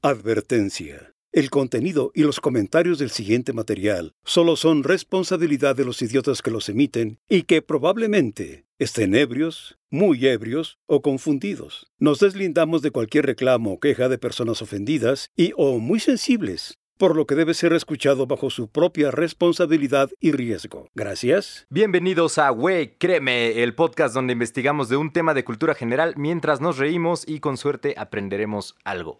Advertencia. 0.00 1.12
El 1.32 1.50
contenido 1.50 2.12
y 2.14 2.22
los 2.22 2.38
comentarios 2.38 3.00
del 3.00 3.10
siguiente 3.10 3.52
material 3.52 4.14
solo 4.24 4.54
son 4.54 4.84
responsabilidad 4.84 5.74
de 5.74 5.84
los 5.84 6.00
idiotas 6.02 6.40
que 6.40 6.52
los 6.52 6.68
emiten 6.68 7.18
y 7.28 7.42
que 7.42 7.62
probablemente 7.62 8.64
estén 8.78 9.16
ebrios, 9.16 9.76
muy 9.90 10.24
ebrios 10.24 10.78
o 10.86 11.02
confundidos. 11.02 11.88
Nos 11.98 12.20
deslindamos 12.20 12.80
de 12.82 12.92
cualquier 12.92 13.26
reclamo 13.26 13.72
o 13.72 13.80
queja 13.80 14.08
de 14.08 14.18
personas 14.18 14.62
ofendidas 14.62 15.30
y 15.34 15.52
o 15.56 15.80
muy 15.80 15.98
sensibles, 15.98 16.78
por 16.96 17.16
lo 17.16 17.26
que 17.26 17.34
debe 17.34 17.54
ser 17.54 17.72
escuchado 17.72 18.28
bajo 18.28 18.50
su 18.50 18.68
propia 18.68 19.10
responsabilidad 19.10 20.10
y 20.20 20.30
riesgo. 20.30 20.90
Gracias. 20.94 21.66
Bienvenidos 21.70 22.38
a 22.38 22.50
Güey, 22.50 22.96
créeme, 22.98 23.64
el 23.64 23.74
podcast 23.74 24.14
donde 24.14 24.32
investigamos 24.32 24.88
de 24.88 24.96
un 24.96 25.12
tema 25.12 25.34
de 25.34 25.42
cultura 25.42 25.74
general 25.74 26.14
mientras 26.16 26.60
nos 26.60 26.78
reímos 26.78 27.24
y 27.26 27.40
con 27.40 27.56
suerte 27.56 27.94
aprenderemos 27.98 28.76
algo. 28.84 29.18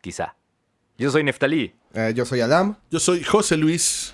Quizá. 0.00 0.34
Yo 0.98 1.10
soy 1.10 1.24
Neftalí. 1.24 1.74
Eh, 1.94 2.12
yo 2.14 2.24
soy 2.24 2.40
Adam. 2.40 2.76
Yo 2.90 3.00
soy 3.00 3.22
José 3.22 3.56
Luis. 3.56 4.12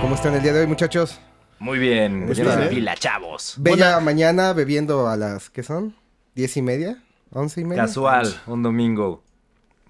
¿Cómo 0.00 0.14
están 0.14 0.34
el 0.34 0.42
día 0.42 0.52
de 0.52 0.60
hoy, 0.60 0.66
muchachos? 0.66 1.20
Muy 1.58 1.78
bien, 1.78 2.26
Muy 2.26 2.34
bien. 2.34 2.68
pila, 2.70 2.94
chavos. 2.96 3.54
Bella 3.58 3.98
mañana 4.00 4.52
bebiendo 4.52 5.08
a 5.08 5.16
las, 5.16 5.50
¿qué 5.50 5.62
son? 5.62 5.94
¿Diez 6.34 6.56
y 6.56 6.62
media? 6.62 7.02
¿Once 7.30 7.60
y 7.60 7.64
media? 7.64 7.82
Casual, 7.82 8.32
un 8.46 8.62
domingo, 8.62 9.24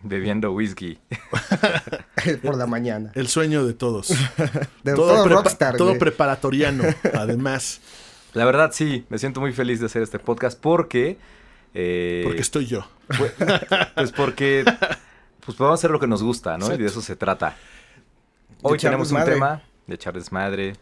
bebiendo 0.03 0.53
whisky. 0.53 0.99
Por 2.43 2.57
la 2.57 2.67
mañana. 2.67 3.13
El 3.15 3.29
sueño 3.29 3.67
de 3.67 3.75
todos. 3.75 4.09
De 4.85 4.95
todo, 4.95 5.25
prepa- 5.25 5.29
rockstar, 5.43 5.77
todo 5.77 5.89
güey. 5.89 5.99
preparatoriano, 5.99 6.85
además. 7.15 7.81
La 8.35 8.45
verdad 8.45 8.71
sí, 8.73 9.05
me 9.09 9.19
siento 9.19 9.41
muy 9.41 9.53
feliz 9.53 9.81
de 9.81 9.87
hacer 9.87 10.03
este 10.03 10.19
podcast 10.19 10.59
porque... 10.61 11.19
eh, 11.75 12.23
Porque 12.25 12.41
estoy 12.41 12.67
yo. 12.67 12.87
Pues, 13.17 13.33
pues 13.95 14.13
porque 14.13 14.65
pues 15.45 15.57
podemos 15.57 15.81
hacer 15.81 15.91
lo 15.91 15.99
que 15.99 16.07
nos 16.07 16.23
gusta, 16.23 16.59
¿no? 16.59 16.73
Y 16.73 16.77
de 16.77 16.87
eso 16.87 17.01
se 17.01 17.17
trata. 17.17 17.57
Hoy 18.63 18.77
tenemos 18.79 19.11
un 19.13 19.25
tema 19.25 19.63
de 19.87 19.95
echar 19.95 20.13
desmadre, 20.15 20.75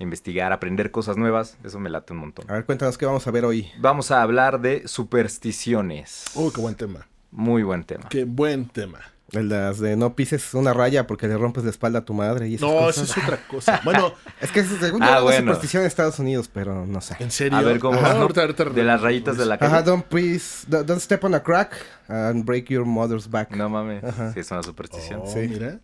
investigar, 0.00 0.52
aprender 0.52 0.90
cosas 0.90 1.16
nuevas. 1.16 1.56
Eso 1.62 1.78
me 1.78 1.88
late 1.88 2.12
un 2.12 2.18
montón. 2.18 2.50
A 2.50 2.54
ver, 2.54 2.64
cuéntanos 2.64 2.98
qué 2.98 3.06
vamos 3.06 3.26
a 3.26 3.30
ver 3.30 3.44
hoy. 3.44 3.70
Vamos 3.78 4.10
a 4.10 4.20
hablar 4.22 4.60
de 4.60 4.88
supersticiones. 4.88 6.24
Uy, 6.34 6.50
qué 6.52 6.60
buen 6.60 6.74
tema. 6.74 7.06
Muy 7.32 7.62
buen 7.62 7.84
tema. 7.84 8.08
Qué 8.08 8.24
buen 8.24 8.68
tema. 8.68 9.00
El 9.32 9.48
de 9.48 9.56
las 9.56 9.78
de 9.78 9.96
no 9.96 10.14
pises 10.14 10.52
una 10.52 10.74
raya 10.74 11.06
porque 11.06 11.26
le 11.26 11.38
rompes 11.38 11.64
la 11.64 11.70
espalda 11.70 12.00
a 12.00 12.04
tu 12.04 12.12
madre 12.12 12.48
y 12.48 12.56
esas 12.56 12.68
No, 12.68 12.76
cosas. 12.76 13.04
eso 13.10 13.18
es 13.18 13.24
otra 13.24 13.38
cosa. 13.48 13.80
Bueno, 13.84 14.12
Es 14.42 14.50
que 14.52 14.62
según 14.62 15.02
Ah, 15.02 15.20
bueno. 15.20 15.38
superstición 15.40 15.82
en 15.82 15.86
Estados 15.86 16.18
Unidos, 16.18 16.50
pero 16.52 16.84
no 16.84 17.00
sé. 17.00 17.16
en 17.18 17.30
serio. 17.30 17.56
A 17.56 17.62
ver 17.62 17.78
cómo 17.78 17.98
Ajá, 17.98 18.08
es, 18.10 18.14
¿no? 18.16 18.22
ahorita- 18.22 18.42
ahorita- 18.42 18.64
De 18.64 18.84
las 18.84 19.00
rayitas 19.00 19.38
de 19.38 19.46
la 19.46 19.56
calle. 19.56 19.72
Ajá, 19.72 19.82
don't 19.82 20.04
please, 20.04 20.66
don't 20.68 21.00
step 21.00 21.24
on 21.24 21.34
a 21.34 21.42
crack 21.42 21.74
and 22.08 22.44
break 22.44 22.66
your 22.68 22.84
mother's 22.84 23.30
back. 23.30 23.50
No 23.56 23.70
mames, 23.70 24.04
Ajá. 24.04 24.34
sí 24.34 24.40
es 24.40 24.50
una 24.50 24.62
superstición. 24.62 25.22
Oh, 25.24 25.26
Sí. 25.32 25.48
mira. 25.48 25.78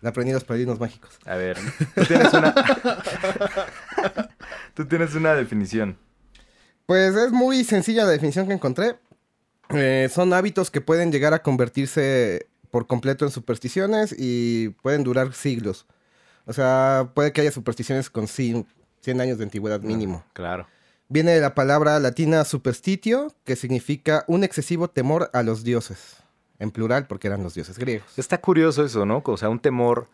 La 0.00 0.10
aprendí 0.10 0.30
en 0.30 0.34
los 0.34 0.44
padrinos 0.44 0.80
mágicos. 0.80 1.16
A 1.24 1.36
ver, 1.36 1.56
tú 1.94 2.04
tienes 2.06 2.32
una 2.32 2.52
Tú 4.74 4.84
tienes 4.86 5.14
una 5.14 5.34
definición. 5.36 5.96
Pues 6.86 7.14
es 7.14 7.30
muy 7.30 7.62
sencilla 7.62 8.04
la 8.04 8.10
definición 8.10 8.48
que 8.48 8.54
encontré. 8.54 8.96
Eh, 9.74 10.08
son 10.12 10.32
hábitos 10.32 10.70
que 10.70 10.80
pueden 10.80 11.12
llegar 11.12 11.34
a 11.34 11.42
convertirse 11.42 12.46
por 12.70 12.86
completo 12.86 13.24
en 13.24 13.30
supersticiones 13.30 14.14
y 14.16 14.70
pueden 14.82 15.04
durar 15.04 15.34
siglos. 15.34 15.86
O 16.46 16.52
sea, 16.52 17.10
puede 17.14 17.32
que 17.32 17.42
haya 17.42 17.52
supersticiones 17.52 18.10
con 18.10 18.26
cien 18.26 18.66
100 19.02 19.20
años 19.20 19.38
de 19.38 19.44
antigüedad 19.44 19.80
mínimo. 19.80 20.24
Claro. 20.32 20.66
Viene 21.08 21.32
de 21.32 21.40
la 21.40 21.54
palabra 21.54 21.98
latina 21.98 22.44
superstitio, 22.44 23.32
que 23.44 23.56
significa 23.56 24.24
un 24.28 24.44
excesivo 24.44 24.88
temor 24.88 25.28
a 25.32 25.42
los 25.42 25.64
dioses. 25.64 26.16
En 26.58 26.70
plural, 26.70 27.06
porque 27.08 27.26
eran 27.26 27.42
los 27.42 27.54
dioses 27.54 27.76
griegos. 27.76 28.06
Está 28.16 28.40
curioso 28.40 28.84
eso, 28.84 29.04
¿no? 29.04 29.20
O 29.24 29.36
sea, 29.36 29.48
un 29.48 29.58
temor 29.58 30.06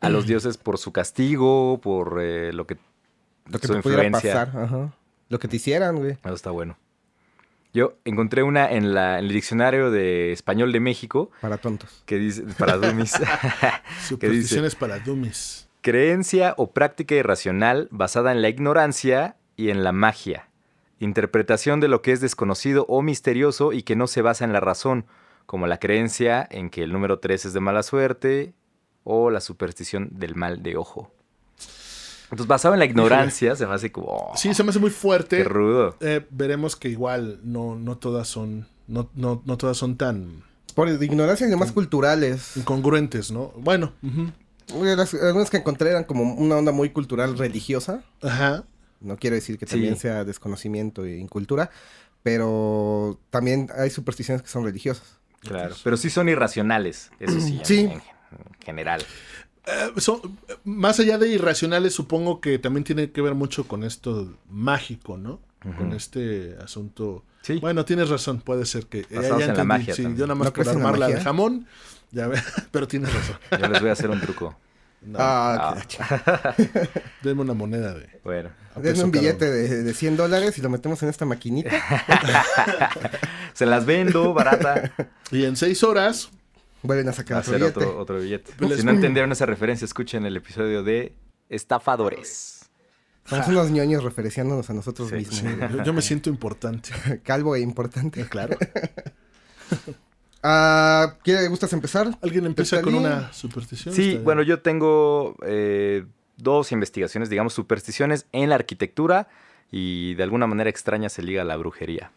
a 0.00 0.08
los 0.08 0.26
dioses 0.26 0.56
por 0.56 0.78
su 0.78 0.92
castigo, 0.92 1.78
por 1.82 2.18
eh, 2.22 2.54
lo 2.54 2.66
que 2.66 2.78
Lo 3.46 3.58
que 3.58 3.66
su 3.66 3.74
te 3.74 3.82
pudiera 3.82 4.10
pasar. 4.10 4.50
Ajá. 4.56 4.94
Lo 5.28 5.38
que 5.38 5.46
te 5.46 5.56
hicieran, 5.56 5.96
güey. 5.96 6.12
Eso 6.12 6.34
está 6.34 6.50
bueno. 6.50 6.78
Yo 7.72 7.94
encontré 8.04 8.42
una 8.42 8.70
en, 8.70 8.94
la, 8.94 9.18
en 9.18 9.26
el 9.26 9.32
diccionario 9.32 9.90
de 9.90 10.32
español 10.32 10.72
de 10.72 10.80
México 10.80 11.30
Para 11.40 11.58
tontos. 11.58 12.02
que 12.06 12.18
dice, 12.18 12.42
para 12.58 12.76
dummies, 12.76 13.12
Supersticiones 14.08 14.74
para 14.74 14.98
dummies. 14.98 15.68
creencia 15.80 16.54
o 16.56 16.72
práctica 16.72 17.14
irracional 17.14 17.88
basada 17.90 18.32
en 18.32 18.42
la 18.42 18.48
ignorancia 18.48 19.36
y 19.56 19.70
en 19.70 19.84
la 19.84 19.92
magia. 19.92 20.48
Interpretación 20.98 21.80
de 21.80 21.88
lo 21.88 22.02
que 22.02 22.12
es 22.12 22.20
desconocido 22.20 22.84
o 22.88 23.02
misterioso 23.02 23.72
y 23.72 23.82
que 23.82 23.96
no 23.96 24.06
se 24.06 24.20
basa 24.22 24.44
en 24.44 24.52
la 24.52 24.60
razón, 24.60 25.06
como 25.46 25.66
la 25.66 25.78
creencia 25.78 26.46
en 26.50 26.70
que 26.70 26.82
el 26.82 26.92
número 26.92 27.18
3 27.20 27.46
es 27.46 27.52
de 27.52 27.60
mala 27.60 27.82
suerte 27.82 28.52
o 29.04 29.30
la 29.30 29.40
superstición 29.40 30.08
del 30.12 30.34
mal 30.34 30.62
de 30.62 30.76
ojo. 30.76 31.12
Entonces, 32.30 32.46
basado 32.46 32.74
en 32.74 32.78
la 32.80 32.84
ignorancia, 32.86 33.56
se 33.56 33.66
me 33.66 33.74
hace 33.74 33.90
como... 33.90 34.06
oh, 34.08 34.32
Sí, 34.36 34.54
se 34.54 34.62
me 34.62 34.70
hace 34.70 34.78
muy 34.78 34.90
fuerte. 34.90 35.38
¡Qué 35.38 35.44
rudo! 35.44 35.96
Eh, 36.00 36.24
veremos 36.30 36.76
que 36.76 36.88
igual 36.88 37.40
no, 37.42 37.74
no 37.76 37.98
todas 37.98 38.28
son. 38.28 38.68
No, 38.86 39.10
no, 39.14 39.42
no 39.44 39.56
todas 39.56 39.76
son 39.76 39.96
tan 39.96 40.42
Por 40.74 40.88
ignorancia 40.88 41.46
y 41.46 41.50
demás 41.50 41.72
culturales. 41.72 42.56
incongruentes, 42.56 43.30
¿no? 43.30 43.52
Bueno. 43.56 43.92
las- 44.82 45.14
algunas 45.14 45.50
que 45.50 45.56
encontré 45.58 45.90
eran 45.90 46.04
como 46.04 46.22
una 46.34 46.56
onda 46.56 46.70
muy 46.72 46.90
cultural 46.90 47.36
religiosa. 47.36 48.02
Ajá. 48.22 48.64
No 49.00 49.16
quiero 49.16 49.34
decir 49.36 49.58
que 49.58 49.66
Sí. 49.66 49.72
también 49.72 49.96
sea 49.96 50.24
desconocimiento 50.24 51.04
e 51.04 51.16
incultura, 51.18 51.70
pero 52.22 53.18
también 53.30 53.68
hay 53.76 53.90
supersticiones 53.90 54.42
que 54.42 54.48
son 54.48 54.64
religiosas. 54.64 55.18
Claro. 55.40 55.74
Pero 55.82 55.96
sí 55.96 56.10
son 56.10 56.28
irracionales, 56.28 57.10
eso 57.18 57.40
sí, 57.40 57.60
Sí. 57.64 57.78
en, 57.80 57.90
en 57.92 58.02
general. 58.64 59.02
Eh, 59.66 59.92
son- 60.00 60.20
más 60.64 60.98
allá 61.00 61.18
de 61.18 61.28
irracionales, 61.28 61.94
supongo 61.94 62.40
que 62.40 62.58
también 62.58 62.84
tiene 62.84 63.10
que 63.10 63.20
ver 63.22 63.34
mucho 63.34 63.68
con 63.68 63.84
esto 63.84 64.32
mágico, 64.48 65.16
¿no? 65.16 65.40
Con 65.76 65.92
este 65.92 66.56
asunto. 66.64 67.22
Sí. 67.42 67.58
Bueno, 67.58 67.84
tienes 67.84 68.08
razón, 68.08 68.40
puede 68.40 68.64
ser 68.64 68.86
que. 68.86 69.00
eh, 69.00 69.06
en 69.10 69.54
la 69.56 69.64
magia 69.64 69.94
Sí, 69.94 70.02
yo 70.02 70.26
nada 70.26 70.34
más 70.34 70.46
¿No 70.46 70.52
por 70.54 70.68
armarla 70.68 71.08
de 71.08 71.20
jamón, 71.20 71.66
ya 72.10 72.26
ve, 72.28 72.38
pero 72.70 72.88
tienes 72.88 73.12
razón. 73.12 73.36
Yo 73.60 73.68
les 73.68 73.80
voy 73.80 73.90
a 73.90 73.92
hacer 73.92 74.08
un 74.10 74.20
truco. 74.20 74.56
No, 75.02 75.18
ah, 75.18 75.70
Ah. 75.72 75.74
la 75.76 75.84
ch- 75.86 76.88
Denme 77.22 77.40
una 77.42 77.54
moneda 77.54 77.94
de. 77.94 78.08
Bueno. 78.24 78.50
Denme 78.76 79.04
un 79.04 79.10
billete 79.10 79.50
de, 79.50 79.82
de 79.82 79.94
100 79.94 80.16
dólares 80.16 80.56
y 80.58 80.62
lo 80.62 80.68
metemos 80.70 81.02
en 81.02 81.08
esta 81.10 81.24
maquinita. 81.26 81.70
Se 83.54 83.66
las 83.66 83.84
vendo, 83.86 84.32
barata. 84.34 84.92
Y 85.30 85.44
en 85.44 85.56
seis 85.56 85.82
horas, 85.82 86.30
Vuelven 86.82 87.08
a 87.08 87.12
sacar 87.12 87.38
otro 87.38 87.54
hacer 87.54 87.60
billete. 87.60 87.78
otro, 87.84 87.98
otro 87.98 88.18
billete. 88.20 88.52
Si 88.76 88.84
no 88.84 88.92
entendieron 88.92 89.30
esa 89.32 89.46
referencia, 89.46 89.84
escuchen 89.84 90.24
el 90.26 90.36
episodio 90.36 90.82
de 90.82 91.12
Estafadores. 91.48 92.68
Somos 93.26 93.48
unos 93.48 93.70
ñoños 93.70 94.02
referenciándonos 94.02 94.68
a 94.70 94.72
nosotros 94.72 95.08
Sí, 95.10 95.16
mismos. 95.16 95.36
sí, 95.38 95.46
yo, 95.76 95.84
yo 95.84 95.92
me 95.92 96.02
siento 96.02 96.30
importante. 96.30 96.90
Calvo 97.22 97.54
e 97.54 97.60
importante. 97.60 98.24
Claro. 98.26 98.56
Ah, 100.42 101.16
¿quiere, 101.22 101.46
¿Gustas 101.48 101.72
empezar? 101.74 102.16
¿Alguien 102.22 102.46
empieza 102.46 102.80
con 102.80 102.94
una 102.94 103.30
superstición? 103.32 103.94
Sí, 103.94 104.18
bueno, 104.24 104.42
yo 104.42 104.60
tengo 104.62 105.36
eh, 105.44 106.06
dos 106.38 106.72
investigaciones, 106.72 107.28
digamos, 107.28 107.52
supersticiones 107.52 108.26
en 108.32 108.48
la 108.48 108.54
arquitectura 108.54 109.28
y 109.70 110.14
de 110.14 110.22
alguna 110.22 110.46
manera 110.46 110.70
extraña 110.70 111.10
se 111.10 111.22
liga 111.22 111.42
a 111.42 111.44
la 111.44 111.56
brujería. 111.58 112.10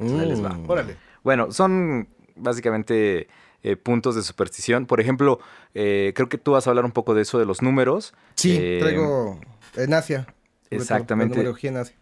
Ahí 0.00 0.26
les 0.28 0.42
va. 0.44 0.50
Mm. 0.50 0.68
Órale. 0.68 0.96
Bueno, 1.22 1.52
son 1.52 2.08
básicamente 2.34 3.28
eh, 3.64 3.76
puntos 3.76 4.14
de 4.14 4.22
superstición. 4.22 4.84
Por 4.84 5.00
ejemplo, 5.00 5.40
eh, 5.72 6.12
creo 6.14 6.28
que 6.28 6.36
tú 6.36 6.52
vas 6.52 6.66
a 6.66 6.70
hablar 6.70 6.84
un 6.84 6.92
poco 6.92 7.14
de 7.14 7.22
eso, 7.22 7.38
de 7.38 7.46
los 7.46 7.62
números. 7.62 8.12
Sí, 8.34 8.58
Eh, 8.60 8.78
traigo 8.78 9.40
en 9.74 9.94
Asia. 9.94 10.26
Exactamente. 10.68 11.40
En 11.40 11.76
Asia. 11.78 11.96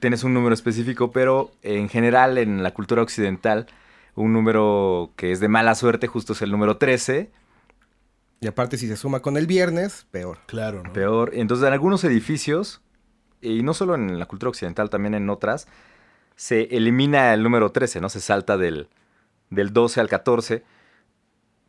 Tienes 0.00 0.24
un 0.24 0.34
número 0.34 0.54
específico, 0.54 1.12
pero 1.12 1.52
en 1.62 1.88
general 1.88 2.36
en 2.36 2.64
la 2.64 2.74
cultura 2.74 3.00
occidental, 3.00 3.66
un 4.16 4.32
número 4.32 5.12
que 5.14 5.30
es 5.30 5.38
de 5.38 5.46
mala 5.46 5.76
suerte 5.76 6.08
justo 6.08 6.32
es 6.32 6.42
el 6.42 6.50
número 6.50 6.78
13. 6.78 7.30
Y 8.40 8.48
aparte, 8.48 8.76
si 8.76 8.88
se 8.88 8.96
suma 8.96 9.20
con 9.20 9.36
el 9.36 9.46
viernes, 9.46 10.08
peor. 10.10 10.38
Claro, 10.46 10.82
¿no? 10.82 10.92
Peor. 10.92 11.30
Entonces, 11.34 11.64
en 11.64 11.72
algunos 11.72 12.02
edificios, 12.02 12.82
y 13.40 13.62
no 13.62 13.72
solo 13.72 13.94
en 13.94 14.18
la 14.18 14.26
cultura 14.26 14.50
occidental, 14.50 14.90
también 14.90 15.14
en 15.14 15.30
otras, 15.30 15.68
se 16.34 16.76
elimina 16.76 17.32
el 17.32 17.44
número 17.44 17.70
13, 17.70 18.00
¿no? 18.00 18.08
Se 18.08 18.20
salta 18.20 18.56
del, 18.58 18.88
del 19.50 19.72
12 19.72 20.00
al 20.00 20.08
14 20.08 20.64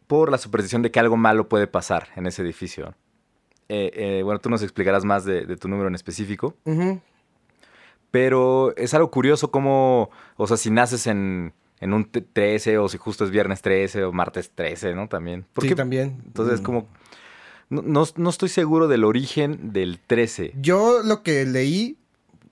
por 0.07 0.31
la 0.31 0.37
superstición 0.37 0.81
de 0.81 0.91
que 0.91 0.99
algo 0.99 1.17
malo 1.17 1.47
puede 1.49 1.67
pasar 1.67 2.07
en 2.15 2.27
ese 2.27 2.41
edificio. 2.41 2.93
Eh, 3.69 3.91
eh, 3.93 4.21
bueno, 4.23 4.39
tú 4.39 4.49
nos 4.49 4.61
explicarás 4.61 5.03
más 5.05 5.25
de, 5.25 5.45
de 5.45 5.57
tu 5.57 5.67
número 5.67 5.87
en 5.87 5.95
específico, 5.95 6.55
pero 8.11 8.75
es 8.77 8.93
algo 8.93 9.11
curioso 9.11 9.51
cómo, 9.51 10.09
o 10.37 10.47
sea, 10.47 10.57
si 10.57 10.71
naces 10.71 11.07
en, 11.07 11.53
en 11.79 11.93
un 11.93 12.05
t- 12.05 12.21
13 12.21 12.77
o 12.77 12.87
si 12.87 12.97
justo 12.97 13.25
es 13.25 13.31
viernes 13.31 13.61
13 13.61 14.03
o 14.05 14.11
martes 14.13 14.51
13, 14.53 14.95
¿no? 14.95 15.09
También. 15.09 15.41
Sí, 15.41 15.47
Porque 15.53 15.75
también. 15.75 16.21
entonces, 16.25 16.61
Mm. 16.61 16.63
como, 16.63 16.87
No, 17.67 17.81
no- 17.81 18.05
no 18.15 18.29
estoy 18.29 18.49
seguro 18.49 18.87
del 18.87 19.03
origen 19.03 19.73
del 19.73 19.99
13. 19.99 20.53
Yo 20.61 21.01
lo 21.03 21.23
que 21.23 21.45
leí, 21.45 21.97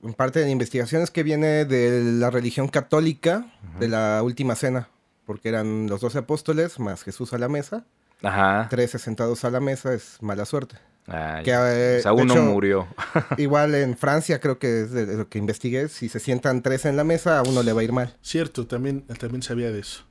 en 0.02 0.16
parte 0.16 0.40
de 0.40 0.46
la 0.46 0.52
investigación, 0.52 1.04
es 1.04 1.12
que 1.12 1.22
viene 1.22 1.66
de 1.66 2.02
la 2.04 2.32
religión 2.32 2.68
católica, 2.68 3.46
de 3.80 3.88
la 3.90 4.22
última 4.24 4.56
cena, 4.56 4.90
porque 5.25 5.50
eran 5.50 5.88
los 5.88 6.02
doce 6.02 6.20
apóstoles 6.20 6.80
más 6.80 7.04
Jesús 7.04 7.34
a 7.34 7.38
la 7.38 7.48
mesa. 7.50 7.86
Ajá. 8.22 8.68
Trece 8.70 9.00
sentados 9.00 9.44
a 9.44 9.50
la 9.50 9.60
mesa 9.60 9.94
es 9.94 10.18
mala 10.22 10.46
suerte. 10.46 10.78
Ah, 11.08 11.42
Que, 11.44 11.52
eh, 11.52 11.98
o 12.00 12.02
sea, 12.02 12.14
uno 12.14 12.34
hecho, 12.34 12.44
murió. 12.44 12.88
Igual 13.38 13.75
en 13.75 13.98
Francia, 13.98 14.40
creo 14.40 14.58
que 14.60 14.84
es 14.84 14.92
de 14.92 15.06
de 15.06 15.18
lo 15.18 15.28
que 15.28 15.38
investigué, 15.38 15.90
si 15.90 16.08
se 16.08 16.20
sientan 16.22 16.62
tres 16.62 16.86
en 16.86 16.96
la 16.96 17.04
mesa, 17.04 17.40
a 17.40 17.44
uno 17.44 17.62
le 17.64 17.74
va 17.74 17.81
a 17.81 17.84
ir 17.84 17.92
mal. 17.92 18.16
Cierto, 18.22 18.66
también, 18.68 19.02
también 19.20 19.42
sabía 19.42 19.72
de 19.72 19.80
eso. 19.80 20.04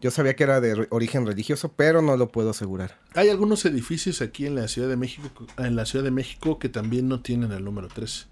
Yo 0.00 0.10
sabía 0.10 0.34
que 0.34 0.42
era 0.42 0.60
de 0.60 0.74
re- 0.74 0.86
origen 0.90 1.24
religioso, 1.26 1.72
pero 1.74 2.02
no 2.02 2.16
lo 2.16 2.28
puedo 2.32 2.50
asegurar. 2.50 2.98
Hay 3.14 3.30
algunos 3.30 3.64
edificios 3.64 4.20
aquí 4.20 4.44
en 4.46 4.56
la 4.56 4.66
Ciudad 4.68 4.88
de 4.88 4.96
México, 4.96 5.30
en 5.58 5.76
la 5.76 5.86
Ciudad 5.86 6.04
de 6.04 6.10
México 6.10 6.58
que 6.58 6.68
también 6.68 7.08
no 7.08 7.20
tienen 7.22 7.52
el 7.52 7.64
número 7.64 7.86
13. 7.88 8.26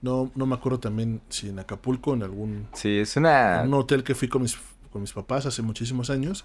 No, 0.00 0.32
no 0.34 0.46
me 0.46 0.54
acuerdo 0.56 0.80
también 0.80 1.20
si 1.28 1.48
en 1.50 1.58
Acapulco, 1.60 2.14
en 2.14 2.22
algún 2.24 2.66
Sí, 2.72 2.98
es 2.98 3.16
una... 3.16 3.62
un 3.64 3.74
hotel 3.74 4.02
que 4.02 4.16
fui 4.16 4.26
con 4.28 4.42
mis, 4.42 4.56
con 4.92 5.00
mis 5.00 5.12
papás 5.12 5.46
hace 5.46 5.62
muchísimos 5.62 6.10
años. 6.10 6.44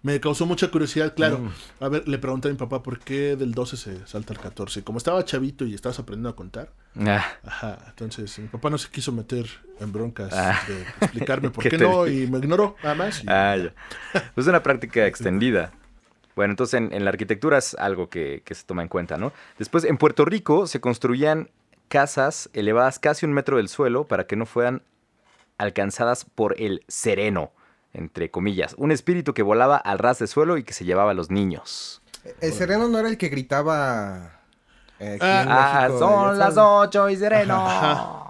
Me 0.00 0.20
causó 0.20 0.46
mucha 0.46 0.70
curiosidad, 0.70 1.12
claro. 1.16 1.38
Mm. 1.38 1.84
A 1.84 1.88
ver, 1.88 2.06
le 2.06 2.18
pregunté 2.18 2.46
a 2.46 2.52
mi 2.52 2.56
papá 2.56 2.84
por 2.84 3.00
qué 3.00 3.34
del 3.34 3.50
12 3.50 3.76
se 3.76 4.06
salta 4.06 4.32
al 4.32 4.38
14. 4.38 4.84
Como 4.84 4.98
estaba 4.98 5.24
chavito 5.24 5.64
y 5.66 5.74
estabas 5.74 5.98
aprendiendo 5.98 6.28
a 6.28 6.36
contar, 6.36 6.70
Ah, 7.04 7.26
ajá, 7.44 7.78
entonces 7.88 8.38
mi 8.38 8.46
papá 8.48 8.70
no 8.70 8.78
se 8.78 8.88
quiso 8.90 9.10
meter 9.12 9.46
en 9.80 9.92
broncas 9.92 10.32
Ah. 10.32 10.60
de 10.68 10.82
explicarme 11.00 11.50
por 11.50 11.68
¿Qué 11.68 11.76
no 11.78 12.06
y 12.06 12.28
me 12.28 12.38
ignoró, 12.38 12.76
nada 12.82 12.94
más. 12.94 13.24
y- 13.24 13.26
ah, 13.28 13.56
ya. 13.56 13.74
Es 14.36 14.46
una 14.46 14.62
práctica 14.62 15.04
extendida. 15.08 15.72
Bueno, 16.36 16.52
entonces 16.52 16.74
en, 16.74 16.92
en 16.92 17.02
la 17.04 17.10
arquitectura 17.10 17.58
es 17.58 17.74
algo 17.74 18.08
que, 18.08 18.42
que 18.44 18.54
se 18.54 18.62
toma 18.64 18.82
en 18.82 18.88
cuenta, 18.88 19.16
¿no? 19.16 19.32
Después, 19.58 19.82
en 19.82 19.96
Puerto 19.98 20.24
Rico 20.24 20.68
se 20.68 20.80
construían 20.80 21.50
casas 21.88 22.50
elevadas 22.52 23.00
casi 23.00 23.26
un 23.26 23.32
metro 23.32 23.56
del 23.56 23.68
suelo 23.68 24.06
para 24.06 24.28
que 24.28 24.36
no 24.36 24.46
fueran 24.46 24.82
alcanzadas 25.58 26.24
por 26.24 26.54
el 26.60 26.84
sereno, 26.86 27.50
entre 27.98 28.30
comillas. 28.30 28.74
Un 28.78 28.92
espíritu 28.92 29.34
que 29.34 29.42
volaba 29.42 29.76
al 29.76 29.98
ras 29.98 30.18
de 30.18 30.26
suelo 30.26 30.56
y 30.56 30.62
que 30.64 30.72
se 30.72 30.84
llevaba 30.84 31.10
a 31.10 31.14
los 31.14 31.30
niños. 31.30 32.00
El 32.40 32.52
sereno 32.52 32.88
no 32.88 32.98
era 32.98 33.08
el 33.08 33.18
que 33.18 33.28
gritaba. 33.28 34.40
eh, 35.00 35.18
Ah, 35.20 35.86
México, 35.88 35.98
son 35.98 36.38
las 36.38 36.54
ocho 36.56 37.08
y 37.08 37.16
sereno. 37.16 37.66
Ajá. 37.66 38.24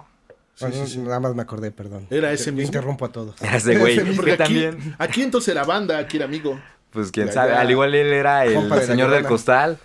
Sí, 0.55 0.65
Bueno, 0.65 0.85
sí, 0.85 0.91
sí. 0.93 0.97
Nada 0.99 1.19
más 1.21 1.35
me 1.35 1.41
acordé, 1.41 1.71
perdón. 1.71 2.05
Era 2.09 2.31
ese 2.31 2.45
Yo 2.47 2.51
mismo. 2.53 2.67
interrumpo 2.67 3.05
a 3.05 3.11
todos. 3.11 3.41
Era 3.41 3.57
ese 3.57 3.77
güey. 3.77 3.97
Ese. 3.99 4.13
Porque 4.13 4.35
que 4.37 4.43
aquí, 4.43 4.61
también. 4.61 4.95
aquí 4.99 5.21
entonces 5.23 5.49
era 5.49 5.63
banda, 5.63 5.97
aquí 5.97 6.17
era 6.17 6.25
amigo. 6.25 6.59
Pues 6.91 7.11
quién 7.11 7.31
sabe, 7.31 7.53
al 7.53 7.69
igual 7.69 7.93
él 7.95 8.07
era 8.11 8.45
el 8.45 8.81
señor 8.81 9.11
del 9.11 9.25
costal. 9.25 9.77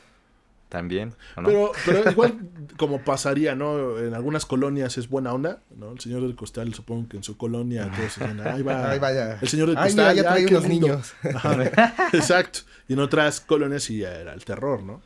También. 0.75 1.15
Pero, 1.37 1.71
pero 1.87 2.11
igual 2.11 2.37
como 2.77 3.01
pasaría, 3.03 3.55
¿no? 3.55 3.97
En 4.01 4.13
algunas 4.13 4.45
colonias 4.45 4.99
es 4.99 5.09
buena 5.09 5.33
onda, 5.33 5.63
¿no? 5.77 5.93
El 5.93 6.01
señor 6.01 6.23
del 6.23 6.35
costal, 6.35 6.75
supongo 6.75 7.09
que 7.09 7.17
en 7.17 7.23
su 7.23 7.37
colonia 7.37 7.85
todos 7.93 8.03
dicen, 8.19 8.41
ahí 8.41 8.63
va. 8.63 8.91
Ahí 8.91 8.99
vaya. 8.99 9.39
El 9.41 9.47
señor 9.49 9.69
del 9.69 9.79
Ay, 9.79 9.85
costal. 9.85 10.15
mira, 10.17 10.23
ya 10.25 10.33
ay, 10.33 10.45
trae 10.47 10.57
unos 10.59 10.69
lindo. 10.69 10.87
niños. 10.89 11.15
Ajá, 11.33 11.95
Exacto. 12.13 12.59
Y 12.89 12.95
en 12.95 12.99
otras 12.99 13.41
colonias 13.41 13.85
sí 13.85 14.03
era 14.03 14.33
el 14.35 14.45
terror, 14.45 14.83
¿no? 14.83 15.01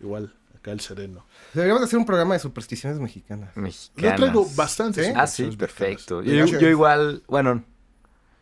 Igual, 0.00 0.34
acá 0.56 0.72
el 0.72 0.80
sereno. 0.80 1.24
Deberíamos 1.54 1.84
hacer 1.84 2.00
un 2.00 2.04
programa 2.04 2.34
de 2.34 2.40
supersticiones 2.40 2.98
mexicanas. 2.98 3.54
Yo 3.54 3.62
Mexicanas. 3.62 4.16
traigo 4.16 4.44
bastantes. 4.56 5.06
¿Sí? 5.06 5.12
Ah, 5.14 5.28
sí, 5.28 5.44
perfecto. 5.56 6.20
Yo, 6.24 6.46
yo 6.46 6.68
igual, 6.68 7.22
bueno, 7.28 7.64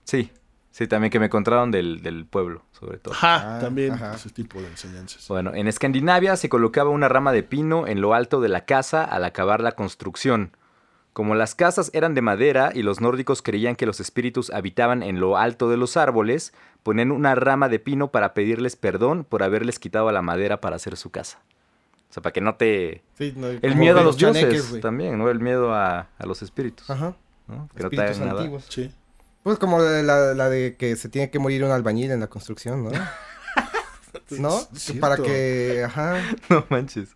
sí, 0.05 0.31
sí, 0.71 0.87
también 0.87 1.11
que 1.11 1.21
me 1.21 1.27
encontraron 1.27 1.71
del, 1.71 2.01
del 2.03 2.25
pueblo, 2.25 2.65
sobre 2.81 2.99
todo. 2.99 3.15
Ajá, 3.15 3.59
Ah, 3.59 3.61
también 3.61 3.93
ajá. 3.93 4.15
ese 4.15 4.31
tipo 4.31 4.61
de 4.61 4.67
enseñanzas. 4.69 5.29
Bueno, 5.29 5.53
en 5.55 5.69
Escandinavia 5.69 6.37
se 6.37 6.49
colocaba 6.49 6.91
una 6.91 7.09
rama 7.09 7.31
de 7.33 7.43
pino 7.43 7.87
en 7.87 8.01
lo 8.01 8.15
alto 8.15 8.41
de 8.41 8.49
la 8.49 8.65
casa 8.65 9.05
al 9.05 9.25
acabar 9.25 9.61
la 9.61 9.73
construcción. 9.73 10.57
Como 11.13 11.35
las 11.35 11.55
casas 11.55 11.91
eran 11.93 12.15
de 12.15 12.23
madera 12.23 12.71
y 12.75 12.83
los 12.83 13.01
nórdicos 13.01 13.43
creían 13.43 13.77
que 13.77 13.85
los 13.85 14.01
espíritus 14.01 14.51
habitaban 14.51 15.03
en 15.03 15.21
lo 15.21 15.37
alto 15.37 15.69
de 15.69 15.77
los 15.77 15.97
árboles, 15.97 16.53
ponían 16.83 17.11
una 17.11 17.35
rama 17.35 17.69
de 17.69 17.81
pino 17.81 18.09
para 18.13 18.33
pedirles 18.33 18.77
perdón 18.77 19.25
por 19.25 19.43
haberles 19.43 19.79
quitado 19.79 20.11
la 20.13 20.23
madera 20.23 20.61
para 20.61 20.77
hacer 20.77 20.97
su 20.97 21.11
casa. 21.11 21.41
O 22.09 22.13
sea, 22.13 22.23
para 22.23 22.33
que 22.33 22.41
no 22.41 22.55
te... 22.55 23.03
Sí, 23.19 23.35
no, 23.37 23.49
El 23.49 23.77
miedo 23.77 24.01
a 24.01 24.03
los 24.03 24.17
dioses 24.17 24.81
también, 24.81 25.19
¿no? 25.19 25.29
El 25.29 25.41
miedo 25.41 25.75
a, 25.75 26.09
a 26.19 26.27
los 26.27 26.43
espíritus. 26.43 26.89
Ajá. 26.89 27.15
¿no? 27.47 27.69
Que 27.77 27.83
no 27.83 27.91
te 27.91 27.97
Espíritus 27.97 28.19
nada. 28.21 28.41
antiguos. 28.41 28.67
Sí. 28.69 28.91
Pues 29.43 29.59
como 29.59 29.83
de 29.83 30.03
la, 30.03 30.35
la 30.35 30.51
de 30.51 30.77
que 30.77 30.97
se 30.97 31.09
tiene 31.09 31.31
que 31.31 31.39
morir 31.39 31.65
un 31.65 31.71
albañil 31.71 32.11
en 32.11 32.21
la 32.21 32.27
construcción, 32.29 32.85
¿no? 32.85 32.91
¿No? 34.31 34.61
Para 35.01 35.17
que, 35.17 35.83
ajá. 35.85 36.21
No 36.49 36.67
manches. 36.69 37.11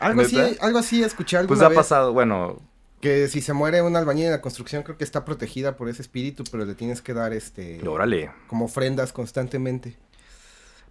Algo 0.00 0.22
así, 0.22 0.38
algo 0.60 0.78
así 0.78 1.02
escuché 1.02 1.36
alguna 1.36 1.56
Pues 1.56 1.64
ha 1.64 1.68
vez. 1.68 1.76
pasado, 1.76 2.12
bueno, 2.12 2.60
Que 3.00 3.28
si 3.28 3.40
se 3.40 3.52
muere 3.52 3.82
un 3.82 3.96
albañil 3.96 4.26
en 4.26 4.30
la 4.32 4.40
construcción, 4.40 4.82
creo 4.82 4.98
que 4.98 5.04
está 5.04 5.24
protegida 5.24 5.76
por 5.76 5.88
ese 5.88 6.02
espíritu, 6.02 6.44
pero 6.50 6.64
le 6.64 6.74
tienes 6.74 7.00
que 7.02 7.14
dar 7.14 7.32
este 7.32 7.80
órale. 7.88 8.32
como 8.48 8.64
ofrendas 8.66 9.12
constantemente. 9.12 9.96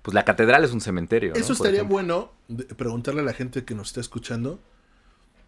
Pues 0.02 0.16
la 0.16 0.24
catedral 0.26 0.64
es 0.64 0.72
un 0.72 0.82
cementerio. 0.82 1.34
Eso 1.36 1.54
estaría 1.54 1.84
bueno 1.84 2.32
preguntarle 2.78 3.22
a 3.22 3.24
la 3.26 3.34
gente 3.34 3.66
que 3.66 3.76
nos 3.76 3.90
está 3.90 4.00
escuchando 4.02 4.60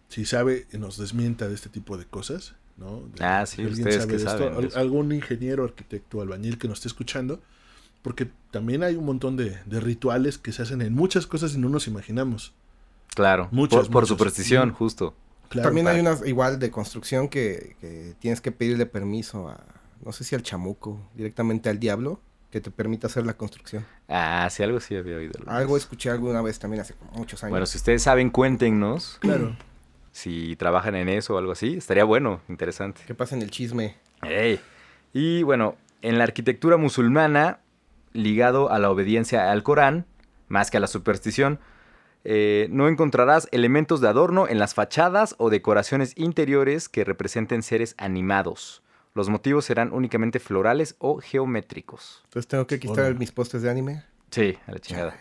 si 0.08 0.26
sabe 0.26 0.66
y 0.72 0.78
nos 0.78 0.96
desmienta 0.98 1.48
de 1.48 1.54
este 1.54 1.70
tipo 1.70 1.96
de 1.96 2.04
cosas, 2.04 2.54
¿no? 2.76 3.00
De- 3.14 3.24
Ah, 3.24 3.46
sí, 3.46 3.64
ustedes 3.64 3.94
sabe 3.96 4.06
que 4.06 4.12
de 4.12 4.16
esto, 4.18 4.30
saben 4.30 4.52
de 4.52 4.58
al- 4.58 4.64
eso. 4.66 4.78
algún 4.78 5.12
ingeniero, 5.12 5.64
arquitecto, 5.64 6.20
albañil 6.20 6.58
que 6.58 6.68
nos 6.68 6.78
esté 6.78 6.88
escuchando, 6.88 7.40
porque 8.02 8.28
también 8.50 8.82
hay 8.82 8.96
un 8.96 9.04
montón 9.06 9.36
de, 9.36 9.58
de 9.66 9.80
rituales 9.80 10.38
que 10.38 10.52
se 10.52 10.62
hacen 10.62 10.82
en 10.82 10.92
muchas 10.94 11.26
cosas 11.26 11.54
y 11.54 11.58
no 11.58 11.68
nos 11.68 11.86
imaginamos. 11.86 12.52
Claro, 13.14 13.48
Muchas, 13.52 13.80
por, 13.82 13.90
por 13.90 14.02
muchas. 14.02 14.08
superstición, 14.08 14.72
justo. 14.72 15.14
Claro. 15.48 15.68
También 15.68 15.86
hay 15.86 16.00
unas 16.00 16.26
igual 16.26 16.58
de 16.58 16.70
construcción 16.70 17.28
que, 17.28 17.76
que 17.80 18.14
tienes 18.18 18.40
que 18.40 18.50
pedirle 18.50 18.86
permiso 18.86 19.48
a, 19.48 19.64
no 20.04 20.10
sé 20.12 20.24
si 20.24 20.34
al 20.34 20.42
chamuco, 20.42 21.00
directamente 21.14 21.68
al 21.70 21.78
diablo, 21.78 22.20
que 22.50 22.60
te 22.60 22.70
permita 22.70 23.06
hacer 23.06 23.24
la 23.26 23.36
construcción. 23.36 23.84
Ah, 24.08 24.48
sí, 24.50 24.62
algo 24.62 24.80
sí 24.80 24.96
había 24.96 25.16
oído. 25.16 25.32
Algo 25.46 25.76
escuché 25.76 26.10
alguna 26.10 26.42
vez 26.42 26.58
también 26.58 26.80
hace 26.80 26.94
muchos 27.12 27.42
años. 27.44 27.50
Bueno, 27.50 27.66
si 27.66 27.78
ustedes 27.78 28.02
saben, 28.02 28.30
cuéntenos 28.30 29.18
Claro. 29.20 29.56
Si 30.14 30.54
trabajan 30.54 30.94
en 30.94 31.08
eso 31.08 31.34
o 31.34 31.38
algo 31.38 31.52
así. 31.52 31.74
Estaría 31.76 32.04
bueno, 32.04 32.40
interesante. 32.48 33.02
¿Qué 33.04 33.14
pasa 33.14 33.34
en 33.34 33.42
el 33.42 33.50
chisme? 33.50 33.96
Ey. 34.22 34.60
Y 35.12 35.42
bueno, 35.42 35.74
en 36.02 36.18
la 36.18 36.24
arquitectura 36.24 36.76
musulmana, 36.76 37.58
ligado 38.12 38.70
a 38.70 38.78
la 38.78 38.90
obediencia 38.90 39.50
al 39.50 39.64
Corán, 39.64 40.06
más 40.46 40.70
que 40.70 40.76
a 40.76 40.80
la 40.80 40.86
superstición, 40.86 41.58
eh, 42.22 42.68
no 42.70 42.86
encontrarás 42.86 43.48
elementos 43.50 44.00
de 44.00 44.08
adorno 44.08 44.46
en 44.48 44.60
las 44.60 44.72
fachadas 44.72 45.34
o 45.38 45.50
decoraciones 45.50 46.12
interiores 46.16 46.88
que 46.88 47.02
representen 47.02 47.64
seres 47.64 47.96
animados. 47.98 48.82
Los 49.14 49.28
motivos 49.28 49.64
serán 49.64 49.92
únicamente 49.92 50.38
florales 50.38 50.94
o 51.00 51.18
geométricos. 51.18 52.22
Entonces 52.26 52.46
tengo 52.46 52.68
que 52.68 52.78
quitar 52.78 53.16
mis 53.16 53.32
postes 53.32 53.62
de 53.62 53.70
anime. 53.70 54.04
Sí, 54.30 54.56
a 54.66 54.72
la 54.72 54.78
chingada. 54.78 55.16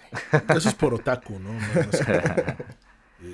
Eso 0.56 0.70
es 0.70 0.76
por 0.76 0.94
otaku, 0.94 1.40
¿no? 1.40 1.50
No, 1.74 1.84
no 1.84 1.92
sé. 1.92 2.22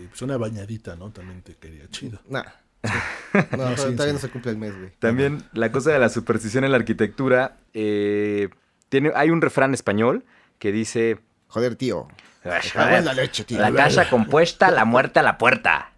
Pues 0.10 0.22
una 0.22 0.38
bañadita, 0.38 0.96
¿no? 0.96 1.12
También 1.12 1.42
te 1.42 1.56
quedaría 1.56 1.88
chido. 1.90 2.20
Nah. 2.28 2.44
No, 2.84 2.90
No, 3.58 3.78
sí, 3.78 3.84
todavía 3.96 4.06
sí. 4.08 4.14
no 4.14 4.20
se 4.20 4.30
cumple 4.30 4.52
el 4.52 4.58
mes, 4.58 4.78
güey. 4.78 4.92
También 5.00 5.44
la 5.54 5.72
cosa 5.72 5.92
de 5.92 6.00
la 6.00 6.10
superstición 6.10 6.64
en 6.64 6.72
la 6.72 6.78
arquitectura, 6.78 7.58
eh, 7.74 8.50
tiene, 8.90 9.12
hay 9.16 9.30
un 9.30 9.42
refrán 9.42 9.74
español 9.74 10.24
que 10.60 10.72
dice... 10.72 11.20
Joder, 11.48 11.76
tío. 11.76 12.08
"Ay, 12.44 12.52
Me 12.64 12.70
cago 12.72 12.96
en 12.98 13.06
la 13.06 13.14
leche, 13.14 13.44
tío. 13.44 13.60
La 13.60 13.72
casa 13.74 14.10
compuesta, 14.10 14.72
la 14.72 14.86
muerte 14.86 15.20
a 15.20 15.24
la 15.24 15.38
puerta. 15.38 15.92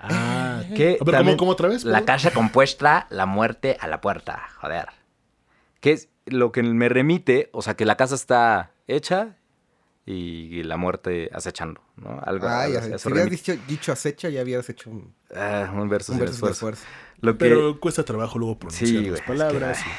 Ah, 0.00 0.62
Que 0.76 0.98
A 1.00 1.04
ver, 1.04 1.14
también- 1.14 1.36
¿cómo, 1.36 1.36
cómo 1.38 1.50
otra 1.52 1.68
vez? 1.68 1.84
La 1.84 2.04
casa 2.04 2.30
compuesta, 2.32 3.06
la 3.10 3.26
muerte 3.26 3.76
a 3.80 3.88
la 3.88 4.00
puerta. 4.00 4.48
Joder. 4.60 4.86
Que 5.80 5.92
es 5.92 6.08
lo 6.26 6.52
que 6.52 6.62
me 6.62 6.88
remite, 6.88 7.48
o 7.52 7.62
sea, 7.62 7.74
que 7.74 7.84
la 7.86 7.96
casa 7.96 8.14
está 8.14 8.70
hecha 8.86 9.36
y 10.06 10.62
la 10.64 10.76
muerte 10.76 11.30
acechando, 11.32 11.80
¿no? 11.96 12.20
Algo, 12.24 12.48
algo 12.48 12.78
así, 12.78 12.90
si 12.98 13.08
hubieras 13.12 13.30
dicho, 13.30 13.54
dicho 13.68 13.92
acecha, 13.92 14.28
ya 14.28 14.42
hubieras 14.42 14.68
hecho 14.68 14.90
un, 14.90 15.14
Ah, 15.34 15.70
un 15.74 15.88
verso 15.88 16.12
un 16.12 16.18
sin 16.18 16.26
verso 16.26 16.46
de 16.46 16.52
esfuerzo. 16.52 16.82
esfuerzo. 16.82 16.84
Lo 17.20 17.32
que, 17.34 17.38
Pero 17.38 17.78
cuesta 17.80 18.04
trabajo 18.04 18.38
luego 18.38 18.58
pronunciar 18.58 18.88
Sí, 18.88 18.94
las 18.94 19.02
güey, 19.04 19.14
es 19.14 19.20
que, 19.20 19.26
palabras. 19.26 19.78
ay. 19.84 19.92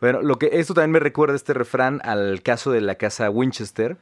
Bueno, 0.00 0.22
lo 0.22 0.38
que 0.38 0.50
esto 0.52 0.74
también 0.74 0.90
me 0.92 1.00
recuerda 1.00 1.36
este 1.36 1.54
refrán 1.54 2.00
al 2.04 2.42
caso 2.42 2.70
de 2.72 2.80
la 2.80 2.96
casa 2.96 3.30
Winchester, 3.30 3.96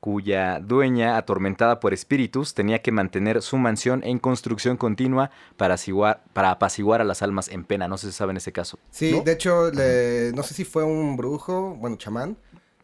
cuya 0.00 0.60
dueña, 0.60 1.16
atormentada 1.16 1.80
por 1.80 1.92
espíritus, 1.92 2.54
tenía 2.54 2.80
que 2.82 2.92
mantener 2.92 3.42
su 3.42 3.56
mansión 3.58 4.02
en 4.04 4.20
construcción 4.20 4.76
continua 4.76 5.30
para, 5.56 5.74
apaciguar- 5.74 6.20
para 6.32 6.52
apaciguar 6.52 7.00
a 7.00 7.04
las 7.04 7.20
almas 7.22 7.48
en 7.48 7.64
pena. 7.64 7.88
No 7.88 7.98
sé 7.98 8.06
si 8.06 8.12
saben 8.16 8.36
ese 8.36 8.52
caso. 8.52 8.78
Sí, 8.90 9.10
¿No? 9.10 9.22
de 9.24 9.32
hecho, 9.32 9.72
le- 9.72 10.30
no 10.34 10.44
sé 10.44 10.54
si 10.54 10.64
fue 10.64 10.84
un 10.84 11.16
brujo, 11.16 11.74
bueno, 11.80 11.96
chamán, 11.96 12.36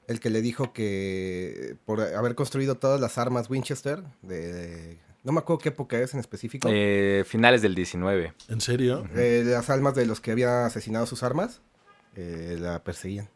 el 0.09 0.21
que 0.21 0.31
le 0.31 0.43
dijo 0.43 0.73
que 0.73 1.77
por 1.85 2.01
haber 2.01 2.35
construido 2.35 2.77
todas 2.77 3.01
las 3.01 3.19
armas 3.19 3.49
Winchester, 3.51 4.03
de, 4.23 4.53
de- 4.53 4.99
no 5.23 5.33
me 5.33 5.39
acuerdo 5.39 5.59
qué 5.63 5.71
época 5.71 5.99
es 5.99 6.13
en 6.13 6.21
específico, 6.21 6.69
Eh, 6.71 7.25
finales 7.27 7.63
del 7.63 7.75
19. 7.75 8.35
¿En 8.49 8.61
serio? 8.61 9.07
eh, 9.17 9.43
las 9.47 9.71
almas 9.71 9.95
de 9.95 10.05
los 10.07 10.21
que 10.21 10.33
habían 10.33 10.65
asesinado 10.65 11.07
sus 11.07 11.23
armas, 11.23 11.63
eh, 12.17 12.57
la 12.61 12.85
perseguían. 12.85 13.29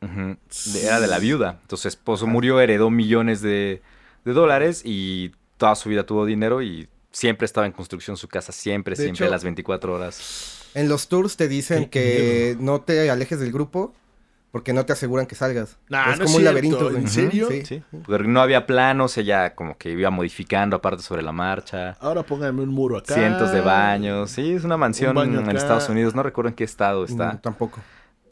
Era 0.83 1.01
de 1.01 1.07
la 1.07 1.19
viuda. 1.19 1.59
Entonces 1.63 1.83
su 1.83 1.89
esposo 1.89 2.27
murió, 2.27 2.61
heredó 2.61 2.91
millones 2.91 3.41
de, 3.41 3.81
de 4.25 4.33
dólares 4.33 4.83
y 4.85 5.33
toda 5.57 5.75
su 5.75 5.89
vida 5.89 6.05
tuvo 6.05 6.27
dinero 6.27 6.61
y 6.63 6.89
siempre 7.11 7.47
estaba 7.47 7.67
en 7.67 7.73
construcción 7.73 8.17
su 8.19 8.29
casa, 8.29 8.53
siempre, 8.53 8.95
De 8.95 9.03
siempre 9.05 9.25
hecho- 9.25 9.33
las 9.33 9.43
24 9.43 9.95
horas. 9.95 10.55
En 10.75 10.89
los 10.91 11.09
tours 11.09 11.37
te 11.39 11.49
dicen 11.49 11.89
que 11.89 12.55
no 12.61 12.83
te 12.83 13.09
alejes 13.11 13.41
del 13.41 13.51
grupo 13.51 13.95
porque 14.59 14.73
no 14.73 14.85
te 14.85 14.93
aseguran 14.93 15.27
que 15.27 15.37
salgas. 15.37 15.79
Nah, 15.89 16.11
es 16.15 16.19
no 16.19 16.25
como 16.25 16.31
es 16.31 16.35
un 16.39 16.45
laberinto. 16.45 16.91
¿en 16.91 17.07
serio? 17.07 17.47
Sí. 17.49 17.65
Sí, 17.65 17.83
porque 18.05 18.25
no 18.27 18.41
había 18.41 18.67
planos, 18.67 19.17
ella 19.17 19.55
como 19.55 19.79
que 19.79 19.91
iba 19.91 20.11
modificando 20.11 20.75
aparte 20.75 21.05
sobre 21.05 21.23
la 21.23 21.31
marcha. 21.31 21.93
Ahora 22.01 22.25
pónganme 22.25 22.63
un 22.63 22.71
muro 22.71 22.97
acá. 22.99 23.15
Cientos 23.15 23.53
de 23.53 23.61
baños. 23.61 24.33
Sí, 24.33 24.55
es 24.55 24.65
una 24.65 24.77
mansión 24.77 25.17
en. 25.19 25.57
Estados 25.57 25.89
Unidos. 25.89 26.17
No 26.17 26.25
recuerdo 26.25 26.49
en 26.49 26.57
qué 26.57 26.65
estado 26.65 27.05
está. 27.05 27.35
Mm, 27.35 27.39
tampoco. 27.39 27.81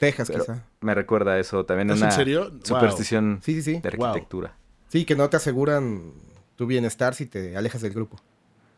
Texas, 0.00 0.26
Pero 0.28 0.40
quizá. 0.44 0.64
me 0.80 0.96
recuerda 0.96 1.34
a 1.34 1.38
eso. 1.38 1.64
También 1.64 1.90
¿Es 1.90 1.98
una 1.98 2.06
en 2.06 2.12
serio? 2.12 2.50
Wow. 2.50 2.60
superstición 2.64 3.38
Sí, 3.44 3.54
sí, 3.54 3.62
sí. 3.62 3.80
de 3.80 3.90
Wow. 3.90 4.06
arquitectura. 4.08 4.56
Sí, 4.88 5.04
que 5.04 5.14
no 5.14 5.30
te 5.30 5.36
aseguran 5.36 6.10
tu 6.56 6.66
bienestar 6.66 7.14
si 7.14 7.26
te 7.26 7.56
alejas 7.56 7.82
del 7.82 7.92
grupo. 7.92 8.16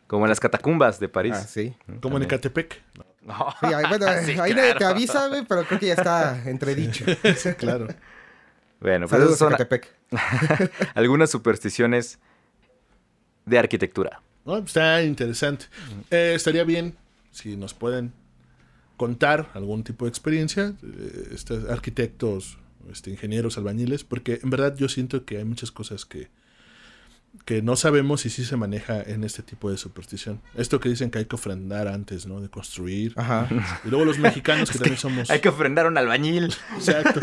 Como 0.06 0.26
en 0.26 0.28
las 0.28 0.38
catacumbas 0.38 1.00
de 1.00 1.08
París. 1.08 1.32
Ah, 1.34 1.40
sí. 1.44 1.74
Como 2.02 2.18
en. 2.18 2.24
Ecatepec. 2.24 2.82
No. 3.28 3.54
Sí, 3.60 3.66
ahí, 3.66 3.84
bueno, 3.88 4.06
Sí, 4.24 4.32
ahí 4.40 4.54
nadie 4.54 4.74
te 4.74 4.84
avisa, 4.84 5.28
güey, 5.28 5.44
pero 5.46 5.64
creo 5.64 5.78
que 5.78 5.86
ya 5.86 5.94
está 5.94 6.48
entredicho. 6.48 7.04
Sí, 7.36 7.50
claro. 7.58 7.86
Bueno, 8.80 9.06
pues 9.06 9.20
Saludos 9.20 9.38
son 9.38 9.54
a 9.54 9.68
algunas 10.94 11.30
supersticiones 11.30 12.18
de 13.44 13.58
arquitectura. 13.58 14.22
No, 14.46 14.54
pues, 14.54 14.68
está 14.68 15.02
interesante. 15.02 15.66
Eh, 16.10 16.32
estaría 16.34 16.64
bien 16.64 16.96
si 17.30 17.56
nos 17.56 17.74
pueden 17.74 18.12
contar 18.96 19.50
algún 19.52 19.84
tipo 19.84 20.06
de 20.06 20.08
experiencia, 20.08 20.74
eh, 20.82 21.28
estos 21.32 21.68
arquitectos, 21.68 22.58
este, 22.90 23.10
ingenieros, 23.10 23.58
albañiles, 23.58 24.04
porque 24.04 24.40
en 24.42 24.48
verdad 24.50 24.74
yo 24.76 24.88
siento 24.88 25.24
que 25.24 25.36
hay 25.36 25.44
muchas 25.44 25.70
cosas 25.70 26.06
que, 26.06 26.28
que 27.44 27.62
no 27.62 27.76
sabemos 27.76 28.26
y 28.26 28.30
sí 28.30 28.44
se 28.44 28.56
maneja 28.56 29.00
en 29.02 29.24
este 29.24 29.42
tipo 29.42 29.70
de 29.70 29.78
superstición. 29.78 30.40
Esto 30.54 30.80
que 30.80 30.88
dicen 30.88 31.10
que 31.10 31.18
hay 31.18 31.24
que 31.24 31.36
ofrendar 31.36 31.88
antes, 31.88 32.26
¿no? 32.26 32.40
De 32.40 32.48
construir. 32.50 33.14
Ajá. 33.16 33.48
Y 33.84 33.88
luego 33.88 34.04
los 34.04 34.18
mexicanos 34.18 34.70
que 34.70 34.78
también 34.78 34.98
somos... 34.98 35.30
Hay 35.30 35.40
que 35.40 35.48
ofrendar 35.48 35.86
a 35.86 35.88
un 35.88 35.96
albañil. 35.98 36.54
Exacto. 36.74 37.20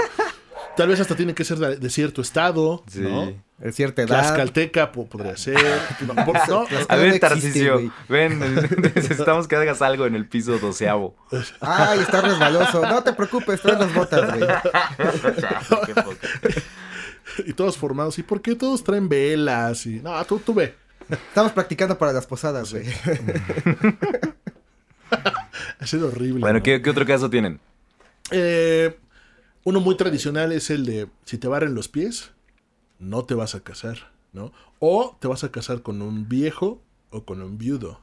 Tal 0.77 0.89
vez 0.89 0.99
hasta 0.99 1.15
tiene 1.15 1.33
que 1.33 1.43
ser 1.45 1.57
de, 1.57 1.77
de 1.77 1.89
cierto 1.89 2.21
estado, 2.21 2.83
Sí. 2.87 2.99
¿no? 3.01 3.31
En 3.61 3.71
cierta 3.71 4.01
edad. 4.01 4.19
Tlaxcalteca 4.19 4.91
po- 4.91 5.07
podría 5.07 5.37
ser. 5.37 5.55
No, 6.05 6.13
no, 6.13 6.65
Tlaxcala 6.65 6.85
A 6.89 6.95
ver, 6.97 7.17
güey. 7.71 7.91
ven, 8.09 8.39
necesitamos 8.95 9.47
que 9.47 9.55
hagas 9.55 9.81
algo 9.81 10.05
en 10.05 10.15
el 10.15 10.27
piso 10.27 10.57
doceavo. 10.59 11.15
Ay, 11.61 11.99
está 11.99 12.19
resbaloso. 12.19 12.81
No 12.85 13.01
te 13.01 13.13
preocupes, 13.13 13.61
trae 13.61 13.79
las 13.79 13.93
botas, 13.93 14.35
güey. 14.37 14.49
Y 17.45 17.53
todos 17.53 17.77
formados. 17.77 18.17
¿Y 18.19 18.23
por 18.23 18.41
qué 18.41 18.55
todos 18.55 18.83
traen 18.83 19.09
velas? 19.09 19.85
Y... 19.85 19.99
No, 19.99 20.23
tú, 20.25 20.39
tú 20.39 20.53
ve. 20.53 20.75
Estamos 21.09 21.51
practicando 21.51 21.97
para 21.97 22.13
las 22.13 22.25
posadas, 22.25 22.71
güey. 22.71 22.85
Ha 25.79 25.87
sido 25.87 26.07
horrible. 26.07 26.39
Bueno, 26.39 26.59
¿no? 26.59 26.63
¿qué, 26.63 26.81
qué 26.81 26.89
otro 26.89 27.05
caso 27.05 27.29
tienen? 27.29 27.59
Eh, 28.31 28.97
uno 29.63 29.79
muy 29.79 29.95
tradicional 29.95 30.51
es 30.51 30.69
el 30.69 30.85
de 30.85 31.07
si 31.25 31.37
te 31.37 31.47
barren 31.47 31.75
los 31.75 31.87
pies, 31.87 32.31
no 32.97 33.23
te 33.25 33.35
vas 33.35 33.55
a 33.55 33.59
casar, 33.59 34.11
¿no? 34.33 34.51
O 34.79 35.15
te 35.19 35.27
vas 35.27 35.43
a 35.43 35.51
casar 35.51 35.81
con 35.83 36.01
un 36.01 36.27
viejo 36.27 36.81
o 37.11 37.23
con 37.23 37.41
un 37.41 37.57
viudo. 37.57 38.01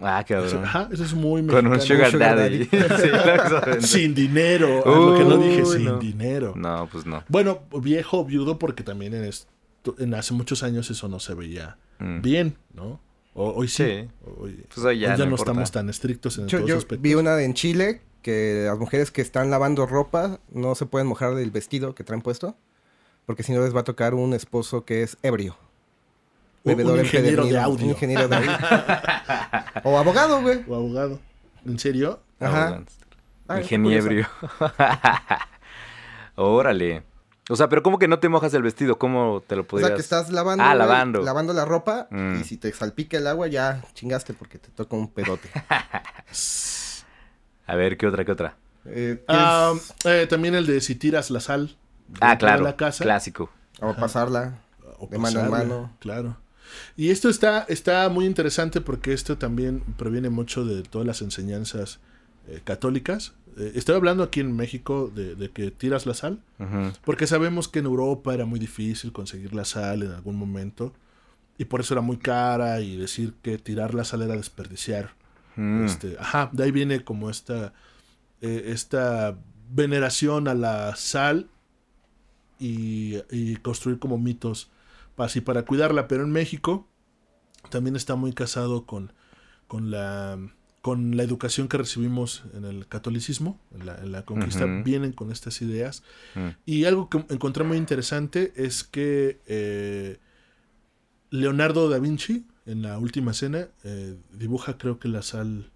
Ah, 0.00 0.24
cabrón. 0.26 0.64
ajá, 0.64 0.88
eso 0.92 1.04
es 1.04 1.14
muy 1.14 1.44
Con 1.46 1.66
un 1.66 1.72
mexicano. 1.72 2.10
sugar 2.10 2.10
sugar 2.10 2.36
daddy. 2.38 2.68
Sí. 3.80 3.86
Sin 3.86 4.14
dinero. 4.14 4.82
lo 4.84 5.14
que 5.16 5.24
no 5.24 5.36
dije, 5.38 5.64
sin 5.66 5.84
no. 5.84 5.98
dinero. 5.98 6.54
No, 6.56 6.88
pues 6.90 7.06
no. 7.06 7.22
Bueno, 7.28 7.60
viejo 7.82 8.24
viudo 8.24 8.58
porque 8.58 8.82
también 8.82 9.14
en, 9.14 9.24
esto- 9.24 9.94
en 9.98 10.14
hace 10.14 10.34
muchos 10.34 10.62
años 10.62 10.90
eso 10.90 11.08
no 11.08 11.20
se 11.20 11.34
veía 11.34 11.76
Mm. 11.98 12.22
bien, 12.22 12.56
¿no? 12.72 12.98
O- 13.34 13.50
hoy 13.52 13.68
sí. 13.68 13.84
Sí. 13.84 14.08
Hoy, 14.38 14.64
Pues 14.74 14.84
hoy 14.86 14.98
ya 15.00 15.14
hoy 15.14 15.26
no 15.28 15.34
estamos 15.36 15.70
tan 15.70 15.88
estrictos 15.90 16.38
en 16.38 16.48
Yo, 16.48 16.58
todos 16.58 16.68
yo 16.70 16.76
aspectos. 16.78 17.02
vi 17.02 17.14
una 17.14 17.40
en 17.42 17.52
Chile 17.54 18.00
que 18.22 18.64
las 18.66 18.78
mujeres 18.78 19.10
que 19.10 19.20
están 19.22 19.50
lavando 19.50 19.86
ropa 19.86 20.40
no 20.50 20.74
se 20.74 20.86
pueden 20.86 21.06
mojar 21.08 21.34
del 21.34 21.50
vestido 21.50 21.94
que 21.94 22.04
traen 22.04 22.22
puesto. 22.22 22.56
Porque 23.26 23.42
si 23.42 23.52
no 23.52 23.60
les 23.62 23.74
va 23.76 23.80
a 23.80 23.84
tocar 23.84 24.14
un 24.14 24.32
esposo 24.34 24.84
que 24.84 25.02
es 25.02 25.16
ebrio. 25.22 25.56
Un- 26.62 26.72
un 26.72 26.76
Bebedor 26.76 26.98
ingeniero 26.98 27.44
de 27.46 27.58
audio. 27.58 27.84
Un 27.86 27.90
ingeniero 27.92 28.28
de 28.28 28.36
audio. 28.36 28.50
o 29.84 29.98
abogado, 29.98 30.40
güey. 30.42 30.62
O 30.68 30.74
abogado. 30.74 31.18
¿En 31.66 31.78
serio? 31.78 32.20
Ajá. 32.38 32.82
Ah, 33.48 33.60
Ingeniebrio. 33.60 34.26
Órale. 36.36 37.02
O 37.48 37.56
sea, 37.56 37.68
pero 37.68 37.82
¿cómo 37.82 37.98
que 37.98 38.06
no 38.06 38.20
te 38.20 38.28
mojas 38.28 38.54
el 38.54 38.62
vestido? 38.62 38.96
¿Cómo 38.98 39.42
te 39.46 39.56
lo 39.56 39.62
O 39.62 39.66
podrías...? 39.66 39.88
sea, 39.88 39.96
que 39.96 40.02
estás 40.02 40.30
lavando, 40.30 40.62
Ah, 40.62 40.68
güey, 40.68 40.78
lavando. 40.78 41.22
lavando 41.22 41.52
la 41.52 41.64
ropa 41.64 42.06
Mm. 42.10 42.40
y 42.40 42.44
si 42.44 42.56
te 42.56 42.72
salpica 42.72 43.16
el 43.18 43.26
agua 43.26 43.48
ya 43.48 43.82
chingaste 43.94 44.34
porque 44.34 44.58
te 44.58 44.68
toca 44.70 44.94
un 44.96 45.08
pedote. 45.10 45.48
A 47.66 47.74
ver, 47.74 47.96
¿qué 47.96 48.06
otra, 48.06 48.24
qué 48.24 48.32
otra? 48.32 48.56
Eh, 48.84 49.24
Ah, 49.28 49.72
¿quieres- 50.02 50.22
eh, 50.22 50.26
también 50.28 50.54
el 50.54 50.66
de 50.66 50.80
si 50.80 50.94
tiras 50.94 51.30
la 51.30 51.40
sal. 51.40 51.76
Ah, 52.20 52.38
claro. 52.38 52.62
la 52.64 52.76
casa, 52.76 53.04
Clásico. 53.04 53.50
o 53.80 53.94
pasarla. 53.94 54.58
o 54.98 55.06
de 55.08 55.18
mano 55.18 55.40
en 55.40 55.46
pasarla, 55.50 55.64
mano. 55.74 55.96
Claro. 56.00 56.36
Y 56.96 57.10
esto 57.10 57.28
está, 57.28 57.64
está 57.68 58.08
muy 58.08 58.26
interesante 58.26 58.80
porque 58.80 59.12
esto 59.12 59.38
también 59.38 59.82
proviene 59.96 60.30
mucho 60.30 60.64
de 60.64 60.82
todas 60.82 61.06
las 61.06 61.22
enseñanzas 61.22 62.00
eh, 62.48 62.60
católicas. 62.64 63.34
Eh, 63.56 63.72
estoy 63.74 63.96
hablando 63.96 64.22
aquí 64.22 64.40
en 64.40 64.54
México 64.54 65.10
de, 65.14 65.34
de 65.34 65.50
que 65.50 65.70
tiras 65.70 66.06
la 66.06 66.14
sal, 66.14 66.40
porque 67.04 67.26
sabemos 67.26 67.68
que 67.68 67.80
en 67.80 67.86
Europa 67.86 68.32
era 68.32 68.44
muy 68.44 68.60
difícil 68.60 69.12
conseguir 69.12 69.54
la 69.54 69.64
sal 69.64 70.02
en 70.02 70.12
algún 70.12 70.36
momento, 70.36 70.92
y 71.58 71.64
por 71.64 71.80
eso 71.80 71.94
era 71.94 72.00
muy 72.00 72.16
cara, 72.16 72.80
y 72.80 72.96
decir 72.96 73.34
que 73.42 73.58
tirar 73.58 73.92
la 73.92 74.04
sal 74.04 74.22
era 74.22 74.36
desperdiciar. 74.36 75.14
Mm. 75.56 75.84
Este, 75.84 76.16
ajá, 76.18 76.48
de 76.52 76.64
ahí 76.64 76.70
viene 76.70 77.02
como 77.02 77.28
esta, 77.28 77.72
eh, 78.40 78.66
esta 78.66 79.36
veneración 79.68 80.48
a 80.48 80.54
la 80.54 80.94
sal 80.96 81.48
y, 82.58 83.16
y 83.30 83.56
construir 83.56 83.98
como 83.98 84.16
mitos 84.16 84.70
así 85.26 85.40
para 85.40 85.64
cuidarla. 85.64 86.08
Pero 86.08 86.24
en 86.24 86.30
México 86.30 86.88
también 87.70 87.96
está 87.96 88.16
muy 88.16 88.32
casado 88.32 88.86
con, 88.86 89.12
con, 89.66 89.90
la, 89.90 90.38
con 90.82 91.16
la 91.16 91.22
educación 91.22 91.68
que 91.68 91.78
recibimos 91.78 92.44
en 92.54 92.64
el 92.64 92.86
catolicismo, 92.86 93.60
en 93.74 93.86
la, 93.86 93.96
en 93.96 94.12
la 94.12 94.24
conquista. 94.24 94.64
Vienen 94.66 95.12
con 95.12 95.30
estas 95.30 95.62
ideas. 95.62 96.02
Mm. 96.34 96.48
Y 96.66 96.84
algo 96.84 97.08
que 97.08 97.24
encontré 97.28 97.64
muy 97.64 97.76
interesante 97.76 98.52
es 98.56 98.84
que 98.84 99.40
eh, 99.46 100.18
Leonardo 101.30 101.88
da 101.88 101.98
Vinci, 101.98 102.46
en 102.66 102.82
la 102.82 102.98
última 102.98 103.32
cena, 103.32 103.68
eh, 103.84 104.16
dibuja 104.32 104.78
creo 104.78 104.98
que 104.98 105.08
la 105.08 105.22
sal 105.22 105.70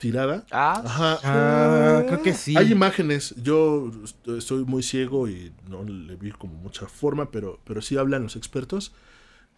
tirada. 0.00 0.44
Ah, 0.50 0.82
Ajá. 0.84 1.18
Ah, 1.22 2.02
creo 2.06 2.22
que 2.22 2.32
sí. 2.34 2.56
Hay 2.56 2.72
imágenes, 2.72 3.34
yo 3.40 3.90
estoy 4.36 4.64
muy 4.64 4.82
ciego 4.82 5.28
y 5.28 5.52
no 5.68 5.84
le 5.84 6.16
vi 6.16 6.32
como 6.32 6.54
mucha 6.54 6.86
forma, 6.86 7.30
pero, 7.30 7.60
pero 7.64 7.82
sí 7.82 7.96
hablan 7.98 8.22
los 8.24 8.34
expertos 8.34 8.92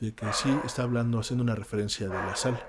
de 0.00 0.12
que 0.12 0.26
sí 0.34 0.54
está 0.66 0.82
hablando, 0.82 1.20
haciendo 1.20 1.44
una 1.44 1.54
referencia 1.54 2.08
de 2.08 2.14
la 2.14 2.34
sal. 2.36 2.60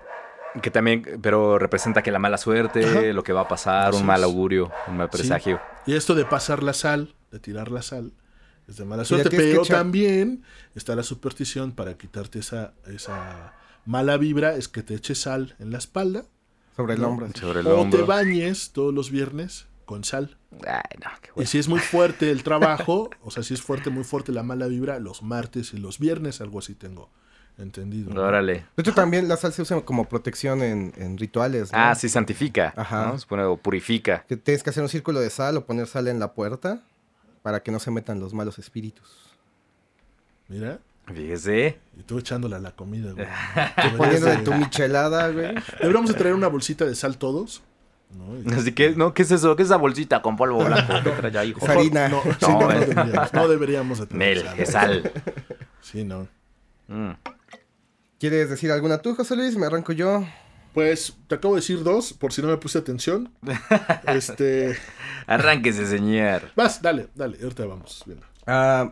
que 0.62 0.70
también, 0.70 1.04
pero 1.24 1.58
representa 1.58 2.04
que 2.04 2.12
la 2.12 2.20
mala 2.20 2.38
suerte, 2.38 2.86
Ajá. 2.86 3.02
lo 3.12 3.24
que 3.24 3.34
va 3.34 3.42
a 3.42 3.48
pasar, 3.48 3.90
Así 3.90 3.98
un 4.02 4.06
mal 4.06 4.24
augurio, 4.24 4.72
un 4.88 4.98
mal 4.98 5.10
Sí. 5.12 5.18
presagio. 5.18 5.60
Y 5.88 5.96
esto 5.96 6.14
de 6.14 6.26
pasar 6.26 6.62
la 6.62 6.74
sal, 6.74 7.16
de 7.32 7.40
tirar 7.40 7.72
la 7.72 7.82
sal, 7.82 8.14
es 8.68 8.78
de 8.78 8.86
mala 8.86 9.04
suerte, 9.04 9.36
pero 9.36 9.64
también 9.64 10.44
está 10.76 10.96
la 10.96 11.02
superstición 11.02 11.72
para 11.72 11.98
quitarte 11.98 12.38
esa, 12.38 12.74
esa 12.86 13.54
mala 13.86 14.16
vibra, 14.18 14.54
es 14.56 14.68
que 14.68 14.84
te 14.84 14.94
eches 14.94 15.22
sal 15.22 15.56
en 15.58 15.72
la 15.72 15.80
espalda 15.80 16.26
Sobre 16.76 16.96
el 16.96 17.02
No, 17.02 17.10
hombro. 17.10 17.28
Sobre 17.36 17.60
el 17.62 17.68
o 17.68 17.90
te 17.90 18.02
bañes 18.02 18.72
todos 18.72 18.94
los 18.94 19.12
viernes 19.12 19.68
con 19.86 20.04
sal. 20.04 20.38
Ay, 20.68 20.98
no, 21.04 21.10
qué 21.22 21.30
Y 21.30 21.32
bueno. 21.36 21.50
si 21.50 21.58
es 21.60 21.68
muy 21.68 21.80
fuerte 21.80 22.32
el 22.32 22.44
trabajo, 22.44 23.10
o 23.24 23.32
sea, 23.32 23.44
si 23.44 23.54
es 23.54 23.62
fuerte, 23.62 23.90
muy 23.90 24.04
fuerte 24.04 24.32
la 24.32 24.44
mala 24.44 24.68
vibra, 24.68 25.00
los 25.00 25.22
martes 25.24 25.74
y 25.74 25.78
los 25.78 26.00
viernes, 26.00 26.42
algo 26.42 26.60
así 26.60 26.74
tengo 26.76 27.10
entendido. 27.58 28.14
¿no? 28.14 28.22
Órale. 28.22 28.66
De 28.76 28.82
hecho, 28.82 28.94
también 28.94 29.28
la 29.28 29.38
sal 29.38 29.54
se 29.54 29.62
usa 29.62 29.82
como 29.82 30.06
protección 30.10 30.64
en, 30.64 30.94
en 30.98 31.18
rituales. 31.18 31.72
¿no? 31.72 31.78
Ah, 31.80 31.96
sí, 31.96 32.10
santifica. 32.10 32.74
Ajá. 32.76 33.08
¿no? 33.08 33.20
Se 33.20 33.28
pone 33.28 33.44
o 33.44 33.58
purifica. 33.58 34.26
Que 34.28 34.38
tienes 34.38 34.64
que 34.64 34.70
hacer 34.72 34.82
un 34.84 34.90
círculo 34.90 35.20
de 35.20 35.30
sal 35.30 35.58
o 35.58 35.66
poner 35.66 35.86
sal 35.88 36.08
en 36.08 36.20
la 36.20 36.34
puerta 36.34 36.82
para 37.44 37.62
que 37.62 37.72
no 37.72 37.80
se 37.80 37.92
metan 37.92 38.20
los 38.20 38.34
malos 38.34 38.58
espíritus. 38.58 39.30
Mira, 40.48 40.80
Fíjese. 41.06 41.80
y 42.00 42.04
tú 42.04 42.18
echándola 42.20 42.58
a 42.58 42.60
la 42.60 42.72
comida, 42.72 43.12
güey. 43.12 43.28
Poniendo 43.98 44.28
de 44.28 44.38
tu 44.38 44.54
michelada, 44.54 45.30
güey. 45.30 45.54
Deberíamos 45.80 46.10
de 46.12 46.16
traer 46.16 46.34
una 46.36 46.48
bolsita 46.48 46.86
de 46.86 46.96
sal 46.96 47.18
todos. 47.18 47.62
¿no? 48.12 48.38
Y- 48.40 48.54
Así 48.54 48.72
que, 48.74 48.92
¿no? 48.92 49.14
¿Qué 49.14 49.24
es 49.24 49.32
eso? 49.32 49.56
¿Qué 49.56 49.64
es 49.64 49.68
esa 49.70 49.78
bolsita 49.78 50.22
con 50.22 50.38
polvo 50.38 50.64
blanco 50.64 50.94
que 51.04 51.10
trae 51.12 51.38
ahí? 51.38 51.54
Es 51.60 51.68
harina. 51.70 52.08
No, 52.10 52.22
sí, 52.40 52.46
No, 52.48 52.60
no, 52.62 52.72
eh. 52.72 52.80
deberíamos, 52.86 53.34
no 53.34 53.48
deberíamos 53.48 54.00
de 54.00 54.06
tener 54.08 54.38
Nel, 54.38 54.46
sal. 54.46 54.60
es 54.60 54.70
sal. 54.70 55.12
Sí, 55.82 56.04
no. 56.06 56.28
Mm. 56.88 57.12
¿Quieres 58.20 58.50
decir 58.50 58.72
alguna 58.72 59.00
tú, 59.00 59.16
José 59.16 59.36
Luis? 59.36 59.58
Me 59.58 59.66
arranco 59.66 59.92
yo. 59.92 60.26
Pues 60.74 61.16
te 61.28 61.36
acabo 61.36 61.54
de 61.56 61.62
decir 61.62 61.84
dos, 61.84 62.14
por 62.14 62.32
si 62.34 62.42
no 62.42 62.48
me 62.48 62.58
puse 62.58 62.78
atención. 62.80 63.30
Este. 64.08 64.76
Arránquese, 65.28 65.86
señor. 65.86 66.44
Vas, 66.56 66.82
dale, 66.82 67.10
dale, 67.14 67.38
ahorita 67.44 67.66
vamos 67.66 68.02
viendo. 68.06 68.26
Ah, 68.48 68.92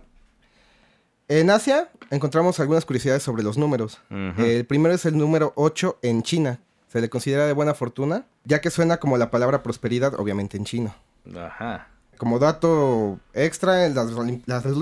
En 1.27 1.49
Asia 1.49 1.89
encontramos 2.11 2.59
algunas 2.59 2.85
curiosidades 2.85 3.23
sobre 3.23 3.41
los 3.41 3.57
números. 3.57 3.99
El 4.37 4.65
primero 4.65 4.93
es 4.93 5.05
el 5.05 5.17
número 5.17 5.53
8 5.55 5.97
en 6.03 6.21
China. 6.21 6.59
Se 6.87 7.01
le 7.01 7.09
considera 7.09 7.47
de 7.47 7.53
buena 7.53 7.73
fortuna, 7.73 8.25
ya 8.43 8.61
que 8.61 8.69
suena 8.69 8.97
como 8.97 9.17
la 9.17 9.31
palabra 9.31 9.63
prosperidad, 9.63 10.13
obviamente 10.19 10.57
en 10.57 10.65
chino. 10.65 10.93
Ajá. 11.35 11.87
Como 12.17 12.37
dato 12.37 13.17
extra, 13.33 13.85
en 13.87 13.95
las, 13.95 14.07
olim- 14.11 14.43
las, 14.45 14.63
las 14.65 14.75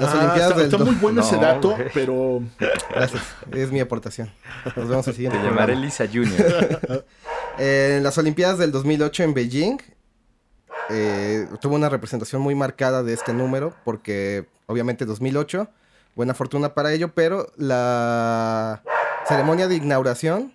Ah, 0.00 0.18
Olimpiadas 0.18 0.50
está, 0.50 0.54
del... 0.56 0.64
está 0.72 0.78
muy 0.84 0.94
bueno 0.94 1.22
ese 1.22 1.36
dato, 1.38 1.76
pero 1.92 2.40
Gracias, 2.90 3.22
es 3.52 3.72
mi 3.72 3.80
aportación. 3.80 4.30
Nos 4.76 4.88
vemos 4.88 5.06
el 5.08 5.12
Te 5.12 5.16
siguiente 5.16 5.38
llamaré 5.38 5.72
programa. 5.74 5.80
Lisa 5.84 6.06
Junior. 6.06 7.04
En 7.60 8.04
las 8.04 8.16
Olimpiadas 8.16 8.58
del 8.58 8.70
2008 8.70 9.24
en 9.24 9.34
Beijing, 9.34 9.78
eh, 10.90 11.48
tuvo 11.60 11.74
una 11.74 11.88
representación 11.88 12.40
muy 12.40 12.54
marcada 12.54 13.02
de 13.02 13.12
este 13.12 13.32
número, 13.32 13.74
porque 13.84 14.46
obviamente 14.66 15.04
2008, 15.04 15.68
buena 16.18 16.34
fortuna 16.34 16.74
para 16.74 16.92
ello, 16.92 17.12
pero 17.14 17.52
la 17.56 18.82
ceremonia 19.24 19.68
de 19.68 19.76
inauguración 19.76 20.52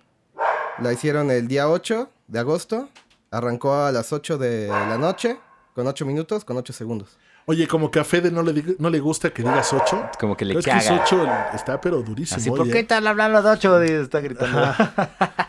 la 0.78 0.92
hicieron 0.92 1.30
el 1.30 1.48
día 1.48 1.70
8 1.70 2.10
de 2.28 2.38
agosto, 2.38 2.90
arrancó 3.30 3.74
a 3.74 3.90
las 3.90 4.12
8 4.12 4.36
de 4.36 4.68
la 4.68 4.98
noche, 4.98 5.38
con 5.74 5.86
8 5.86 6.04
minutos, 6.04 6.44
con 6.44 6.58
8 6.58 6.72
segundos. 6.74 7.16
oye, 7.46 7.66
como 7.66 7.90
que 7.90 7.98
a 7.98 8.04
Fede 8.04 8.30
no 8.30 8.42
le, 8.42 8.52
diga- 8.52 8.76
no 8.78 8.90
le 8.90 9.00
gusta 9.00 9.30
que 9.30 9.42
digas 9.42 9.72
8. 9.72 10.10
Como 10.20 10.36
que 10.36 10.44
le 10.44 10.58
es 10.58 10.64
que 10.66 10.70
es 10.70 10.84
caga. 10.86 11.02
8 11.02 11.28
está 11.54 11.80
pero 11.80 12.02
durísimo. 12.02 12.36
Así, 12.40 12.50
¿por 12.50 12.60
oye. 12.60 12.70
qué 12.72 12.80
están 12.80 13.06
hablando 13.06 13.40
de 13.42 13.48
ocho? 13.50 13.80
Está 13.82 14.20
gritando. 14.20 14.60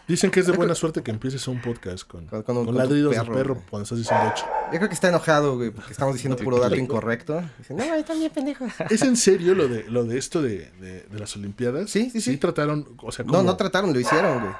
Dicen 0.07 0.29
que 0.29 0.39
es 0.39 0.45
de 0.45 0.53
buena 0.53 0.75
suerte 0.75 1.01
que 1.01 1.09
empieces 1.09 1.47
un 1.47 1.59
podcast 1.61 2.07
con, 2.07 2.27
ladridos 2.75 3.15
de 3.15 3.23
perro, 3.25 3.55
güey. 3.55 3.65
cuando 3.69 3.83
estás 3.83 3.97
diciendo 3.97 4.31
8. 4.33 4.45
Yo 4.71 4.77
creo 4.77 4.87
que 4.87 4.93
está 4.93 5.09
enojado, 5.09 5.55
güey, 5.57 5.71
porque 5.71 5.91
estamos 5.91 6.13
diciendo 6.13 6.37
puro 6.37 6.59
dato 6.59 6.75
incorrecto. 6.75 7.41
Dice, 7.57 7.73
no, 7.73 7.83
están 7.95 8.19
bien 8.19 8.31
pendejos. 8.31 8.71
¿Es 8.91 9.01
en 9.01 9.17
serio 9.17 9.55
lo 9.55 9.67
de, 9.67 9.83
lo 9.89 10.03
de 10.03 10.17
esto 10.19 10.43
de, 10.43 10.71
de- 10.79 11.01
de 11.03 11.19
las 11.19 11.35
Olimpiadas? 11.35 11.89
Sí, 11.89 12.11
sí, 12.11 12.21
sí. 12.21 12.37
trataron, 12.37 12.87
o 13.01 13.11
sea, 13.11 13.25
No, 13.25 13.41
no 13.41 13.57
trataron, 13.57 13.93
lo 13.93 13.99
hicieron, 13.99 14.41
güey. 14.41 14.53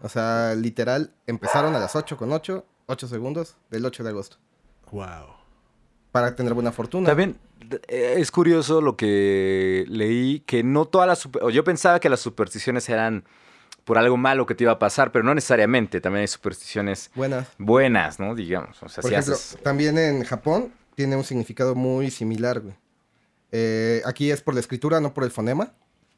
O 0.00 0.08
sea, 0.08 0.54
literal, 0.54 1.12
empezaron 1.26 1.74
a 1.74 1.78
las 1.78 1.94
8 1.94 2.16
con 2.16 2.32
8, 2.32 2.64
8 2.86 3.08
segundos 3.08 3.56
del 3.70 3.84
8 3.84 4.02
de 4.02 4.10
agosto. 4.10 4.38
Wow. 4.92 5.34
Para 6.10 6.34
tener 6.34 6.54
buena 6.54 6.72
fortuna. 6.72 7.06
También 7.06 7.36
eh, 7.88 8.14
es 8.18 8.30
curioso 8.30 8.80
lo 8.80 8.96
que 8.96 9.84
leí, 9.88 10.40
que 10.40 10.62
no 10.62 10.86
todas 10.86 11.06
las... 11.06 11.28
Yo 11.52 11.64
pensaba 11.64 12.00
que 12.00 12.08
las 12.08 12.20
supersticiones 12.20 12.88
eran 12.88 13.24
por 13.86 13.96
algo 13.96 14.16
malo 14.18 14.44
que 14.44 14.54
te 14.54 14.64
iba 14.64 14.72
a 14.72 14.78
pasar, 14.78 15.12
pero 15.12 15.24
no 15.24 15.34
necesariamente. 15.34 16.00
También 16.02 16.20
hay 16.22 16.26
supersticiones 16.28 17.10
Buenas. 17.14 17.48
buenas, 17.56 18.20
¿no? 18.20 18.34
Digamos. 18.34 18.82
O 18.82 18.88
sea, 18.90 19.00
Por 19.00 19.10
si 19.10 19.14
ejemplo, 19.14 19.34
haces... 19.34 19.58
también 19.62 19.96
en 19.96 20.24
Japón 20.24 20.72
tiene 20.94 21.16
un 21.16 21.24
significado 21.24 21.74
muy 21.74 22.10
similar, 22.10 22.60
güey. 22.60 22.74
Eh, 23.52 24.02
aquí 24.04 24.30
es 24.30 24.42
por 24.42 24.54
la 24.54 24.60
escritura, 24.60 25.00
no 25.00 25.14
por 25.14 25.24
el 25.24 25.30
fonema. 25.30 25.72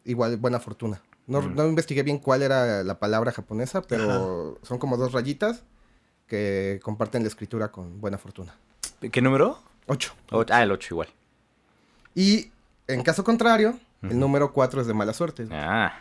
Igual, 0.04 0.38
buena 0.38 0.58
fortuna. 0.58 1.00
No, 1.26 1.42
Mm. 1.42 1.54
no 1.54 1.66
investigué 1.68 2.02
bien 2.02 2.18
cuál 2.18 2.40
era 2.42 2.82
la 2.82 2.98
palabra 2.98 3.32
japonesa, 3.32 3.82
pero 3.82 4.58
son 4.62 4.78
como 4.78 4.96
dos 4.96 5.12
rayitas 5.12 5.62
que 6.26 6.80
comparten 6.82 7.22
la 7.22 7.28
escritura 7.28 7.70
con 7.70 8.00
buena 8.00 8.16
fortuna. 8.18 8.54
¿Qué 9.12 9.20
número? 9.20 9.62
8. 9.86 10.14
O- 10.32 10.44
ah, 10.50 10.62
el 10.62 10.72
8 10.72 10.94
igual. 10.94 11.08
Y 12.14 12.50
en 12.86 13.02
caso 13.02 13.22
contrario, 13.24 13.78
el 14.02 14.18
número 14.18 14.52
4 14.54 14.80
es 14.80 14.86
de 14.86 14.94
mala 14.94 15.12
suerte. 15.12 15.46
Ah, 15.50 15.92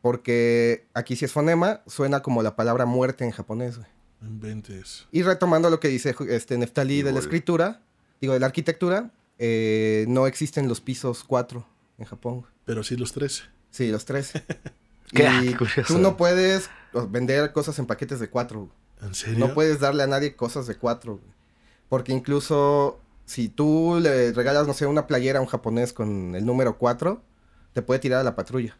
Porque 0.00 0.86
aquí 0.94 1.16
si 1.16 1.24
es 1.24 1.32
fonema, 1.32 1.82
suena 1.86 2.22
como 2.22 2.42
la 2.42 2.56
palabra 2.56 2.86
muerte 2.86 3.24
en 3.24 3.30
japonés, 3.30 3.78
güey. 3.78 3.88
Inventes. 4.22 5.06
Y 5.12 5.22
retomando 5.22 5.70
lo 5.70 5.80
que 5.80 5.88
dice 5.88 6.14
este 6.28 6.58
Neftali 6.58 7.02
de 7.02 7.12
la 7.12 7.18
escritura, 7.18 7.82
digo, 8.20 8.32
de 8.32 8.40
la 8.40 8.46
arquitectura, 8.46 9.10
eh, 9.38 10.06
no 10.08 10.26
existen 10.26 10.68
los 10.68 10.80
pisos 10.80 11.24
4 11.24 11.66
en 11.98 12.04
Japón. 12.06 12.40
güey. 12.40 12.52
Pero 12.64 12.82
sí 12.82 12.96
los 12.96 13.12
13. 13.12 13.44
Sí, 13.70 13.90
los 13.90 14.04
3. 14.04 14.32
Qué 15.12 15.28
y 15.44 15.54
curioso. 15.54 15.94
tú 15.94 15.98
no 15.98 16.16
puedes 16.16 16.70
vender 17.10 17.52
cosas 17.52 17.78
en 17.78 17.86
paquetes 17.86 18.18
de 18.18 18.28
4. 18.28 18.68
¿En 19.02 19.14
serio? 19.14 19.38
No 19.38 19.54
puedes 19.54 19.80
darle 19.80 20.02
a 20.02 20.06
nadie 20.06 20.34
cosas 20.34 20.66
de 20.66 20.76
4. 20.76 21.20
Porque 21.88 22.12
incluso 22.12 22.98
si 23.24 23.48
tú 23.48 23.98
le 24.00 24.32
regalas, 24.32 24.66
no 24.66 24.72
sé, 24.72 24.86
una 24.86 25.06
playera 25.06 25.38
a 25.38 25.42
un 25.42 25.48
japonés 25.48 25.92
con 25.92 26.34
el 26.34 26.44
número 26.46 26.78
4, 26.78 27.22
te 27.72 27.82
puede 27.82 28.00
tirar 28.00 28.20
a 28.20 28.24
la 28.24 28.34
patrulla. 28.34 28.76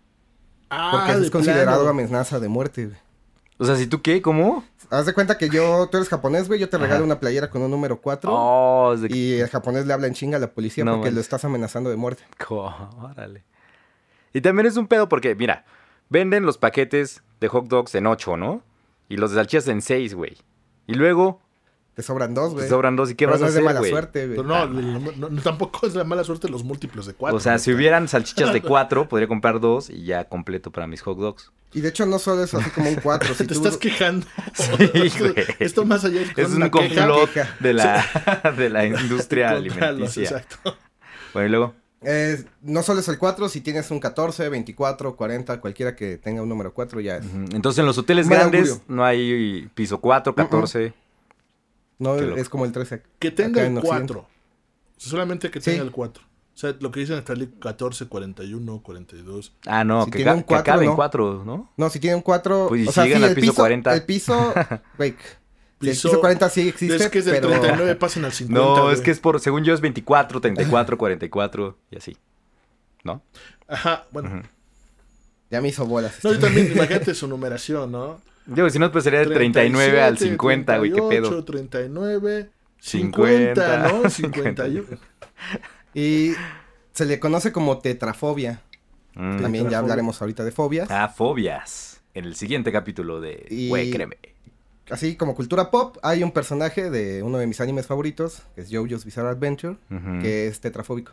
Ah, 0.70 0.90
Porque 1.06 1.24
es 1.24 1.30
considerado 1.30 1.82
plano. 1.84 1.90
amenaza 1.90 2.40
de 2.40 2.48
muerte, 2.48 2.86
güey. 2.86 2.98
o 3.58 3.64
sea, 3.64 3.76
si 3.76 3.86
tú 3.86 4.02
qué, 4.02 4.20
¿cómo? 4.22 4.64
Haz 4.90 5.06
de 5.06 5.12
cuenta 5.14 5.36
que 5.38 5.48
yo, 5.48 5.88
tú 5.90 5.96
eres 5.96 6.08
japonés, 6.08 6.46
güey, 6.48 6.60
yo 6.60 6.68
te 6.68 6.76
regalo 6.78 6.96
Ajá. 6.96 7.04
una 7.04 7.20
playera 7.20 7.50
con 7.50 7.62
un 7.62 7.70
número 7.70 8.00
4 8.00 8.30
Oh, 8.32 8.92
es 8.94 9.00
de... 9.02 9.08
y 9.16 9.40
el 9.40 9.48
japonés 9.48 9.86
le 9.86 9.92
habla 9.92 10.06
en 10.06 10.14
chinga 10.14 10.36
a 10.36 10.40
la 10.40 10.52
policía 10.52 10.84
No 10.84 10.96
porque 10.96 11.10
lo 11.10 11.20
estás 11.20 11.44
amenazando 11.44 11.90
de 11.90 11.96
muerte. 11.96 12.22
Órale. 12.48 13.44
Y 14.32 14.40
también 14.40 14.66
es 14.66 14.76
un 14.76 14.86
pedo 14.86 15.08
porque, 15.08 15.34
mira, 15.34 15.64
venden 16.08 16.44
los 16.44 16.58
paquetes 16.58 17.22
de 17.40 17.48
hot 17.48 17.66
dogs 17.68 17.94
en 17.94 18.06
8, 18.06 18.36
¿no? 18.36 18.62
Y 19.08 19.16
los 19.16 19.30
de 19.30 19.36
salchichas 19.36 19.68
en 19.68 19.80
6, 19.82 20.14
güey. 20.14 20.36
Y 20.86 20.94
luego 20.94 21.40
Te 21.96 22.02
sobran 22.02 22.34
dos, 22.34 22.50
te 22.50 22.54
güey. 22.56 22.68
sobran 22.68 22.94
dos. 22.94 23.10
¿Y 23.10 23.14
qué 23.14 23.24
Pero 23.24 23.32
vas 23.32 23.40
no 23.40 23.46
a 23.46 23.48
es 23.48 23.54
de 23.54 23.62
mala 23.62 23.78
güey? 23.80 23.90
suerte, 23.90 24.26
güey. 24.26 24.36
Pero 24.36 24.46
no, 24.46 24.66
no, 24.66 25.00
no, 25.16 25.30
no, 25.30 25.42
tampoco 25.42 25.86
es 25.86 25.94
la 25.94 26.04
mala 26.04 26.24
suerte 26.24 26.46
los 26.50 26.62
múltiplos 26.62 27.06
de 27.06 27.14
4. 27.14 27.34
O 27.34 27.40
sea, 27.40 27.58
si 27.58 27.72
hubieran 27.72 28.06
salchichas 28.06 28.52
de 28.52 28.60
4, 28.60 29.08
podría 29.08 29.26
comprar 29.26 29.60
dos 29.60 29.88
y 29.88 30.04
ya 30.04 30.24
completo 30.28 30.70
para 30.70 30.86
mis 30.86 31.00
hot 31.00 31.16
dogs. 31.18 31.50
Y 31.72 31.80
de 31.80 31.88
hecho 31.88 32.04
no 32.04 32.18
solo 32.18 32.42
es 32.44 32.52
así 32.52 32.68
como 32.68 32.90
un 32.90 32.96
4. 32.96 33.34
Te 33.46 33.54
estás 33.54 33.78
quejando. 33.78 34.26
güey. 34.78 35.10
Esto 35.58 35.86
más 35.86 36.04
allá 36.04 36.20
es, 36.20 36.36
Es 36.36 36.50
un 36.50 36.68
complot 36.68 37.32
queja. 37.32 37.56
de 37.60 37.72
la, 37.72 38.52
de 38.58 38.68
la 38.68 38.84
industria 38.84 39.50
alimenticia. 39.52 40.24
Exacto. 40.24 40.76
Bueno, 41.32 41.48
y 41.48 41.50
luego. 41.50 41.74
no 42.60 42.82
solo 42.82 43.00
es 43.00 43.08
el 43.08 43.16
4, 43.16 43.48
si 43.48 43.62
tienes 43.62 43.90
un 43.90 44.00
14, 44.00 44.50
24, 44.50 45.16
40, 45.16 45.60
cualquiera 45.62 45.96
que 45.96 46.18
tenga 46.18 46.42
un 46.42 46.48
número 46.50 46.74
4 46.74 47.00
ya 47.00 47.16
es. 47.16 47.24
Entonces, 47.54 47.78
en 47.78 47.86
los 47.86 47.96
hoteles 47.96 48.26
Mal 48.26 48.36
grandes 48.38 48.68
augurio. 48.68 48.84
no 48.94 49.02
hay 49.02 49.66
piso 49.74 49.98
4, 49.98 50.34
14. 50.34 50.92
No, 51.98 52.16
loco. 52.20 52.36
es 52.40 52.48
como 52.48 52.64
el 52.64 52.72
13. 52.72 53.02
Que 53.18 53.30
tenga 53.30 53.62
el 53.62 53.68
en 53.76 53.80
4. 53.80 54.26
Solamente 54.96 55.50
que 55.50 55.60
Sí. 55.60 55.70
tenga 55.72 55.82
el 55.84 55.90
4. 55.92 56.22
O 56.22 56.58
sea, 56.58 56.74
lo 56.80 56.90
que 56.90 57.00
dicen 57.00 57.16
hasta 57.18 57.34
el 57.34 57.50
14, 57.58 58.06
41, 58.06 58.80
42. 58.82 59.52
Ah, 59.66 59.84
no, 59.84 60.04
Si 60.06 60.10
que, 60.10 60.16
tiene 60.18 60.30
ca- 60.30 60.34
un 60.36 60.40
que 60.42 60.46
cuatro, 60.46 60.72
acabe 60.72 60.84
en 60.84 60.90
no. 60.90 60.96
4, 60.96 61.44
¿no? 61.44 61.72
No, 61.76 61.90
si 61.90 62.00
tiene 62.00 62.16
un 62.16 62.22
4. 62.22 62.66
Pues, 62.68 62.84
y 62.84 62.88
o 62.88 62.92
sea, 62.92 63.04
siguen 63.04 63.18
sí, 63.18 63.24
al 63.24 63.30
el 63.30 63.34
piso 63.36 63.52
piso 63.52 63.62
40. 63.62 63.94
El 63.94 64.04
piso, 64.04 64.54
güey. 64.96 65.10
sí, 65.12 65.16
El 65.82 65.88
Piso- 65.90 66.08
piso 66.08 66.20
40 66.20 66.48
sí 66.48 66.68
existe, 66.68 66.96
es 66.96 67.08
que 67.10 67.18
es 67.18 67.24
del 67.26 67.34
pero 67.34 67.48
39 67.48 67.96
pasan 67.96 68.24
al 68.24 68.32
50. 68.32 68.58
No, 68.58 68.82
güey. 68.84 68.94
es 68.94 69.02
que 69.02 69.10
es 69.10 69.20
por, 69.20 69.38
según 69.40 69.64
yo, 69.64 69.74
es 69.74 69.82
24, 69.82 70.40
34, 70.40 70.96
44 70.96 71.76
y 71.90 71.96
así. 71.98 72.16
¿No? 73.04 73.22
Ajá, 73.68 74.06
bueno. 74.10 74.30
Ujú. 74.30 74.48
ya 75.50 75.60
me 75.60 75.68
hizo 75.68 75.84
bolas. 75.84 76.18
No, 76.24 76.32
yo 76.32 76.38
también, 76.38 76.72
imagínate 76.74 77.14
su 77.14 77.28
numeración, 77.28 77.92
¿no? 77.92 78.20
Digo, 78.46 78.70
si 78.70 78.78
no, 78.78 78.90
pues 78.92 79.04
sería 79.04 79.20
de 79.20 79.26
39 79.34 80.00
al 80.02 80.18
50, 80.18 80.78
güey, 80.78 80.92
qué 80.92 81.02
pedo. 81.02 81.44
39, 81.44 82.50
50, 82.78 83.88
50, 83.88 83.88
¿no? 84.02 84.10
51. 84.10 84.84
Y 85.94 86.32
se 86.92 87.06
le 87.06 87.18
conoce 87.18 87.52
como 87.52 87.78
tetrafobia. 87.78 88.62
Mm. 89.14 89.40
También 89.40 89.70
ya 89.70 89.78
hablaremos 89.78 90.20
ahorita 90.20 90.44
de 90.44 90.52
fobias. 90.52 90.90
Ah, 90.90 91.08
fobias. 91.08 92.00
En 92.14 92.24
el 92.24 92.34
siguiente 92.36 92.70
capítulo 92.72 93.20
de 93.20 93.46
Y- 93.50 93.68
Güey, 93.68 93.90
créeme. 93.90 94.16
Así 94.90 95.16
como 95.16 95.34
cultura 95.34 95.70
pop, 95.72 95.96
hay 96.02 96.22
un 96.22 96.30
personaje 96.30 96.90
de 96.90 97.22
uno 97.24 97.38
de 97.38 97.46
mis 97.48 97.60
animes 97.60 97.86
favoritos, 97.88 98.42
que 98.54 98.60
es 98.60 98.70
JoJo's 98.70 99.04
Bizarre 99.04 99.30
Adventure, 99.30 99.76
que 100.22 100.46
es 100.46 100.60
tetrafóbico. 100.60 101.12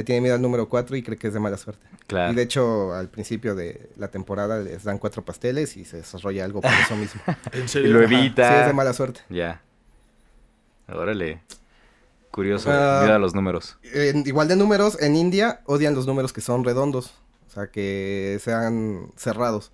Le 0.00 0.04
tiene 0.04 0.22
miedo 0.22 0.34
al 0.34 0.40
número 0.40 0.66
4 0.66 0.96
y 0.96 1.02
cree 1.02 1.18
que 1.18 1.26
es 1.26 1.34
de 1.34 1.40
mala 1.40 1.58
suerte. 1.58 1.86
Claro. 2.06 2.32
Y 2.32 2.36
de 2.36 2.40
hecho, 2.42 2.94
al 2.94 3.10
principio 3.10 3.54
de 3.54 3.90
la 3.98 4.08
temporada 4.08 4.58
les 4.58 4.82
dan 4.82 4.96
cuatro 4.96 5.22
pasteles 5.26 5.76
y 5.76 5.84
se 5.84 5.98
desarrolla 5.98 6.42
algo 6.46 6.62
por 6.62 6.70
eso 6.72 6.96
mismo. 6.96 7.20
En 7.52 7.64
Y 7.64 7.68
serio. 7.68 7.92
lo 7.92 7.98
Ajá. 7.98 8.08
Sí, 8.08 8.14
evita. 8.14 8.60
es 8.62 8.66
de 8.68 8.72
mala 8.72 8.94
suerte. 8.94 9.20
Ya. 9.28 9.60
Órale. 10.88 11.42
Curioso. 12.30 12.70
Ah. 12.72 13.00
Mira 13.02 13.18
los 13.18 13.34
números. 13.34 13.76
En- 13.92 14.26
igual 14.26 14.48
de 14.48 14.56
números, 14.56 14.96
en 15.02 15.16
India 15.16 15.60
odian 15.66 15.94
los 15.94 16.06
números 16.06 16.32
que 16.32 16.40
son 16.40 16.64
redondos. 16.64 17.12
O 17.48 17.52
sea, 17.52 17.66
que 17.66 18.40
sean 18.42 19.10
cerrados. 19.16 19.70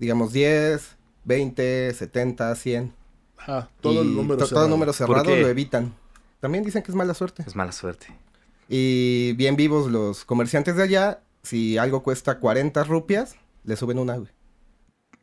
Digamos 0.00 0.32
10, 0.32 0.96
20, 1.24 1.94
70, 1.94 2.54
100. 2.56 2.92
Ajá, 3.36 3.68
todo 3.80 4.02
el 4.02 4.08
Y 4.08 4.14
número 4.16 4.38
to- 4.38 4.46
cerrado. 4.46 4.66
todo 4.66 4.74
número 4.74 4.92
cerrado 4.92 5.24
lo 5.36 5.48
evitan. 5.48 5.94
También 6.40 6.64
dicen 6.64 6.82
que 6.82 6.90
es 6.90 6.96
mala 6.96 7.14
suerte. 7.14 7.44
Es 7.46 7.54
mala 7.54 7.70
suerte. 7.70 8.08
Y 8.74 9.34
bien 9.34 9.54
vivos 9.56 9.90
los 9.90 10.24
comerciantes 10.24 10.76
de 10.76 10.82
allá, 10.82 11.20
si 11.42 11.76
algo 11.76 12.02
cuesta 12.02 12.38
40 12.38 12.84
rupias, 12.84 13.36
le 13.64 13.76
suben 13.76 13.98
una, 13.98 14.16
güey. 14.16 14.30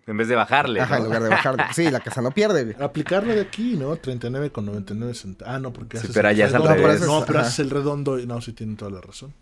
En 0.05 0.17
vez 0.17 0.27
de 0.27 0.35
bajarle. 0.35 0.81
Ajá, 0.81 0.97
¿no? 0.97 0.97
en 0.99 1.03
lugar 1.05 1.23
de 1.23 1.29
bajarle. 1.29 1.63
Sí, 1.73 1.89
la 1.89 1.99
casa 1.99 2.21
no 2.21 2.29
pierde, 2.31 2.63
güey. 2.63 2.75
Aplicarlo 2.79 3.33
de 3.33 3.41
aquí, 3.41 3.75
¿no? 3.75 3.95
39 3.95 4.51
con 4.51 4.65
99 4.67 5.15
centavos. 5.15 5.51
Ah, 5.55 5.59
no, 5.59 5.73
porque 5.73 5.97
Sí, 5.97 6.03
haces 6.03 6.15
pero 6.15 6.29
el 6.29 6.35
allá 6.35 6.45
es 6.45 6.53
al 6.53 6.61
redondo. 6.61 6.83
revés. 6.87 6.99
No, 7.01 7.05
pero, 7.07 7.19
No, 7.21 7.25
pero 7.25 7.39
haces 7.39 7.59
el 7.59 7.69
redondo 7.71 8.19
y 8.19 8.27
no, 8.27 8.39
sí 8.41 8.53
tienen 8.53 8.77
toda 8.77 8.91
la 8.91 9.01
razón. 9.01 9.33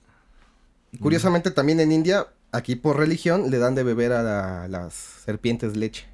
Curiosamente 1.01 1.51
también 1.51 1.79
en 1.81 1.91
India, 1.91 2.27
aquí 2.53 2.75
por 2.77 2.97
religión, 2.97 3.51
le 3.51 3.57
dan 3.59 3.75
de 3.75 3.83
beber 3.83 4.13
a 4.13 4.23
la- 4.23 4.67
las 4.69 4.93
serpientes 4.93 5.75
leche. 5.75 6.05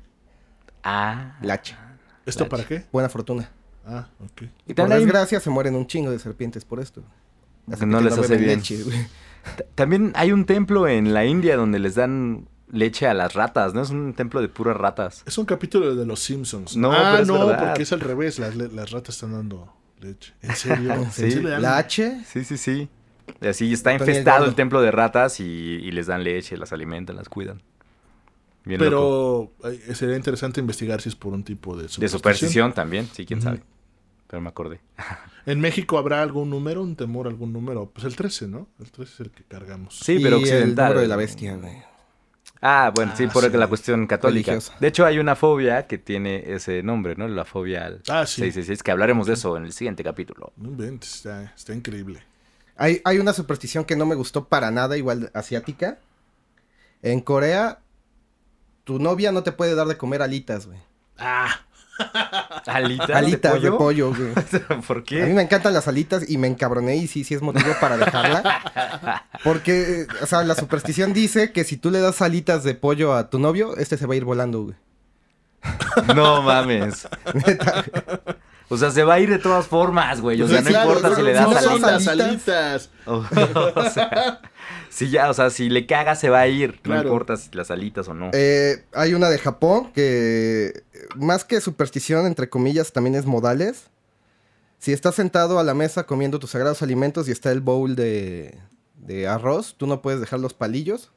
Ah. 0.84 1.38
Lache. 1.42 1.76
¿Esto 2.26 2.46
Lache. 2.46 2.50
para 2.50 2.64
qué? 2.68 2.86
Buena 2.92 3.08
fortuna. 3.10 3.50
Ah, 3.86 4.08
ok. 4.24 4.44
Y 4.68 4.74
Por 4.74 4.90
desgracia 4.90 5.40
se 5.40 5.50
mueren 5.50 5.76
un 5.76 5.86
chingo 5.88 6.10
de 6.12 6.18
serpientes 6.20 6.66
por 6.66 6.80
esto. 6.80 7.04
Así 7.72 7.86
No 7.86 8.00
que 8.00 8.04
les 8.06 8.18
hace 8.18 8.38
bien. 8.38 8.58
leche, 8.60 8.84
güey. 8.84 8.98
T- 9.58 9.66
También 9.76 10.12
hay 10.16 10.32
un 10.32 10.46
templo 10.46 10.88
en 10.88 11.14
la 11.14 11.26
India 11.26 11.56
donde 11.56 11.80
les 11.80 11.96
dan 11.96 12.48
leche 12.72 13.08
a 13.08 13.14
las 13.14 13.34
ratas, 13.34 13.74
¿no? 13.74 13.82
Es 13.82 13.90
un 13.90 14.14
templo 14.14 14.42
de 14.42 14.48
puras 14.50 14.76
ratas. 14.78 15.24
Es 15.26 15.38
un 15.38 15.46
capítulo 15.46 15.96
de 15.96 16.06
los 16.06 16.20
Simpsons. 16.20 16.76
No, 16.76 16.92
ah, 16.92 17.10
pero 17.12 17.22
es 17.24 17.28
no, 17.28 17.46
verdad. 17.48 17.66
porque 17.68 17.84
es 17.84 17.94
al 17.94 18.00
revés. 18.00 18.40
Las, 18.40 18.56
las 18.56 18.92
ratas 18.92 19.16
están 19.16 19.34
dando 19.34 19.72
leche. 20.02 20.34
¿En 20.42 20.56
serio? 20.56 20.94
¿En 20.94 21.12
Sí. 21.12 21.22
serio 21.30 21.42
le 21.44 21.50
dan? 21.52 21.62
La 21.62 21.78
H, 21.78 22.22
Sí, 22.26 22.44
sí, 22.44 22.58
sí. 22.58 22.90
Y 23.42 23.48
Así 23.48 23.72
está 23.72 23.94
infestado 23.94 24.46
el 24.46 24.54
templo 24.56 24.82
de 24.82 24.92
ratas 24.92 25.40
y, 25.40 25.44
y 25.44 25.92
les 25.92 26.08
dan 26.08 26.24
leche, 26.24 26.58
las 26.58 26.74
alimentan, 26.74 27.16
las 27.16 27.30
cuidan. 27.30 27.62
Bien. 28.66 28.80
Pero 28.80 29.52
sería 29.94 30.16
interesante 30.16 30.60
investigar 30.62 31.02
si 31.02 31.10
es 31.10 31.16
por 31.16 31.34
un 31.34 31.44
tipo 31.44 31.76
de 31.76 31.84
De 31.84 31.90
superstición. 31.90 32.20
superstición 32.20 32.74
también, 32.74 33.08
sí, 33.14 33.26
quién 33.26 33.42
sabe. 33.42 33.62
Pero 34.34 34.42
me 34.42 34.50
acordé. 34.50 34.82
¿En 35.46 35.60
México 35.60 36.00
habrá 36.00 36.24
algún 36.24 36.50
número, 36.50 36.82
un 36.82 36.96
temor, 36.96 37.28
algún 37.28 37.54
número? 37.54 37.92
Pues 37.94 38.04
el 38.04 38.16
13, 38.16 38.48
¿no? 38.48 38.68
El 38.80 38.90
13 38.90 39.14
es 39.14 39.20
el 39.20 39.30
que 39.30 39.44
cargamos. 39.44 40.00
Sí, 40.00 40.18
pero 40.18 40.38
y 40.40 40.40
el 40.40 40.44
occidental. 40.46 40.86
número 40.86 41.02
de 41.02 41.08
la 41.08 41.16
bestia, 41.18 41.56
güey. 41.56 41.84
Ah, 42.60 42.92
bueno, 42.96 43.14
sí, 43.16 43.26
Ah, 43.26 43.30
por 43.32 43.44
sí. 43.44 43.56
la 43.56 43.68
cuestión 43.68 44.08
católica. 44.08 44.54
Religiosa. 44.54 44.76
De 44.80 44.88
hecho, 44.88 45.06
hay 45.06 45.20
una 45.20 45.36
fobia 45.36 45.86
que 45.86 46.00
tiene 46.00 46.52
ese 46.52 46.82
nombre, 46.82 47.16
¿no? 47.16 47.28
La 47.28 47.46
fobia 47.46 47.86
al 47.86 48.02
Ah, 48.10 48.26
sí. 48.26 48.42
666, 48.42 48.82
que 48.82 48.90
hablaremos 48.90 49.28
de 49.28 49.34
eso 49.34 49.56
en 49.56 49.66
el 49.66 49.72
siguiente 49.74 50.04
capítulo. 50.04 50.52
Está, 51.00 51.54
está 51.56 51.76
increíble. 51.76 52.24
Hay, 52.76 53.02
hay 53.06 53.20
una 53.20 53.34
superstición 53.34 53.86
que 53.86 53.96
no 53.96 54.08
me 54.08 54.16
gustó 54.16 54.46
para 54.48 54.72
nada, 54.72 54.98
igual 54.98 55.30
asiática. 55.36 56.00
En 57.04 57.22
Corea, 57.22 57.82
tu 58.84 58.98
novia 58.98 59.32
no 59.32 59.44
te 59.44 59.52
puede 59.52 59.76
dar 59.76 59.86
de 59.86 59.96
comer 59.96 60.24
alitas, 60.24 60.66
güey. 60.66 60.80
Ah, 61.20 61.68
¿Alitas, 62.66 63.10
Alitas 63.12 63.62
de 63.62 63.72
pollo? 63.72 64.14
güey. 64.14 64.34
¿Por 64.88 64.98
A 64.98 65.00
mí 65.00 65.06
qué? 65.06 65.26
me 65.28 65.42
encantan 65.44 65.74
las 65.74 65.88
alitas 65.88 66.28
y 66.30 66.38
me 66.38 66.48
encabroné 66.48 66.96
y 66.96 67.08
sí, 67.08 67.24
sí 67.24 67.34
es 67.36 67.42
motivo 67.42 67.74
para 67.80 67.98
dejarla. 67.98 69.24
Porque, 69.44 70.08
o 70.22 70.26
sea, 70.26 70.44
la 70.44 70.56
superstición 70.56 71.14
dice 71.14 71.52
que 71.52 71.64
si 71.64 71.78
tú 71.78 71.92
le 71.92 72.00
das 72.00 72.22
alitas 72.22 72.64
de 72.64 72.74
pollo 72.76 73.14
a 73.14 73.30
tu 73.30 73.40
novio, 73.40 73.76
este 73.78 73.98
se 73.98 74.06
va 74.08 74.14
a 74.14 74.18
ir 74.18 74.26
volando, 74.26 74.64
güey. 74.64 74.76
No 76.16 76.42
mames. 76.42 77.08
Neta. 77.34 77.86
O 78.70 78.78
sea, 78.78 78.90
se 78.92 79.04
va 79.04 79.16
a 79.16 79.20
ir 79.20 79.30
de 79.30 79.38
todas 79.40 79.68
formas, 79.68 80.20
güey. 80.20 80.42
O 80.42 80.48
sea, 80.48 80.60
Sí, 80.60 80.64
no 80.66 80.70
claro, 80.72 80.94
importa 80.96 81.16
si 81.16 81.22
le 81.22 81.34
no 81.34 81.52
das 81.52 81.64
son 81.64 81.72
alitas. 81.74 81.92
las 81.92 82.08
alitas. 82.08 82.90
alitas. 82.90 82.90
O, 83.06 83.80
o 83.80 83.90
sea, 83.90 84.42
si 84.94 85.10
ya, 85.10 85.30
o 85.30 85.34
sea, 85.34 85.50
si 85.50 85.70
le 85.70 85.86
caga 85.88 86.16
se 86.16 86.30
va 86.30 86.42
a 86.42 86.48
ir. 86.48 86.80
No 86.84 87.02
importa 87.02 87.36
si 87.38 87.50
las 87.54 87.72
alitas 87.72 88.08
o 88.08 88.14
no. 88.14 88.30
Eh, 88.34 88.84
hay 88.94 89.14
una 89.14 89.30
de 89.30 89.40
Japón 89.40 89.92
que, 89.94 90.84
más 91.16 91.44
que 91.44 91.60
superstición, 91.62 92.26
entre 92.28 92.48
comillas, 92.50 92.92
también 92.94 93.16
es 93.16 93.26
modales. 93.26 93.90
Si 94.78 94.92
estás 94.94 95.16
sentado 95.16 95.60
a 95.60 95.64
la 95.64 95.74
mesa 95.74 96.04
comiendo 96.06 96.40
tus 96.40 96.52
sagrados 96.52 96.82
alimentos 96.82 97.28
y 97.28 97.32
está 97.32 97.52
el 97.52 97.62
bowl 97.62 97.96
de, 97.96 98.58
de 98.96 99.28
arroz, 99.28 99.76
tú 99.78 99.88
no 99.88 100.02
puedes 100.02 100.20
dejar 100.20 100.40
los 100.40 100.54
palillos 100.54 101.12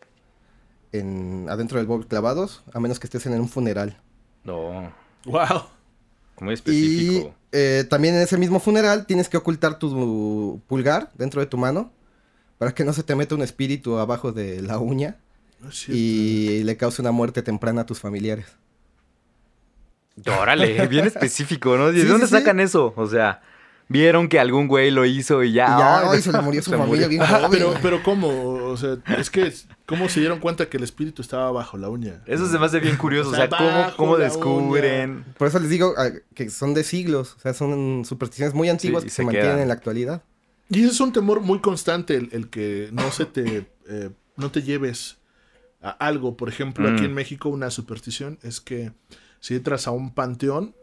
en, 0.93 1.47
adentro 1.51 1.79
del 1.79 1.87
bowl 1.87 2.07
clavados, 2.07 2.63
a 2.73 2.81
menos 2.81 2.99
que 2.99 3.07
estés 3.09 3.27
en 3.27 3.39
un 3.41 3.49
funeral. 3.49 4.01
No, 4.45 4.93
Wow. 5.25 5.65
muy 6.41 6.53
Y 6.53 6.55
específico. 6.55 7.35
eh, 7.53 7.85
también 7.91 8.15
en 8.15 8.21
ese 8.23 8.39
mismo 8.39 8.61
funeral 8.61 9.07
tienes 9.07 9.29
que 9.29 9.37
ocultar 9.37 9.79
tu 9.79 10.63
pulgar 10.69 11.11
dentro 11.15 11.41
de 11.41 11.47
tu 11.47 11.59
mano 11.59 11.91
para 12.59 12.75
que 12.75 12.85
no 12.85 12.93
se 12.93 13.03
te 13.03 13.15
meta 13.15 13.35
un 13.35 13.43
espíritu 13.43 13.99
abajo 13.99 14.33
de 14.33 14.63
la 14.63 14.79
uña 14.79 15.17
No 15.61 15.69
es 15.71 15.77
cierto. 15.77 15.95
y 15.97 16.63
le 16.65 16.77
cause 16.77 17.01
una 17.03 17.13
muerte 17.13 17.43
temprana 17.43 17.83
a 17.83 17.87
tus 17.87 18.01
familiares. 18.01 18.47
Órale, 20.41 20.87
bien 20.89 21.07
específico, 21.07 21.77
¿no? 21.77 21.93
¿De 21.93 22.01
Sí, 22.01 22.07
dónde 22.07 22.27
sí, 22.27 22.33
sí. 22.35 22.39
sacan 22.39 22.59
eso? 22.61 22.95
O 22.97 23.07
sea, 23.07 23.43
vieron 23.89 24.29
que 24.29 24.41
algún 24.41 24.67
güey 24.67 24.91
lo 24.91 25.05
hizo 25.05 25.45
y 25.45 25.53
ya. 25.53 25.67
Y 25.67 25.79
ya, 25.79 26.11
ay, 26.11 26.23
se 26.23 26.33
le 26.33 26.41
murió 26.41 26.63
su 26.63 26.71
se 26.71 26.77
familia 26.79 27.07
murió. 27.07 27.09
bien 27.09 27.23
joven. 27.27 27.51
pero, 27.51 27.75
pero 27.83 28.03
¿cómo? 28.03 28.29
O 28.65 28.77
sea, 28.79 28.97
es 29.19 29.29
que, 29.29 29.53
¿cómo 29.85 30.09
se 30.09 30.21
dieron 30.21 30.39
cuenta 30.41 30.67
que 30.71 30.79
el 30.79 30.85
espíritu 30.85 31.21
estaba 31.21 31.51
bajo 31.53 31.77
la 31.77 31.91
uña? 31.91 32.23
Eso 32.27 32.47
se 32.51 32.59
me 32.59 32.65
hace 32.65 32.81
bien 32.81 32.97
curioso. 32.97 33.29
O 33.29 33.33
O 33.33 33.37
sea, 33.37 33.49
¿cómo, 33.51 33.93
cómo 33.97 34.17
descubren? 34.17 35.25
Por 35.37 35.49
eso 35.49 35.59
les 35.59 35.69
digo 35.69 35.93
ah, 35.99 36.09
que 36.35 36.49
son 36.49 36.73
de 36.73 36.83
siglos, 36.83 37.35
o 37.37 37.41
sea, 37.41 37.53
son 37.53 38.05
supersticiones 38.07 38.55
muy 38.55 38.71
antiguas 38.71 39.03
y 39.05 39.07
que 39.07 39.11
se 39.11 39.17
se 39.17 39.23
mantienen 39.25 39.59
en 39.59 39.69
la 39.69 39.75
actualidad. 39.75 40.23
Y 40.69 40.81
ese 40.83 40.93
es 40.93 41.01
un 41.01 41.13
temor 41.13 41.41
muy 41.41 41.61
constante, 41.61 42.17
el, 42.17 42.29
el 42.33 42.49
que 42.51 42.89
no 42.93 43.11
se 43.13 43.25
te, 43.27 43.67
eh, 43.89 44.11
no 44.37 44.51
te 44.51 44.63
lleves 44.63 45.19
a 45.83 45.91
algo. 45.91 46.37
Por 46.37 46.49
ejemplo, 46.49 46.89
aquí 46.89 47.03
Mm. 47.03 47.07
en 47.07 47.15
México 47.15 47.49
una 47.49 47.71
superstición 47.71 48.39
es 48.43 48.61
que 48.61 48.93
si 49.41 49.55
entras 49.55 49.87
a 49.87 49.91
un 49.93 50.13
panteón, 50.15 50.75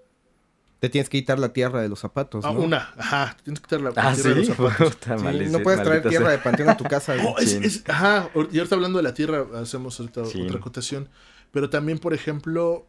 Te 0.80 0.90
tienes 0.90 1.08
que 1.10 1.20
quitar 1.20 1.40
la 1.40 1.54
tierra 1.54 1.82
de 1.82 1.88
los 1.88 2.00
zapatos, 2.00 2.44
a 2.44 2.52
¿no? 2.52 2.60
una, 2.60 2.94
ajá, 2.98 3.38
tienes 3.44 3.62
que 3.62 3.64
quitar 3.68 3.80
la 3.80 3.92
Ah, 3.96 4.14
tierra 4.14 4.30
de 4.32 4.36
los 4.36 4.48
zapatos. 4.48 4.96
Puta, 4.96 5.18
Sí, 5.18 5.24
maldice- 5.24 5.52
no 5.52 5.60
puedes 5.60 5.82
traer 5.82 6.02
tierra 6.10 6.26
sea. 6.26 6.38
de 6.38 6.44
panteón 6.44 6.70
a 6.70 6.76
tu 6.78 6.84
casa. 6.84 7.16
Oh, 7.26 7.38
es- 7.40 7.52
Sí. 7.52 7.60
es- 7.64 7.84
ajá, 7.90 8.30
or- 8.34 8.50
y 8.52 8.58
ahorita 8.58 8.76
hablando 8.76 8.98
de 8.98 9.04
la 9.04 9.14
tierra, 9.14 9.46
hacemos 9.56 9.98
ahorita 10.00 10.26
Sí. 10.26 10.42
otra 10.42 10.58
acotación. 10.58 11.08
Pero 11.54 11.70
también, 11.70 12.00
por 12.00 12.14
ejemplo, 12.14 12.86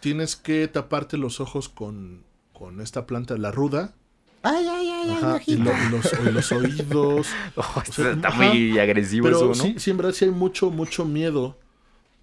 tienes 0.00 0.34
que 0.36 0.66
taparte 0.68 1.16
los 1.18 1.40
ojos 1.40 1.68
con, 1.68 2.24
con 2.54 2.80
esta 2.80 3.06
planta, 3.06 3.36
la 3.36 3.50
ruda. 3.50 3.94
Ay, 4.42 4.66
ay, 4.68 4.88
ay, 4.90 5.10
ay, 5.10 5.12
Ajá, 5.14 5.36
y, 5.46 5.56
ojito. 5.56 5.64
lo- 5.64 5.78
y 5.78 5.86
los, 5.86 6.14
y 6.20 6.30
los 6.30 6.52
oídos. 6.52 7.38
Oh, 7.56 7.82
O 7.88 7.92
sea, 7.92 8.12
está 8.12 8.28
ajá, 8.28 8.44
muy 8.44 8.78
agresivo 8.78 9.24
Pero 9.26 9.36
eso, 9.36 9.48
¿no? 9.48 9.54
sí, 9.54 9.74
sí, 9.78 9.90
en 9.90 9.96
verdad 9.96 10.12
sí 10.12 10.24
hay 10.26 10.30
mucho, 10.30 10.70
mucho 10.70 11.04
miedo 11.04 11.56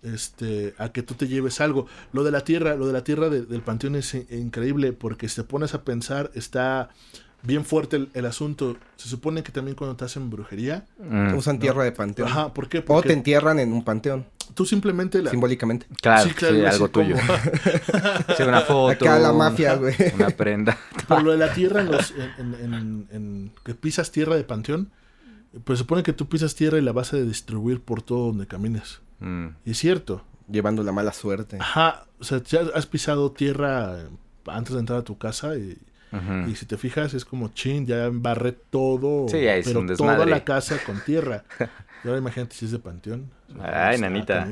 este, 0.04 0.75
a 0.78 0.91
que 0.91 1.04
tú 1.04 1.15
te 1.15 1.28
lleves 1.28 1.62
algo. 1.62 1.88
Lo 2.13 2.23
de 2.23 2.32
la 2.32 2.41
tierra, 2.43 2.75
lo 2.75 2.88
de 2.88 2.93
la 2.93 3.04
tierra 3.04 3.30
de- 3.30 3.43
del 3.45 3.62
panteón 3.62 3.95
es 3.95 4.13
i- 4.15 4.28
increíble 4.32 4.93
porque 4.93 5.30
si 5.30 5.38
te 5.38 5.43
pones 5.43 5.73
a 5.73 5.84
pensar, 5.84 6.32
está 6.36 6.89
bien 7.45 7.63
fuerte 7.65 7.95
el, 7.97 8.10
el 8.13 8.25
asunto. 8.25 8.77
Se 8.95 9.08
supone 9.10 9.43
que 9.43 9.51
también 9.51 9.75
cuando 9.75 9.95
te 9.95 10.05
hacen 10.05 10.29
brujería, 10.29 10.86
Mm, 10.99 11.36
Usan 11.36 11.60
tierra 11.60 11.84
de 11.84 11.91
panteón. 11.91 12.27
ajá, 12.27 12.53
¿por 12.53 12.67
qué? 12.69 12.79
O 12.79 12.86
Porque 12.86 13.08
te 13.10 13.13
entierran 13.13 13.60
en 13.60 13.71
un 13.73 13.84
panteón, 13.84 14.25
tú 14.53 14.65
simplemente 14.65 15.21
la... 15.21 15.29
simbólicamente. 15.31 15.86
Claro, 16.01 16.27
Sí, 16.27 16.34
claro, 16.34 16.67
algo 16.67 16.89
tuyo. 16.89 17.15
Sí, 18.38 18.43
una 18.43 18.62
foto. 18.62 18.89
Acá 18.89 19.19
la 19.19 19.31
mafia, 19.34 19.75
güey. 19.75 19.95
Una 20.15 20.29
prenda. 20.29 20.77
Por 21.08 21.23
lo 21.23 21.31
de 21.31 21.38
la 21.38 21.53
tierra, 21.53 21.81
en 21.81 21.91
los, 21.91 22.12
en, 22.38 22.53
en- 22.55 22.73
en- 22.73 23.08
en- 23.12 23.51
que 23.63 23.73
pisas 23.75 24.12
tierra 24.12 24.36
de 24.36 24.43
panteón, 24.43 24.91
pues 25.63 25.79
se 25.79 25.84
supone 25.84 26.03
que 26.03 26.13
tú 26.13 26.27
pisas 26.27 26.55
tierra 26.55 26.77
y 26.77 26.81
la 26.81 26.91
vas 26.91 27.13
a 27.13 27.17
distribuir 27.17 27.81
por 27.81 28.01
todo 28.01 28.27
donde 28.27 28.47
camines. 28.47 29.01
Mm. 29.19 29.47
Y 29.65 29.71
es 29.71 29.77
cierto. 29.77 30.23
Llevando 30.49 30.84
la 30.84 30.91
mala 30.91 31.12
suerte. 31.13 31.58
Ajá, 31.60 32.05
o 32.19 32.23
sea, 32.23 32.41
ya 32.43 32.62
has 32.75 32.86
pisado 32.86 33.31
tierra 33.31 33.97
antes 34.45 34.73
de 34.73 34.79
entrar 34.79 34.99
a 34.99 35.03
tu 35.03 35.17
casa 35.17 35.55
y, 35.58 35.77
Y 36.47 36.56
si 36.56 36.65
te 36.65 36.78
fijas 36.78 37.13
es 37.13 37.25
como 37.25 37.49
chin, 37.49 37.86
ya 37.86 38.06
embarré 38.06 38.51
todo, 38.54 39.28
Sí, 39.28 39.38
ahí 39.38 39.60
es 39.60 39.67
pero 39.67 39.80
un 39.82 39.88
toda 39.88 40.12
desmadre. 40.12 40.32
la 40.32 40.43
casa 40.43 40.78
con 40.86 40.99
tierra. 41.04 41.43
Y 42.04 42.08
ahora 42.08 42.19
imagínate 42.19 42.56
si 42.56 42.65
es 42.65 42.71
de 42.71 42.78
panteón. 42.78 43.32
Ay, 43.60 43.95
Está 43.95 44.08
nanita. 44.10 44.47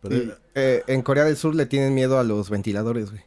Pero, 0.00 0.14
Y, 0.16 0.32
eh, 0.54 0.84
en 0.86 1.02
Corea 1.02 1.24
del 1.24 1.36
Sur 1.36 1.56
le 1.56 1.66
tienen 1.66 1.92
miedo 1.92 2.20
a 2.20 2.22
los 2.22 2.50
ventiladores, 2.50 3.10
güey. 3.10 3.22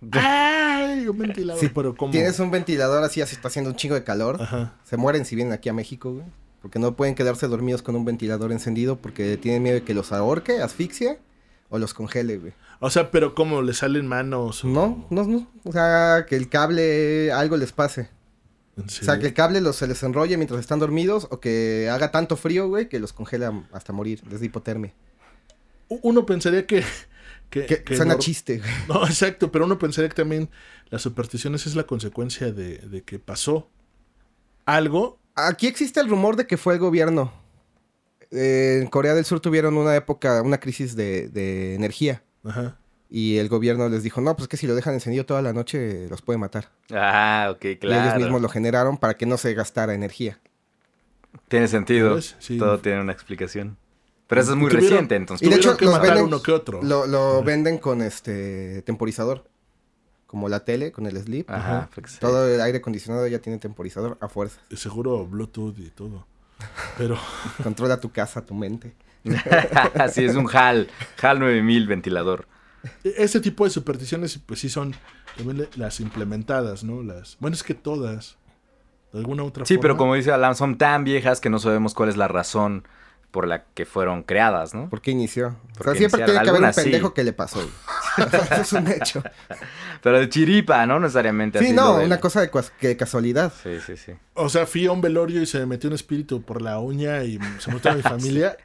ay, 0.12 1.06
un 1.08 1.18
ventilador, 1.18 1.60
Si 1.60 1.68
pero 1.68 1.94
como 1.94 2.10
Tienes 2.10 2.38
un 2.40 2.50
ventilador 2.50 3.04
así, 3.04 3.20
así 3.20 3.34
está 3.36 3.48
haciendo 3.48 3.70
un 3.70 3.76
chingo 3.76 3.94
de 3.94 4.04
calor. 4.04 4.40
Ajá. 4.40 4.74
Se 4.84 4.96
mueren 4.96 5.24
si 5.24 5.36
vienen 5.36 5.52
aquí 5.52 5.68
a 5.68 5.72
México, 5.72 6.12
güey. 6.12 6.24
Porque 6.60 6.78
no 6.78 6.94
pueden 6.94 7.14
quedarse 7.14 7.48
dormidos 7.48 7.82
con 7.82 7.96
un 7.96 8.04
ventilador 8.04 8.52
encendido 8.52 8.96
porque 8.96 9.36
tienen 9.36 9.62
miedo 9.62 9.74
de 9.74 9.82
que 9.82 9.94
los 9.94 10.12
ahorque, 10.12 10.60
asfixie 10.62 11.18
o 11.68 11.78
los 11.78 11.92
congele, 11.92 12.38
güey. 12.38 12.52
O 12.84 12.90
sea, 12.90 13.10
pero 13.12 13.34
como 13.34 13.62
le 13.62 13.74
salen 13.74 14.06
manos. 14.08 14.64
o- 14.64 14.68
No, 14.68 15.06
no, 15.10 15.24
no. 15.24 15.50
O 15.64 15.70
sea, 15.72 16.26
que 16.28 16.34
el 16.36 16.48
cable 16.48 17.30
algo 17.30 17.56
les 17.56 17.72
pase. 17.72 18.08
¿En 18.76 18.84
O 18.84 18.88
sea, 18.88 19.18
que 19.18 19.26
el 19.26 19.34
cable 19.34 19.60
los, 19.60 19.76
se 19.76 19.86
les 19.86 20.02
enrolle 20.02 20.36
mientras 20.36 20.58
están 20.58 20.78
dormidos 20.80 21.28
o 21.30 21.38
que 21.40 21.88
haga 21.92 22.10
tanto 22.10 22.36
frío, 22.36 22.68
güey, 22.68 22.88
que 22.88 22.98
los 22.98 23.12
congela 23.12 23.66
hasta 23.72 23.92
morir. 23.92 24.22
Les 24.30 24.42
hipotermia. 24.42 24.92
Uno 25.88 26.24
pensaría 26.26 26.66
que. 26.66 26.82
que, 27.50 27.66
Que, 27.66 27.84
que 27.84 27.96
suena 27.96 28.18
chiste, 28.18 28.58
güey. 28.58 28.70
No, 28.88 29.06
exacto, 29.06 29.52
pero 29.52 29.66
uno 29.66 29.78
pensaría 29.78 30.08
que 30.08 30.16
también 30.16 30.48
las 30.90 31.02
supersticiones 31.02 31.66
es 31.66 31.76
la 31.76 31.84
consecuencia 31.84 32.50
de, 32.50 32.78
de 32.78 33.02
que 33.02 33.18
pasó 33.18 33.68
algo. 34.64 35.18
Aquí 35.34 35.66
existe 35.66 36.00
el 36.00 36.08
rumor 36.08 36.36
de 36.36 36.46
que 36.46 36.56
fue 36.56 36.74
el 36.74 36.80
gobierno. 36.80 37.32
Eh, 38.30 38.80
en 38.82 38.88
Corea 38.88 39.14
del 39.14 39.24
Sur 39.26 39.40
tuvieron 39.40 39.76
una 39.76 39.94
época, 39.94 40.40
una 40.42 40.58
crisis 40.58 40.96
de, 40.96 41.28
de 41.28 41.74
energía. 41.74 42.22
Ajá. 42.44 42.76
Y 43.10 43.36
el 43.36 43.48
gobierno 43.48 43.88
les 43.90 44.02
dijo, 44.02 44.20
no, 44.22 44.34
pues 44.36 44.48
que 44.48 44.56
si 44.56 44.66
lo 44.66 44.74
dejan 44.74 44.94
encendido 44.94 45.26
toda 45.26 45.42
la 45.42 45.52
noche, 45.52 46.08
los 46.08 46.22
puede 46.22 46.38
matar. 46.38 46.70
Ah, 46.90 47.48
ok, 47.54 47.64
Y 47.64 47.68
ellos 47.68 47.78
claro. 47.80 48.18
mismos 48.20 48.40
lo 48.40 48.48
generaron 48.48 48.96
para 48.96 49.14
que 49.14 49.26
no 49.26 49.36
se 49.36 49.52
gastara 49.54 49.92
energía. 49.94 50.40
Tiene 51.48 51.68
sentido. 51.68 52.18
Todo 52.58 52.78
tiene 52.80 53.00
una 53.00 53.12
explicación. 53.12 53.76
Pero 54.28 54.40
eso 54.40 54.52
es 54.52 54.56
muy 54.56 54.70
Tuvieron- 54.70 54.80
reciente, 54.88 55.16
entonces. 55.16 55.46
Y 55.46 55.50
de 55.50 55.56
hecho, 55.56 55.76
que 55.76 55.84
los 55.84 55.92
matar 55.94 56.16
venden- 56.16 56.24
uno 56.24 56.42
que 56.42 56.52
otro. 56.52 56.82
Lo, 56.82 57.06
lo 57.06 57.42
venden 57.42 57.76
con 57.78 58.00
este 58.00 58.80
temporizador. 58.82 59.44
Como 60.26 60.48
la 60.48 60.64
tele, 60.64 60.92
con 60.92 61.04
el 61.06 61.18
sleep. 61.22 61.50
Ajá, 61.50 61.90
pues. 61.94 62.18
Todo 62.18 62.48
el 62.48 62.58
aire 62.62 62.78
acondicionado 62.78 63.26
ya 63.26 63.40
tiene 63.40 63.58
temporizador 63.58 64.16
a 64.22 64.28
fuerza. 64.28 64.60
Seguro 64.74 65.26
Bluetooth 65.26 65.78
y 65.78 65.90
todo. 65.90 66.26
Pero 66.96 67.18
Controla 67.62 68.00
tu 68.00 68.10
casa, 68.10 68.40
tu 68.46 68.54
mente. 68.54 68.94
sí, 70.12 70.24
es 70.24 70.34
un 70.36 70.48
HAL. 70.52 70.88
HAL 71.20 71.38
9000 71.40 71.86
ventilador. 71.86 72.46
este 73.04 73.40
tipo 73.40 73.64
de 73.64 73.70
supersticiones, 73.70 74.38
pues 74.44 74.60
sí 74.60 74.68
son 74.68 74.94
también 75.36 75.68
las 75.76 76.00
implementadas, 76.00 76.84
¿no? 76.84 77.02
Las, 77.02 77.36
bueno, 77.40 77.54
es 77.54 77.62
que 77.62 77.74
todas. 77.74 78.36
De 79.12 79.18
alguna 79.18 79.44
otra 79.44 79.66
Sí, 79.66 79.74
forma. 79.74 79.82
pero 79.82 79.96
como 79.98 80.14
dice 80.14 80.32
Alan, 80.32 80.56
son 80.56 80.78
tan 80.78 81.04
viejas 81.04 81.40
que 81.40 81.50
no 81.50 81.58
sabemos 81.58 81.92
cuál 81.94 82.08
es 82.08 82.16
la 82.16 82.28
razón 82.28 82.86
por 83.30 83.46
la 83.46 83.64
que 83.64 83.86
fueron 83.86 84.22
creadas, 84.24 84.74
¿no? 84.74 84.90
¿Por 84.90 85.00
qué 85.00 85.10
inició? 85.10 85.48
O 85.48 85.78
¿Por 85.78 85.86
sea, 85.86 85.94
siempre 85.94 86.24
tiene 86.24 86.42
que 86.42 86.50
haber 86.50 86.62
un 86.62 86.72
sí. 86.74 86.82
pendejo 86.82 87.14
que 87.14 87.24
le 87.24 87.32
pasó. 87.32 87.60
es 88.60 88.72
un 88.74 88.88
hecho. 88.88 89.22
Pero 90.02 90.18
de 90.18 90.28
chiripa, 90.28 90.84
¿no? 90.86 90.98
Necesariamente 91.00 91.58
Sí, 91.58 91.66
así 91.66 91.74
no, 91.74 91.96
una 91.96 92.20
cosa 92.20 92.40
de, 92.42 92.96
casualidad. 92.96 93.52
Sí, 93.62 93.78
sí, 93.86 93.96
sí. 93.96 94.12
O 94.34 94.48
sea, 94.50 94.66
fui 94.66 94.84
a 94.86 94.92
un 94.92 95.00
velorio 95.00 95.40
y 95.40 95.46
se 95.46 95.60
me 95.60 95.66
metió 95.66 95.88
un 95.88 95.94
espíritu 95.94 96.42
por 96.42 96.60
la 96.60 96.78
uña 96.78 97.22
y 97.24 97.38
se 97.58 97.72
metió 97.72 97.90
a 97.90 97.94
mi 97.94 98.02
familia. 98.02 98.56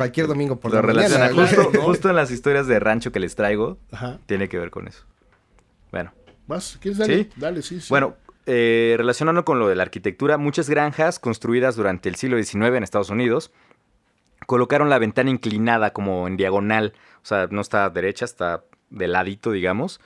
Cualquier 0.00 0.26
domingo 0.26 0.58
por 0.58 0.72
la 0.72 0.82
relaciona 0.82 1.28
mañana. 1.28 1.46
justo, 1.46 1.82
justo 1.82 2.10
en 2.10 2.16
las 2.16 2.30
historias 2.30 2.66
de 2.66 2.80
rancho 2.80 3.12
que 3.12 3.20
les 3.20 3.36
traigo, 3.36 3.78
Ajá. 3.92 4.18
tiene 4.26 4.48
que 4.48 4.58
ver 4.58 4.70
con 4.70 4.88
eso. 4.88 5.04
Bueno, 5.92 6.12
¿Vas? 6.46 6.78
¿Quieres 6.80 6.98
darle? 6.98 7.24
Sí. 7.24 7.30
Dale, 7.36 7.62
sí, 7.62 7.80
sí. 7.80 7.86
bueno, 7.90 8.16
eh, 8.46 8.94
relacionando 8.98 9.44
con 9.44 9.58
lo 9.58 9.68
de 9.68 9.76
la 9.76 9.82
arquitectura, 9.82 10.38
muchas 10.38 10.68
granjas 10.68 11.18
construidas 11.18 11.76
durante 11.76 12.08
el 12.08 12.16
siglo 12.16 12.42
XIX 12.42 12.76
en 12.76 12.82
Estados 12.82 13.10
Unidos 13.10 13.52
colocaron 14.46 14.90
la 14.90 14.98
ventana 14.98 15.30
inclinada 15.30 15.92
como 15.92 16.26
en 16.26 16.36
diagonal, 16.36 16.94
o 17.22 17.26
sea, 17.26 17.46
no 17.50 17.60
está 17.60 17.88
derecha, 17.90 18.24
está 18.24 18.64
de 18.88 19.06
ladito, 19.06 19.52
digamos, 19.52 20.00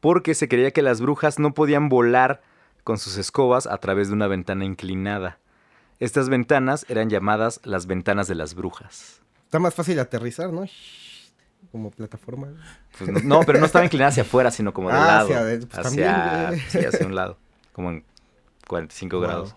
porque 0.00 0.34
se 0.34 0.48
creía 0.48 0.70
que 0.70 0.80
las 0.80 1.00
brujas 1.00 1.38
no 1.38 1.52
podían 1.52 1.88
volar 1.88 2.40
con 2.84 2.98
sus 2.98 3.18
escobas 3.18 3.66
a 3.66 3.76
través 3.78 4.08
de 4.08 4.14
una 4.14 4.26
ventana 4.26 4.64
inclinada. 4.64 5.38
Estas 5.98 6.30
ventanas 6.30 6.86
eran 6.88 7.10
llamadas 7.10 7.60
las 7.64 7.86
ventanas 7.86 8.26
de 8.26 8.36
las 8.36 8.54
brujas. 8.54 9.20
Está 9.50 9.58
más 9.58 9.74
fácil 9.74 9.98
aterrizar, 9.98 10.52
¿no? 10.52 10.64
Como 11.72 11.90
plataforma. 11.90 12.48
Pues 12.96 13.10
no, 13.10 13.18
no, 13.24 13.40
pero 13.44 13.58
no 13.58 13.66
estaba 13.66 13.84
inclinada 13.84 14.10
hacia 14.10 14.22
afuera, 14.22 14.52
sino 14.52 14.72
como 14.72 14.90
de 14.90 14.94
Ah, 14.94 15.06
lado. 15.24 15.24
hacia 15.34 15.40
pues, 15.68 15.78
hacia, 15.78 15.82
también, 15.82 16.46
güey. 16.48 16.60
sí, 16.70 16.78
hacia 16.86 17.04
un 17.06 17.16
lado. 17.16 17.36
Como 17.72 17.90
en 17.90 18.04
45 18.68 19.16
Wow. 19.16 19.26
grados. 19.26 19.56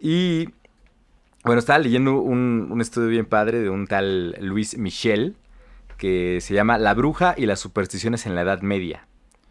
Y 0.00 0.48
bueno, 1.44 1.60
estaba 1.60 1.78
leyendo 1.78 2.16
un, 2.16 2.66
un 2.72 2.80
estudio 2.80 3.06
bien 3.08 3.26
padre 3.26 3.60
de 3.60 3.70
un 3.70 3.86
tal 3.86 4.32
Luis 4.40 4.76
Michel 4.78 5.36
que 5.96 6.40
se 6.40 6.52
llama 6.52 6.76
La 6.78 6.92
bruja 6.94 7.34
y 7.36 7.46
las 7.46 7.60
supersticiones 7.60 8.26
en 8.26 8.34
la 8.34 8.40
Edad 8.42 8.62
Media. 8.62 9.06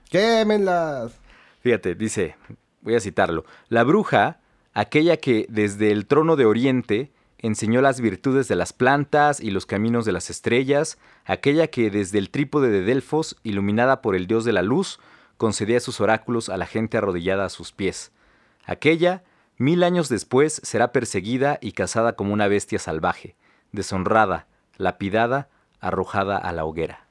¡Quémenlas! 0.10 1.14
Fíjate, 1.62 1.96
dice, 1.96 2.36
voy 2.82 2.96
a 2.96 3.00
citarlo. 3.00 3.46
La 3.70 3.84
bruja, 3.86 4.40
aquella 4.74 5.16
que 5.18 5.46
desde 5.50 5.92
el 5.92 6.06
trono 6.06 6.36
de 6.36 6.46
Oriente 6.46 7.12
enseñó 7.44 7.82
las 7.82 8.00
virtudes 8.00 8.48
de 8.48 8.56
las 8.56 8.72
plantas 8.72 9.42
y 9.42 9.52
los 9.52 9.66
caminos 9.66 10.06
de 10.06 10.14
las 10.14 10.30
estrellas, 10.30 10.98
aquella 11.26 11.68
que 11.68 11.92
desde 11.92 12.18
el 12.18 12.30
trípode 12.30 12.70
de 12.70 12.82
Delfos, 12.82 13.36
iluminada 13.44 14.02
por 14.02 14.16
el 14.16 14.28
dios 14.28 14.46
de 14.46 14.54
la 14.54 14.62
luz, 14.62 15.00
concedía 15.38 15.82
sus 15.82 16.00
oráculos 16.00 16.48
a 16.48 16.56
la 16.56 16.66
gente 16.66 16.98
arrodillada 16.98 17.46
a 17.46 17.50
sus 17.50 17.74
pies. 17.74 18.14
Aquella, 18.66 19.24
mil 19.58 19.84
años 19.84 20.08
después, 20.08 20.62
será 20.64 20.94
perseguida 20.94 21.60
y 21.62 21.74
cazada 21.74 22.16
como 22.16 22.34
una 22.34 22.48
bestia 22.48 22.80
salvaje, 22.80 23.36
deshonrada, 23.74 24.48
lapidada, 24.78 25.50
arrojada 25.82 26.38
a 26.38 26.54
la 26.54 26.64
hoguera. 26.64 27.08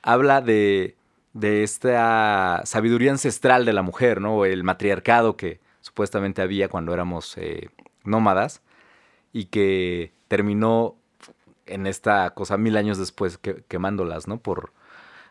Habla 0.00 0.42
de, 0.42 0.96
de 1.32 1.64
esta 1.64 2.62
sabiduría 2.64 3.10
ancestral 3.10 3.64
de 3.64 3.72
la 3.72 3.82
mujer, 3.82 4.20
¿no? 4.20 4.44
El 4.44 4.62
matriarcado 4.62 5.36
que 5.36 5.58
supuestamente 5.80 6.40
había 6.40 6.68
cuando 6.68 6.94
éramos 6.94 7.36
eh, 7.36 7.68
nómadas 8.04 8.62
y 9.36 9.46
que 9.46 10.12
terminó 10.28 10.96
en 11.66 11.86
esta 11.86 12.30
cosa 12.30 12.56
mil 12.56 12.76
años 12.76 12.96
después 12.98 13.38
que- 13.38 13.64
quemándolas, 13.68 14.28
¿no? 14.28 14.38
Por 14.38 14.72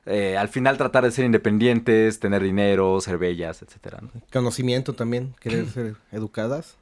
eh, 0.05 0.37
al 0.37 0.49
final 0.49 0.77
tratar 0.77 1.03
de 1.03 1.09
ser 1.11 1.25
independientes, 1.25 2.19
tener 2.19 2.43
dinero, 2.43 3.01
ser 3.01 3.17
bellas, 3.17 3.63
etcétera, 3.63 4.01
¿no? 4.01 4.11
Conocimiento 4.31 4.93
también, 4.93 5.33
querer 5.39 5.65
ser 5.73 5.95
educadas. 6.11 6.77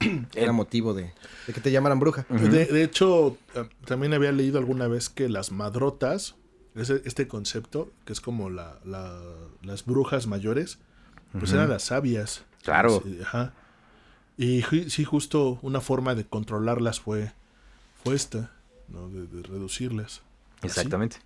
Era 0.34 0.52
motivo 0.52 0.94
de, 0.94 1.12
de 1.46 1.52
que 1.52 1.60
te 1.60 1.70
llamaran 1.70 2.00
bruja. 2.00 2.26
de, 2.28 2.66
de 2.66 2.82
hecho, 2.82 3.36
eh, 3.54 3.68
también 3.86 4.12
había 4.14 4.32
leído 4.32 4.58
alguna 4.58 4.88
vez 4.88 5.08
que 5.08 5.28
las 5.28 5.52
madrotas, 5.52 6.34
ese- 6.74 7.02
este 7.04 7.28
concepto, 7.28 7.90
que 8.04 8.12
es 8.12 8.20
como 8.20 8.50
la, 8.50 8.78
la- 8.84 9.20
las 9.62 9.84
brujas 9.84 10.26
mayores, 10.26 10.78
pues 11.38 11.52
eran 11.52 11.68
las 11.68 11.82
sabias. 11.84 12.44
Claro. 12.64 13.02
Ajá. 13.22 13.52
Y 14.38 14.62
sí, 14.62 15.04
justo 15.04 15.58
una 15.62 15.80
forma 15.80 16.14
de 16.14 16.24
controlarlas 16.24 17.00
fue, 17.00 17.32
fue 18.02 18.14
esta, 18.14 18.52
¿no? 18.86 19.08
De, 19.08 19.26
de 19.26 19.42
reducirlas. 19.42 20.22
Así. 20.58 20.68
Exactamente. 20.68 21.16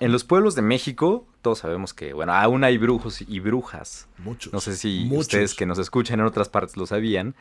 En 0.00 0.10
los 0.10 0.24
pueblos 0.24 0.54
de 0.54 0.62
México, 0.62 1.26
todos 1.42 1.58
sabemos 1.58 1.92
que, 1.92 2.14
bueno, 2.14 2.32
aún 2.32 2.64
hay 2.64 2.78
brujos 2.78 3.20
y 3.20 3.40
brujas. 3.40 4.08
Muchos. 4.18 4.52
No 4.52 4.60
sé 4.60 4.76
si 4.76 5.04
muchos. 5.04 5.26
ustedes 5.26 5.54
que 5.54 5.66
nos 5.66 5.78
escuchan 5.78 6.20
en 6.20 6.26
otras 6.26 6.48
partes 6.48 6.78
lo 6.78 6.86
sabían. 6.86 7.34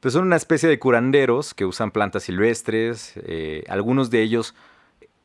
Pues 0.00 0.14
son 0.14 0.24
una 0.24 0.36
especie 0.36 0.68
de 0.68 0.78
curanderos 0.78 1.52
que 1.52 1.66
usan 1.66 1.90
plantas 1.90 2.22
silvestres, 2.24 3.12
eh, 3.16 3.64
algunos 3.68 4.08
de 4.10 4.22
ellos 4.22 4.54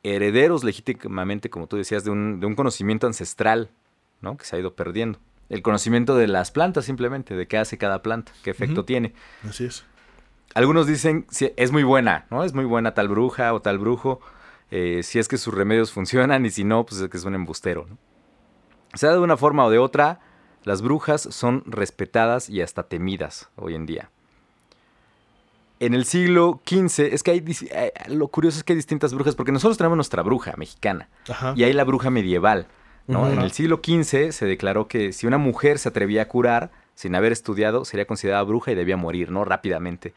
herederos 0.04 0.64
legítimamente, 0.64 1.50
como 1.50 1.68
tú 1.68 1.78
decías, 1.78 2.04
de 2.04 2.12
un, 2.12 2.40
de 2.40 2.48
un 2.48 2.56
conocimiento 2.56 3.08
ancestral, 3.08 3.70
¿no? 4.20 4.36
Que 4.36 4.44
se 4.44 4.56
ha 4.56 4.60
ido 4.60 4.74
perdiendo. 4.74 5.20
El 5.52 5.62
conocimiento 5.62 6.16
de 6.16 6.30
las 6.30 6.50
plantas 6.50 6.86
simplemente, 6.86 7.36
de 7.36 7.46
qué 7.46 7.58
hace 7.58 7.78
cada 7.78 8.02
planta, 8.02 8.32
qué 8.42 8.52
efecto 8.52 8.86
tiene. 8.86 9.14
Así 9.48 9.66
es. 9.66 9.84
Algunos 10.56 10.88
dicen, 10.88 11.26
si 11.30 11.52
es 11.58 11.74
muy 11.74 11.84
buena, 11.84 12.26
¿no? 12.32 12.46
Es 12.46 12.54
muy 12.54 12.64
buena 12.64 12.94
tal 12.94 13.10
bruja 13.10 13.54
o 13.54 13.62
tal 13.62 13.78
brujo, 13.78 14.22
eh, 14.72 15.02
si 15.04 15.20
es 15.20 15.28
que 15.28 15.38
sus 15.38 15.54
remedios 15.54 15.92
funcionan 15.94 16.46
y 16.46 16.52
si 16.52 16.64
no, 16.64 16.86
pues 16.86 17.02
es 17.02 17.10
que 17.10 17.18
es 17.18 17.26
un 17.26 17.36
embustero, 17.36 17.86
¿no? 17.90 17.98
Sea 18.94 19.12
de 19.12 19.20
una 19.20 19.36
forma 19.36 19.66
o 19.66 19.70
de 19.70 19.78
otra, 19.78 20.22
las 20.64 20.82
brujas 20.82 21.22
son 21.22 21.64
respetadas 21.66 22.50
y 22.50 22.62
hasta 22.62 22.84
temidas 22.84 23.50
hoy 23.58 23.76
en 23.76 23.86
día. 23.86 24.10
En 25.82 25.94
el 25.94 26.06
siglo 26.06 26.62
XV, 26.66 27.14
es 27.14 27.24
que 27.24 27.32
hay, 27.32 27.44
eh, 27.72 27.92
lo 28.08 28.30
curioso 28.30 28.58
es 28.58 28.64
que 28.64 28.72
hay 28.72 28.78
distintas 28.78 29.14
brujas, 29.14 29.36
porque 29.36 29.52
nosotros 29.52 29.78
tenemos 29.78 29.98
nuestra 29.98 30.24
bruja 30.24 30.54
mexicana 30.56 31.10
Ajá. 31.28 31.54
y 31.58 31.66
hay 31.66 31.74
la 31.74 31.84
bruja 31.84 32.10
medieval. 32.10 32.68
En 33.08 33.40
el 33.42 33.52
siglo 33.52 33.82
XV 33.84 34.32
se 34.32 34.46
declaró 34.46 34.88
que 34.88 35.12
si 35.14 35.28
una 35.28 35.38
mujer 35.38 35.80
se 35.80 35.90
atrevía 35.90 36.24
a 36.24 36.28
curar 36.28 36.72
sin 36.96 37.16
haber 37.16 37.32
estudiado, 37.32 37.84
sería 37.86 38.06
considerada 38.06 38.44
bruja 38.44 38.72
y 38.72 38.76
debía 38.76 38.96
morir, 38.98 39.32
¿no? 39.32 39.44
Rápidamente. 39.44 40.14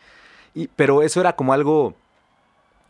Y, 0.54 0.68
pero 0.68 1.02
eso 1.02 1.20
era 1.20 1.34
como 1.34 1.52
algo, 1.52 1.94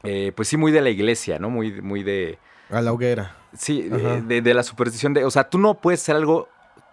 eh, 0.03 0.33
pues 0.37 0.49
sí, 0.49 0.57
muy 0.57 0.73
de 0.73 0.81
la 0.83 0.91
iglesia, 0.91 1.39
¿no? 1.39 1.49
Muy, 1.49 1.81
muy 1.81 2.03
de... 2.03 2.39
A 2.71 2.81
la 2.83 2.93
hoguera. 2.93 3.37
Sí, 3.57 3.83
de, 3.83 4.21
de- 4.23 4.43
de 4.43 4.55
la 4.55 4.63
superstición 4.63 5.15
de... 5.15 5.25
O 5.25 5.31
sea, 5.31 5.49
tú 5.49 5.59
no 5.59 5.75
puedes 5.75 6.03
hacer 6.03 6.17
algo 6.17 6.49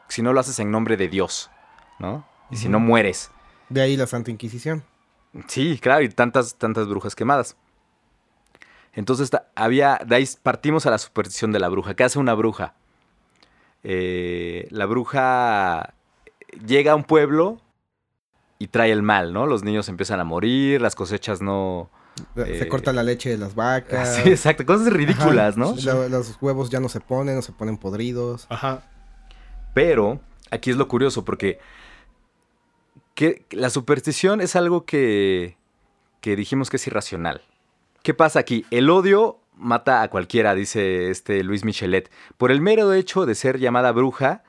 si 0.08 0.22
no 0.22 0.32
lo 0.32 0.40
haces 0.40 0.60
en 0.60 0.70
nombre 0.72 0.96
de 0.96 1.08
Dios, 1.08 1.50
¿no? 2.00 2.26
Y 2.52 2.58
si 2.58 2.70
no 2.70 2.80
mueres. 2.80 3.32
De 3.70 3.82
ahí 3.82 3.98
la 3.98 4.06
Santa 4.08 4.30
Inquisición. 4.32 4.84
Sí, 5.48 5.80
claro, 5.82 6.04
y 6.04 6.10
tantas, 6.10 6.56
tantas 6.56 6.88
brujas 6.88 7.16
quemadas. 7.16 7.56
Entonces 8.94 9.32
había, 9.56 10.00
de 10.06 10.16
ahí 10.18 10.30
partimos 10.44 10.86
a 10.86 10.92
la 10.92 10.98
superstición 10.98 11.52
de 11.54 11.60
la 11.60 11.70
bruja. 11.70 11.94
¿Qué 11.96 12.04
hace 12.04 12.20
una 12.20 12.34
bruja? 12.34 12.74
Eh, 13.84 14.68
la 14.72 14.86
bruja 14.86 15.94
llega 16.66 16.92
a 16.92 16.96
un 16.96 17.04
pueblo 17.04 17.60
y 18.60 18.68
trae 18.68 18.92
el 18.92 19.02
mal, 19.02 19.34
¿no? 19.34 19.48
Los 19.48 19.64
niños 19.64 19.90
empiezan 19.90 20.20
a 20.20 20.24
morir, 20.24 20.82
las 20.82 20.96
cosechas 20.96 21.42
no... 21.42 21.90
Se 22.36 22.66
Eh, 22.66 22.68
corta 22.68 22.94
la 22.94 23.04
leche 23.04 23.30
de 23.30 23.38
las 23.38 23.56
vacas. 23.56 24.18
Sí, 24.24 24.30
exacto, 24.30 24.66
cosas 24.66 24.92
ridículas, 24.94 25.58
¿no? 25.58 25.76
Los 26.10 26.38
huevos 26.42 26.70
ya 26.70 26.80
no 26.80 26.90
se 26.90 27.00
ponen, 27.00 27.38
o 27.38 27.42
se 27.42 27.52
ponen 27.54 27.78
podridos. 27.78 28.46
Ajá. 28.50 28.84
Pero 29.74 30.20
aquí 30.52 30.70
es 30.70 30.78
lo 30.78 30.88
curioso 30.88 31.26
porque 31.26 31.60
que 33.16 33.46
la 33.52 33.70
superstición 33.70 34.42
es 34.42 34.56
algo 34.56 34.86
que, 34.86 35.58
que 36.22 36.36
dijimos 36.36 36.70
que 36.70 36.78
es 36.78 36.88
irracional. 36.88 37.42
¿Qué 38.04 38.14
pasa 38.14 38.40
aquí? 38.40 38.66
El 38.72 38.90
odio 38.90 39.40
mata 39.62 40.02
a 40.02 40.10
cualquiera, 40.10 40.56
dice 40.56 41.10
este 41.10 41.44
Luis 41.44 41.64
Michelet. 41.64 42.12
Por 42.38 42.52
el 42.52 42.62
mero 42.62 42.92
hecho 42.94 43.26
de 43.26 43.36
ser 43.36 43.60
llamada 43.60 43.92
bruja, 43.92 44.44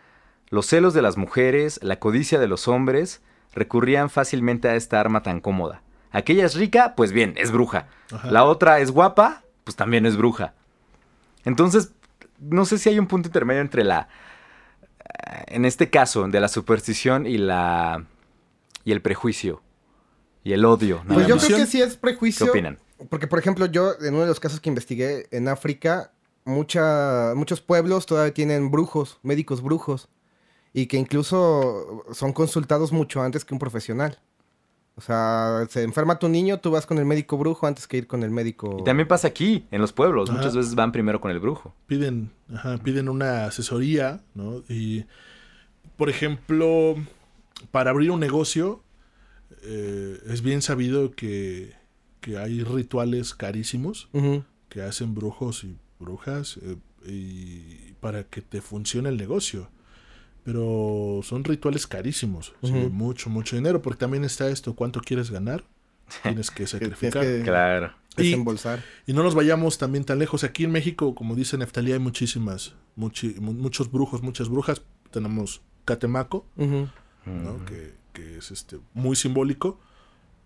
los 0.49 0.67
celos 0.67 0.95
de 0.95 1.03
las 1.03 1.17
mujeres, 1.17 1.79
la 1.83 1.99
codicia 1.99 2.39
de 2.39 2.49
los 2.49 2.67
hombres, 2.69 3.23
recurrían 3.55 4.11
fácilmente 4.11 4.69
a 4.69 4.75
esta 4.75 4.99
arma 4.99 5.23
tan 5.23 5.41
cómoda. 5.41 5.83
Aquella 6.11 6.45
es 6.45 6.55
rica, 6.55 6.95
pues 6.97 7.13
bien, 7.13 7.35
es 7.37 7.51
bruja. 7.51 7.87
Ajá. 8.11 8.31
La 8.31 8.45
otra 8.45 8.81
es 8.81 8.91
guapa, 8.91 9.43
pues 9.65 9.77
también 9.77 10.05
es 10.07 10.17
bruja. 10.17 10.55
Entonces, 11.45 11.93
no 12.39 12.65
sé 12.65 12.79
si 12.79 12.89
hay 12.89 12.99
un 12.99 13.07
punto 13.07 13.29
intermedio 13.29 13.61
entre 13.63 13.85
la, 13.85 14.09
eh, 15.01 15.45
en 15.49 15.65
este 15.65 15.91
caso, 15.91 16.27
de 16.29 16.41
la 16.41 16.49
superstición 16.49 17.27
y 17.27 17.39
la 17.39 18.05
y 18.85 18.93
el 18.93 19.01
prejuicio 19.01 19.63
y 20.45 20.53
el 20.53 20.65
odio. 20.65 21.03
Pues 21.07 21.27
yo 21.27 21.37
más. 21.37 21.47
creo 21.47 21.59
que 21.59 21.67
sí 21.67 21.81
es 21.81 21.95
¿Qué 21.95 22.01
prejuicio. 22.01 22.47
opinan? 22.47 22.79
Porque, 23.09 23.27
por 23.27 23.39
ejemplo, 23.39 23.67
yo, 23.67 23.93
en 24.01 24.15
uno 24.15 24.23
de 24.23 24.29
los 24.29 24.41
casos 24.41 24.61
que 24.61 24.69
investigué 24.69 25.27
en 25.31 25.49
África, 25.49 26.13
mucha, 26.45 27.35
muchos 27.35 27.61
pueblos 27.61 28.07
todavía 28.07 28.35
tienen 28.35 28.71
brujos, 28.71 29.19
médicos 29.23 29.63
brujos, 29.63 30.09
y 30.73 30.87
que 30.87 30.97
incluso 30.97 32.05
son 32.13 32.33
consultados 32.33 32.93
mucho 32.93 33.23
antes 33.23 33.45
que 33.45 33.55
un 33.55 33.61
profesional. 33.61 34.19
O 34.95 35.01
sea, 35.01 35.67
se 35.71 35.83
enferma 35.83 36.19
tu 36.19 36.29
niño, 36.29 36.61
tú 36.61 36.71
vas 36.71 36.85
con 36.85 36.99
el 36.99 37.07
médico 37.07 37.39
brujo 37.39 37.67
antes 37.67 37.87
que 37.87 37.97
ir 37.97 38.07
con 38.07 38.23
el 38.23 38.31
médico. 38.31 38.77
Y 38.79 38.85
también 38.85 39.09
pasa 39.09 39.29
aquí, 39.29 39.67
en 39.71 39.81
los 39.81 39.93
pueblos. 39.93 40.29
Ajá. 40.29 40.39
Muchas 40.39 40.55
veces 40.55 40.75
van 40.75 40.93
primero 40.93 41.21
con 41.21 41.31
el 41.31 41.41
brujo. 41.41 41.75
piden, 41.87 42.31
ajá, 42.53 42.77
piden 42.79 43.09
una 43.09 43.47
asesoría, 43.47 44.23
¿no? 44.35 44.63
Y, 44.69 45.07
por 45.97 46.11
ejemplo, 46.11 46.97
para 47.71 47.91
abrir 47.91 48.11
un 48.11 48.21
negocio 48.21 48.83
eh, 49.63 50.19
es 50.29 50.43
bien 50.43 50.61
sabido 50.61 51.13
que, 51.13 51.73
que 52.23 52.39
hay 52.39 52.63
rituales 52.65 53.35
carísimos 53.35 54.09
que 54.71 54.81
hacen 54.81 55.15
brujos 55.15 55.65
y 55.65 55.77
brujas 56.01 56.59
eh, 56.63 56.77
y 57.07 57.93
para 58.01 58.25
que 58.25 58.41
te 58.41 58.63
funcione 58.63 59.11
el 59.11 59.19
negocio. 59.19 59.69
Pero 60.45 61.21
son 61.23 61.45
rituales 61.45 61.87
carísimos, 61.87 62.53
sí, 62.63 62.73
mucho, 62.73 63.31
mucho 63.31 63.55
dinero, 63.55 63.81
porque 63.81 63.99
también 64.01 64.25
está 64.25 64.49
esto, 64.49 64.75
¿cuánto 64.75 65.01
quieres 65.01 65.31
ganar? 65.31 65.65
Tienes 66.23 66.51
que 66.51 66.65
Tienes 66.65 66.71
sacrificar. 66.71 67.23
que 67.23 67.43
Claro. 67.45 67.93
Y- 68.17 68.25
desembolsar. 68.25 68.83
Y 69.07 69.13
no 69.13 69.23
nos 69.23 69.35
vayamos 69.35 69.79
también 69.79 70.05
tan 70.05 70.19
lejos. 70.19 70.43
Aquí 70.45 70.65
en 70.65 70.73
México, 70.73 71.15
como 71.15 71.35
dice 71.37 71.57
Neftalí, 71.59 71.93
hay 71.93 71.99
muchísimas, 72.01 72.75
muchi- 72.97 73.39
mu- 73.41 73.53
muchos 73.55 73.91
brujos, 73.91 74.23
muchas 74.23 74.49
brujas. 74.49 74.83
Tenemos 75.11 75.63
Catemaco, 75.85 76.47
que, 77.67 77.95
que 78.13 78.39
es 78.39 78.51
este 78.51 78.79
muy 78.95 79.15
simbólico. 79.17 79.79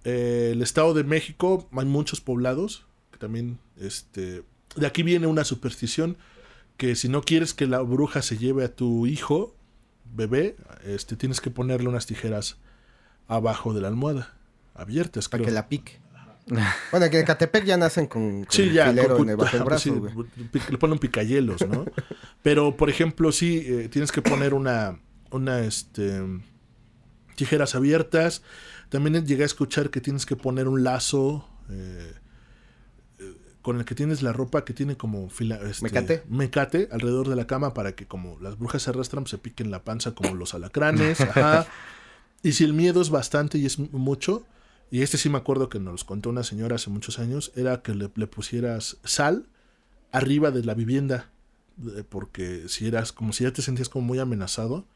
Eh, 0.09 0.51
el 0.53 0.63
Estado 0.63 0.95
de 0.95 1.03
México, 1.03 1.69
hay 1.77 1.85
muchos 1.85 2.21
poblados 2.21 2.87
que 3.11 3.19
también, 3.19 3.59
este, 3.81 4.45
de 4.77 4.87
aquí 4.87 5.03
viene 5.03 5.27
una 5.27 5.43
superstición 5.45 6.17
que 6.77 6.95
si 6.95 7.09
no 7.09 7.23
quieres 7.23 7.55
que 7.55 7.67
la 7.67 7.81
bruja 7.81 8.23
se 8.23 8.39
lleve 8.39 8.65
a 8.65 8.69
tu 8.75 9.07
hijo, 9.07 9.57
bebé, 10.15 10.57
este, 10.85 11.17
tienes 11.17 11.41
que 11.41 11.51
ponerle 11.51 11.89
unas 11.89 12.07
tijeras 12.07 12.57
abajo 13.27 13.75
de 13.75 13.81
la 13.81 13.89
almohada, 13.89 14.35
abiertas. 14.75 15.29
Para 15.29 15.41
creo. 15.43 15.49
que 15.49 15.55
la 15.55 15.69
pique. 15.69 15.99
Bueno, 16.93 17.11
que 17.11 17.19
en 17.19 17.27
Catepec 17.27 17.65
ya 17.65 17.77
nacen 17.77 18.07
con, 18.07 18.45
con 18.45 18.53
Sí, 18.53 18.63
el 18.63 18.73
ya. 18.75 18.87
filero 18.91 19.17
con- 19.17 19.25
en 19.25 19.31
el, 19.31 19.37
bajo 19.37 19.57
el 19.57 19.63
sí, 19.81 19.91
brazo, 19.91 20.27
le 20.71 20.79
ponen 20.79 21.01
picayelos, 21.01 21.67
¿no? 21.67 21.85
Pero, 22.45 22.77
por 22.77 22.89
ejemplo, 22.89 23.33
sí, 23.33 23.65
eh, 23.67 23.89
tienes 23.91 24.13
que 24.13 24.23
poner 24.23 24.55
una, 24.55 25.01
una, 25.33 25.59
este, 25.65 26.23
tijeras 27.35 27.75
abiertas. 27.75 28.43
También 28.97 29.27
llegué 29.27 29.43
a 29.43 29.47
escuchar 29.47 29.91
que 29.91 30.01
tienes 30.01 30.25
que 30.25 30.37
poner 30.37 30.69
un 30.69 30.83
lazo 30.83 31.47
eh, 31.69 32.15
eh, 33.19 33.37
con 33.61 33.77
el 33.79 33.85
que 33.85 33.95
tienes 33.95 34.23
la 34.23 34.33
ropa 34.33 34.65
que 34.65 34.73
tiene 34.73 34.97
como 34.97 35.29
fila, 35.29 35.61
este, 35.69 35.83
Mecate. 35.85 36.23
mecate 36.31 36.89
alrededor 36.91 37.29
de 37.29 37.37
la 37.37 37.47
cama 37.47 37.75
para 37.75 37.95
que 37.95 38.07
como 38.07 38.39
las 38.41 38.59
brujas 38.59 38.85
se 38.85 38.89
arrastran, 38.89 39.27
se 39.27 39.37
piquen 39.37 39.71
la 39.71 39.85
panza 39.85 40.13
como 40.15 40.35
los 40.35 40.55
alacranes. 40.55 41.21
ajá. 41.21 41.67
Y 42.43 42.53
si 42.53 42.65
el 42.65 42.73
miedo 42.73 43.03
es 43.03 43.11
bastante 43.11 43.59
y 43.59 43.67
es 43.67 43.79
mucho, 43.79 44.47
y 44.91 45.03
este 45.03 45.19
sí 45.19 45.29
me 45.29 45.37
acuerdo 45.37 45.69
que 45.69 45.79
nos 45.79 46.05
contó 46.05 46.31
una 46.31 46.43
señora 46.43 46.77
hace 46.77 46.89
muchos 46.89 47.19
años, 47.19 47.53
era 47.55 47.83
que 47.83 47.95
le, 47.95 48.11
le 48.15 48.27
pusieras 48.27 48.97
sal 49.05 49.47
arriba 50.11 50.51
de 50.53 50.65
la 50.65 50.73
vivienda, 50.73 51.29
eh, 51.99 52.03
porque 52.09 52.71
si 52.71 52.87
eras 52.87 53.13
como 53.13 53.35
si 53.35 53.45
ya 53.45 53.53
te 53.53 53.61
sentías 53.61 53.91
como 53.91 54.07
muy 54.07 54.21
amenazado 54.21 54.87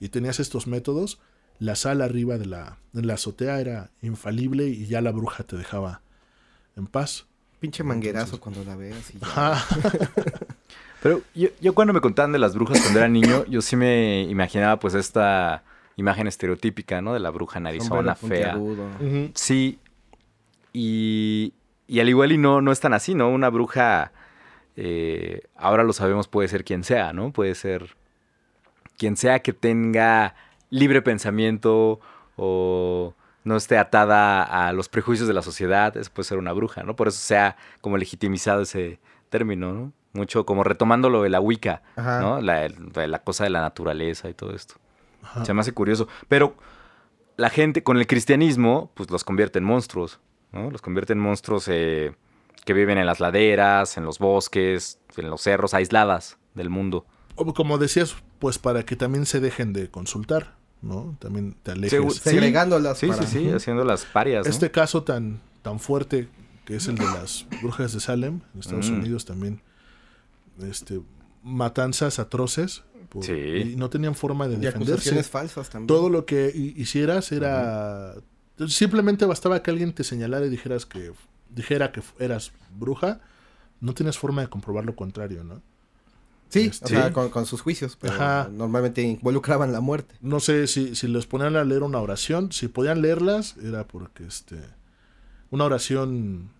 y 0.00 0.08
tenías 0.08 0.40
estos 0.40 0.66
métodos, 0.66 1.20
la 1.58 1.76
sal 1.76 2.02
arriba 2.02 2.38
de 2.38 2.46
la, 2.46 2.78
de 2.92 3.02
la 3.02 3.14
azotea 3.14 3.60
era 3.60 3.90
infalible 4.02 4.66
y 4.66 4.86
ya 4.86 5.00
la 5.00 5.12
bruja 5.12 5.44
te 5.44 5.56
dejaba 5.56 6.00
en 6.76 6.86
paz. 6.86 7.26
Pinche 7.60 7.82
manguerazo 7.82 8.38
cuando 8.38 8.64
la 8.64 8.76
veas 8.76 9.14
y 9.14 9.18
ya. 9.18 9.64
Pero 11.02 11.22
yo, 11.34 11.48
yo 11.60 11.74
cuando 11.74 11.92
me 11.92 12.00
contaban 12.00 12.32
de 12.32 12.38
las 12.38 12.54
brujas 12.54 12.80
cuando 12.80 12.98
era 12.98 13.08
niño, 13.08 13.44
yo 13.46 13.62
sí 13.62 13.76
me 13.76 14.22
imaginaba 14.22 14.78
pues 14.78 14.94
esta 14.94 15.62
imagen 15.96 16.26
estereotípica, 16.26 17.00
¿no? 17.00 17.14
De 17.14 17.20
la 17.20 17.30
bruja 17.30 17.60
narizona, 17.60 18.14
fea. 18.14 18.56
Ujú. 18.56 19.30
Sí. 19.34 19.78
Y, 20.72 21.54
y 21.86 22.00
al 22.00 22.08
igual 22.08 22.32
y 22.32 22.38
no, 22.38 22.60
no 22.60 22.72
es 22.72 22.80
tan 22.80 22.92
así, 22.92 23.14
¿no? 23.14 23.30
Una 23.30 23.48
bruja, 23.48 24.12
eh, 24.76 25.42
ahora 25.54 25.84
lo 25.84 25.92
sabemos, 25.92 26.28
puede 26.28 26.48
ser 26.48 26.64
quien 26.64 26.84
sea, 26.84 27.12
¿no? 27.12 27.32
Puede 27.32 27.54
ser 27.54 27.96
quien 28.98 29.16
sea 29.16 29.40
que 29.40 29.52
tenga 29.52 30.34
libre 30.70 31.02
pensamiento 31.02 32.00
o 32.36 33.14
no 33.44 33.56
esté 33.56 33.78
atada 33.78 34.42
a 34.42 34.72
los 34.72 34.88
prejuicios 34.88 35.28
de 35.28 35.34
la 35.34 35.42
sociedad, 35.42 35.96
eso 35.96 36.10
puede 36.12 36.26
ser 36.28 36.38
una 36.38 36.52
bruja, 36.52 36.82
¿no? 36.82 36.96
Por 36.96 37.08
eso 37.08 37.18
se 37.18 37.36
ha 37.38 37.56
como 37.80 37.96
legitimizado 37.96 38.62
ese 38.62 38.98
término, 39.28 39.72
¿no? 39.72 39.92
Mucho 40.12 40.46
como 40.46 40.64
retomando 40.64 41.10
lo 41.10 41.22
de 41.22 41.28
la 41.28 41.40
Wicca, 41.40 41.82
Ajá. 41.94 42.20
¿no? 42.20 42.40
La, 42.40 42.68
la- 43.06 43.18
cosa 43.22 43.44
de 43.44 43.50
la 43.50 43.60
naturaleza 43.60 44.28
y 44.28 44.34
todo 44.34 44.54
esto. 44.54 44.74
Ajá. 45.22 45.44
Se 45.44 45.52
me 45.54 45.60
hace 45.60 45.72
curioso. 45.72 46.08
Pero 46.28 46.54
la 47.36 47.50
gente 47.50 47.82
con 47.82 47.98
el 47.98 48.06
cristianismo, 48.06 48.90
pues 48.94 49.10
los 49.10 49.24
convierte 49.24 49.58
en 49.58 49.64
monstruos, 49.64 50.18
¿no? 50.52 50.70
Los 50.70 50.80
convierte 50.82 51.12
en 51.12 51.18
monstruos 51.20 51.68
eh, 51.68 52.14
que 52.64 52.72
viven 52.72 52.96
en 52.98 53.04
las 53.06 53.20
laderas, 53.20 53.98
en 53.98 54.04
los 54.04 54.18
bosques, 54.18 54.98
en 55.18 55.28
los 55.30 55.42
cerros, 55.42 55.74
aisladas 55.74 56.38
del 56.54 56.70
mundo. 56.70 57.04
Como 57.54 57.76
decías, 57.76 58.16
pues 58.38 58.58
para 58.58 58.84
que 58.84 58.96
también 58.96 59.26
se 59.26 59.40
dejen 59.40 59.72
de 59.72 59.88
consultar, 59.90 60.54
¿no? 60.82 61.16
También 61.20 61.56
te 61.62 61.72
alejes. 61.72 61.98
Segu- 62.00 62.10
Segregándolas 62.12 62.98
Sí, 62.98 63.06
para- 63.08 63.26
sí, 63.26 63.38
sí, 63.38 63.50
haciendo 63.50 63.84
las 63.84 64.04
parias, 64.04 64.44
¿no? 64.46 64.50
Este 64.50 64.70
caso 64.70 65.02
tan, 65.02 65.40
tan 65.62 65.78
fuerte 65.80 66.28
que 66.64 66.76
es 66.76 66.88
el 66.88 66.96
de 66.96 67.04
las 67.04 67.46
brujas 67.62 67.92
de 67.92 68.00
Salem, 68.00 68.40
en 68.54 68.60
Estados 68.60 68.90
Mm. 68.90 68.94
Unidos 69.00 69.24
también, 69.24 69.60
este, 70.62 71.00
matanzas 71.42 72.18
atroces, 72.18 72.82
por- 73.08 73.24
Sí. 73.24 73.32
y 73.32 73.76
no 73.76 73.88
tenían 73.88 74.14
forma 74.16 74.48
de 74.48 74.56
Y 74.56 74.58
defenderse. 74.58 75.22
falsas 75.22 75.70
también. 75.70 75.86
Todo 75.86 76.10
lo 76.10 76.26
que 76.26 76.50
hi- 76.54 76.74
hicieras 76.76 77.30
era... 77.32 78.14
Simplemente 78.68 79.26
bastaba 79.26 79.62
que 79.62 79.70
alguien 79.70 79.92
te 79.92 80.02
señalara 80.02 80.46
y 80.46 80.48
dijeras 80.48 80.86
que 80.86 81.12
dijera 81.50 81.92
que 81.92 82.02
eras 82.18 82.52
bruja, 82.76 83.20
no 83.80 83.92
tienes 83.94 84.16
forma 84.18 84.40
de 84.42 84.48
comprobar 84.48 84.84
lo 84.86 84.96
contrario, 84.96 85.44
¿no? 85.44 85.62
Sí, 86.48 86.70
Sí. 86.72 86.80
o 86.82 86.88
sea, 86.88 87.12
con, 87.12 87.28
con 87.30 87.44
sus 87.46 87.60
juicios, 87.60 87.96
pero 88.00 88.14
Ajá. 88.14 88.48
normalmente 88.52 89.02
involucraban 89.02 89.72
la 89.72 89.80
muerte. 89.80 90.14
No 90.20 90.40
sé 90.40 90.66
si, 90.66 90.94
si 90.94 91.08
les 91.08 91.26
ponían 91.26 91.56
a 91.56 91.64
leer 91.64 91.82
una 91.82 91.98
oración, 91.98 92.52
si 92.52 92.68
podían 92.68 93.02
leerlas, 93.02 93.56
era 93.62 93.86
porque 93.86 94.24
este 94.26 94.56
una 95.50 95.64
oración, 95.64 96.50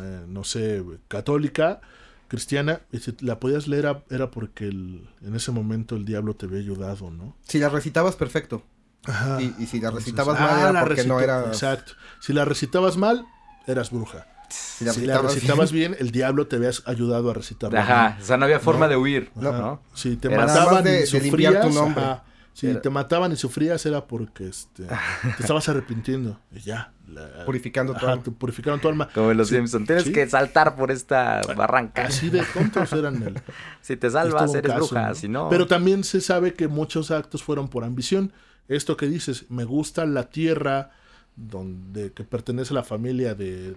eh, 0.00 0.24
no 0.28 0.44
sé, 0.44 0.82
católica, 1.08 1.80
cristiana, 2.28 2.80
y 2.92 2.98
si 2.98 3.14
la 3.20 3.40
podías 3.40 3.66
leer 3.68 3.84
era, 3.86 4.04
era 4.10 4.30
porque 4.30 4.64
el- 4.68 5.08
en 5.22 5.34
ese 5.34 5.50
momento 5.50 5.96
el 5.96 6.04
diablo 6.04 6.34
te 6.36 6.46
había 6.46 6.58
ayudado, 6.58 7.10
¿no? 7.10 7.34
Si 7.42 7.58
las 7.58 7.72
recitabas, 7.72 8.16
perfecto. 8.16 8.62
Ajá. 9.04 9.40
Y, 9.40 9.54
y 9.58 9.66
si 9.66 9.80
la 9.80 9.88
Entonces, 9.88 10.06
recitabas 10.12 10.36
ah, 10.38 10.44
mal 10.44 10.60
era 10.60 10.72
la 10.72 10.80
porque 10.80 11.04
no 11.04 11.20
era... 11.20 11.46
Exacto. 11.46 11.92
Si 12.20 12.32
la 12.32 12.44
recitabas 12.44 12.96
mal, 12.96 13.24
eras 13.66 13.90
bruja. 13.90 14.26
Si 14.48 14.84
la 14.84 14.92
si 14.92 15.06
la 15.06 15.18
recitabas 15.18 15.72
bien, 15.72 15.96
el 15.98 16.10
diablo 16.10 16.46
te 16.46 16.56
había 16.56 16.70
ayudado 16.86 17.30
a 17.30 17.34
recitarla 17.34 17.80
Ajá, 17.82 18.08
bien. 18.10 18.22
o 18.22 18.24
sea, 18.26 18.36
no 18.36 18.44
había 18.46 18.60
forma 18.60 18.88
de 18.88 18.96
huir, 18.96 19.30
No. 19.34 19.52
¿no? 19.52 19.82
Si 19.94 20.16
te 20.16 20.28
Era- 20.28 20.46
mataban 20.46 20.84
de- 20.84 21.02
y 21.02 21.06
sufrías, 21.06 21.60
tu 21.66 21.70
nombre. 21.74 22.02
ajá. 22.04 22.24
si 22.54 22.66
Era- 22.68 22.80
te 22.82 22.90
mataban 22.90 23.30
y 23.30 23.36
sufrías 23.36 23.86
era 23.86 24.04
porque 24.06 24.48
este, 24.48 24.82
te 24.84 25.42
estabas 25.42 25.68
arrepintiendo. 25.68 26.40
Y 26.52 26.60
ya. 26.60 26.92
la- 27.08 27.44
Purificando 27.46 27.92
tu 27.94 27.98
ajá, 28.04 28.12
alma. 28.12 28.22
te 28.24 28.30
purificaron 28.32 28.80
tu 28.80 28.88
alma. 28.88 29.08
Como 29.14 29.30
en 29.30 29.36
los 29.38 29.48
Sí, 29.48 29.54
Simpsons. 29.54 29.86
Tienes 29.86 30.04
sí. 30.04 30.12
que 30.12 30.28
saltar 30.28 30.76
por 30.76 30.90
esta 30.90 31.40
barranca. 31.56 32.04
Así 32.06 32.28
de 32.30 32.42
tontos 32.52 32.92
eran 32.92 33.22
el, 33.22 33.34
Si 33.80 33.96
te 33.96 34.10
salvas, 34.10 34.52
eres 34.54 34.72
caso, 34.72 34.86
bruja. 34.88 35.08
¿no? 35.08 35.14
Si 35.14 35.28
no. 35.28 35.48
Pero 35.48 35.66
también 35.66 36.02
se 36.04 36.20
sabe 36.20 36.52
que 36.54 36.68
muchos 36.68 37.10
actos 37.10 37.42
fueron 37.42 37.68
por 37.68 37.84
ambición. 37.84 38.32
Esto 38.68 38.96
que 38.98 39.06
dices, 39.06 39.46
me 39.50 39.64
gusta 39.64 40.04
la 40.04 40.28
tierra 40.28 40.90
donde 41.36 42.12
que 42.12 42.24
pertenece 42.24 42.74
a 42.74 42.76
la 42.76 42.82
familia 42.84 43.34
de 43.34 43.76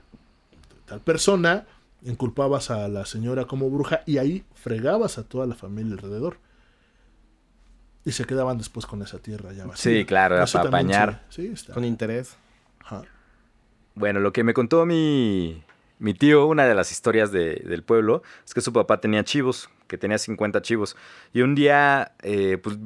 tal 0.92 1.00
persona, 1.00 1.66
inculpabas 2.04 2.70
a 2.70 2.90
la 2.90 3.06
señora 3.06 3.46
como 3.46 3.70
bruja 3.70 4.02
y 4.06 4.18
ahí 4.18 4.44
fregabas 4.56 5.18
a 5.18 5.24
toda 5.24 5.46
la 5.46 5.56
familia 5.56 5.94
alrededor. 5.94 6.36
Y 8.04 8.12
se 8.12 8.26
quedaban 8.26 8.58
después 8.58 8.86
con 8.86 9.02
esa 9.02 9.20
tierra 9.20 9.54
ya 9.54 9.66
vacía. 9.66 10.00
Sí, 10.00 10.06
claro, 10.06 10.36
para 10.52 10.68
apañar. 10.68 11.24
Sí, 11.30 11.48
sí 11.48 11.54
está. 11.54 11.74
Con 11.74 11.86
interés. 11.86 12.36
Ajá. 12.84 13.04
Bueno, 13.96 14.20
lo 14.20 14.34
que 14.34 14.44
me 14.44 14.54
contó 14.54 14.86
mi, 14.86 15.64
mi 15.98 16.14
tío, 16.14 16.46
una 16.48 16.66
de 16.66 16.76
las 16.76 16.92
historias 16.92 17.32
de- 17.32 17.62
del 17.66 17.84
pueblo, 17.84 18.22
es 18.46 18.54
que 18.54 18.60
su 18.60 18.74
papá 18.74 19.00
tenía 19.00 19.24
chivos, 19.24 19.70
que 19.88 19.98
tenía 19.98 20.18
50 20.18 20.62
chivos. 20.62 20.98
Y 21.32 21.42
un 21.42 21.56
día, 21.56 22.16
eh, 22.22 22.58
pues, 22.62 22.78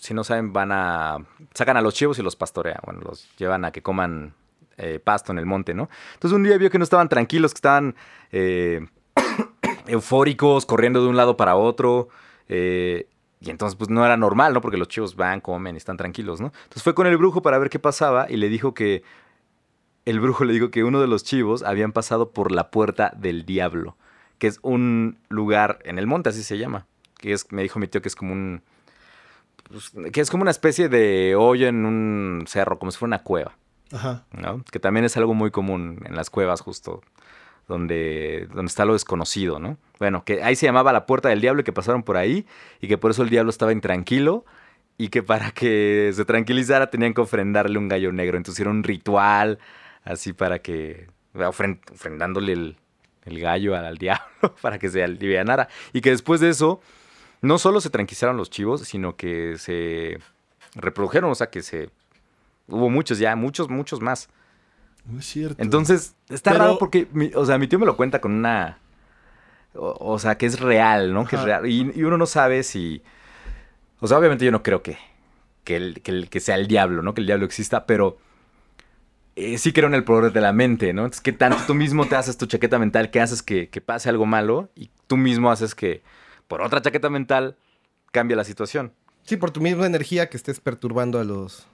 si 0.00 0.14
no 0.14 0.24
saben, 0.24 0.54
van 0.54 0.72
a... 0.72 1.18
Sacan 1.52 1.76
a 1.76 1.82
los 1.82 1.92
chivos 1.92 2.18
y 2.18 2.22
los 2.22 2.36
pastorean. 2.36 2.78
Bueno, 2.86 3.00
los 3.02 3.28
llevan 3.36 3.66
a 3.66 3.70
que 3.72 3.82
coman 3.82 4.32
eh, 4.76 5.00
pasto 5.02 5.32
en 5.32 5.38
el 5.38 5.46
monte, 5.46 5.74
¿no? 5.74 5.88
Entonces 6.14 6.36
un 6.36 6.42
día 6.42 6.56
vio 6.58 6.70
que 6.70 6.78
no 6.78 6.84
estaban 6.84 7.08
tranquilos, 7.08 7.52
que 7.52 7.58
estaban 7.58 7.94
eh, 8.32 8.86
eufóricos, 9.86 10.66
corriendo 10.66 11.02
de 11.02 11.08
un 11.08 11.16
lado 11.16 11.36
para 11.36 11.56
otro. 11.56 12.08
eh, 12.48 13.08
y 13.40 13.50
entonces, 13.50 13.76
pues 13.76 13.90
no 13.90 14.04
era 14.04 14.16
normal, 14.16 14.54
¿no? 14.54 14.62
Porque 14.62 14.78
los 14.78 14.88
chivos 14.88 15.16
van, 15.16 15.42
comen 15.42 15.76
están 15.76 15.98
tranquilos, 15.98 16.40
¿no? 16.40 16.46
Entonces 16.46 16.82
fue 16.82 16.94
con 16.94 17.06
el 17.06 17.18
brujo 17.18 17.42
para 17.42 17.58
ver 17.58 17.68
qué 17.68 17.78
pasaba 17.78 18.26
y 18.30 18.36
le 18.36 18.48
dijo 18.48 18.72
que 18.72 19.02
el 20.06 20.20
brujo 20.20 20.44
le 20.44 20.52
dijo 20.52 20.70
que 20.70 20.84
uno 20.84 21.00
de 21.00 21.06
los 21.06 21.24
chivos 21.24 21.62
habían 21.62 21.92
pasado 21.92 22.30
por 22.30 22.52
la 22.52 22.70
puerta 22.70 23.12
del 23.16 23.44
diablo, 23.44 23.96
que 24.38 24.46
es 24.46 24.58
un 24.62 25.18
lugar 25.28 25.78
en 25.84 25.98
el 25.98 26.06
monte, 26.06 26.30
así 26.30 26.42
se 26.42 26.58
llama. 26.58 26.86
Que 27.18 27.32
es, 27.32 27.50
me 27.52 27.62
dijo 27.62 27.78
mi 27.78 27.86
tío 27.86 28.02
que 28.02 28.08
es 28.08 28.16
como 28.16 28.32
un. 28.32 28.62
pues, 29.70 29.92
que 30.12 30.20
es 30.20 30.30
como 30.30 30.42
una 30.42 30.50
especie 30.50 30.88
de 30.88 31.34
hoyo 31.36 31.68
en 31.68 31.84
un 31.86 32.44
cerro, 32.46 32.78
como 32.78 32.92
si 32.92 32.98
fuera 32.98 33.16
una 33.16 33.22
cueva, 33.22 33.56
Ajá. 33.94 34.24
¿no? 34.32 34.62
Que 34.70 34.78
también 34.80 35.04
es 35.06 35.16
algo 35.16 35.32
muy 35.34 35.50
común 35.50 36.00
en 36.04 36.14
las 36.16 36.28
cuevas, 36.30 36.60
justo 36.60 37.00
donde, 37.68 38.46
donde 38.52 38.68
está 38.68 38.84
lo 38.84 38.92
desconocido, 38.92 39.58
¿no? 39.58 39.78
Bueno, 39.98 40.24
que 40.24 40.42
ahí 40.42 40.54
se 40.56 40.66
llamaba 40.66 40.92
la 40.92 41.06
puerta 41.06 41.30
del 41.30 41.40
diablo 41.40 41.62
y 41.62 41.64
que 41.64 41.72
pasaron 41.72 42.02
por 42.02 42.16
ahí 42.18 42.46
y 42.80 42.88
que 42.88 42.98
por 42.98 43.10
eso 43.10 43.22
el 43.22 43.30
diablo 43.30 43.48
estaba 43.50 43.72
intranquilo 43.72 44.44
y 44.98 45.08
que 45.08 45.22
para 45.22 45.50
que 45.50 46.12
se 46.14 46.24
tranquilizara 46.26 46.90
tenían 46.90 47.14
que 47.14 47.22
ofrendarle 47.22 47.78
un 47.78 47.88
gallo 47.88 48.12
negro. 48.12 48.36
Entonces 48.36 48.56
hicieron 48.56 48.76
un 48.78 48.84
ritual 48.84 49.58
así 50.04 50.32
para 50.34 50.58
que, 50.58 51.06
ofren- 51.34 51.80
ofrendándole 51.90 52.52
el, 52.52 52.76
el 53.24 53.40
gallo 53.40 53.74
al, 53.76 53.86
al 53.86 53.96
diablo 53.96 54.24
para 54.60 54.78
que 54.78 54.90
se 54.90 55.02
alivianara. 55.02 55.68
Y 55.94 56.02
que 56.02 56.10
después 56.10 56.40
de 56.40 56.50
eso, 56.50 56.80
no 57.40 57.56
solo 57.58 57.80
se 57.80 57.88
tranquilizaron 57.88 58.36
los 58.36 58.50
chivos, 58.50 58.82
sino 58.82 59.16
que 59.16 59.56
se 59.56 60.18
reprodujeron, 60.74 61.30
o 61.30 61.34
sea 61.34 61.48
que 61.48 61.62
se... 61.62 61.88
Hubo 62.68 62.88
muchos 62.90 63.18
ya, 63.18 63.36
muchos, 63.36 63.68
muchos 63.68 64.00
más. 64.00 64.28
No 65.06 65.18
es 65.18 65.26
cierto. 65.26 65.62
Entonces, 65.62 66.14
está 66.28 66.52
Pero- 66.52 66.64
raro 66.64 66.78
porque, 66.78 67.06
mi- 67.12 67.30
o 67.34 67.44
sea, 67.44 67.58
mi 67.58 67.66
tío 67.68 67.78
me 67.78 67.86
lo 67.86 67.96
cuenta 67.96 68.20
con 68.20 68.32
una... 68.32 68.78
O, 69.74 69.96
o 70.12 70.18
sea, 70.18 70.38
que 70.38 70.46
es 70.46 70.60
real, 70.60 71.12
¿no? 71.12 71.26
Que 71.26 71.36
es 71.36 71.42
real. 71.42 71.66
Y, 71.66 71.92
y 71.94 72.02
uno 72.04 72.16
no 72.16 72.26
sabe 72.26 72.62
si... 72.62 73.02
O 74.00 74.06
sea, 74.06 74.18
obviamente 74.18 74.44
yo 74.44 74.50
no 74.52 74.62
creo 74.62 74.82
que, 74.82 74.96
que, 75.64 75.76
el- 75.76 76.00
que 76.00 76.10
el- 76.10 76.28
que 76.30 76.40
sea 76.40 76.54
el 76.56 76.66
diablo, 76.68 77.02
¿no? 77.02 77.12
Que 77.12 77.20
el 77.20 77.26
diablo 77.26 77.44
exista, 77.44 77.84
pero... 77.86 78.16
eh, 79.36 79.58
sí 79.58 79.72
creo 79.72 79.88
en 79.88 79.94
el 79.94 80.04
poder 80.04 80.32
de 80.32 80.40
la 80.40 80.52
mente, 80.52 80.92
¿no? 80.92 81.02
Entonces, 81.02 81.20
¿qué 81.20 81.32
tanto 81.32 81.58
tú 81.66 81.74
mismo 81.74 82.06
te 82.06 82.14
haces 82.16 82.38
tu 82.38 82.46
chaqueta 82.46 82.78
mental 82.78 83.10
que 83.10 83.20
haces 83.20 83.42
que, 83.42 83.68
que 83.68 83.80
pase 83.80 84.08
algo 84.08 84.26
malo? 84.26 84.70
Y 84.76 84.90
tú 85.06 85.16
mismo 85.16 85.50
haces 85.50 85.74
que, 85.74 86.02
por 86.48 86.62
otra 86.62 86.80
chaqueta 86.80 87.10
mental, 87.10 87.56
cambie 88.12 88.36
la 88.36 88.44
situación. 88.44 88.92
Sí, 89.24 89.36
por 89.36 89.50
tu 89.50 89.60
misma 89.60 89.86
energía 89.86 90.28
que 90.30 90.36
estés 90.36 90.60
perturbando 90.60 91.18
a 91.18 91.24
los, 91.24 91.66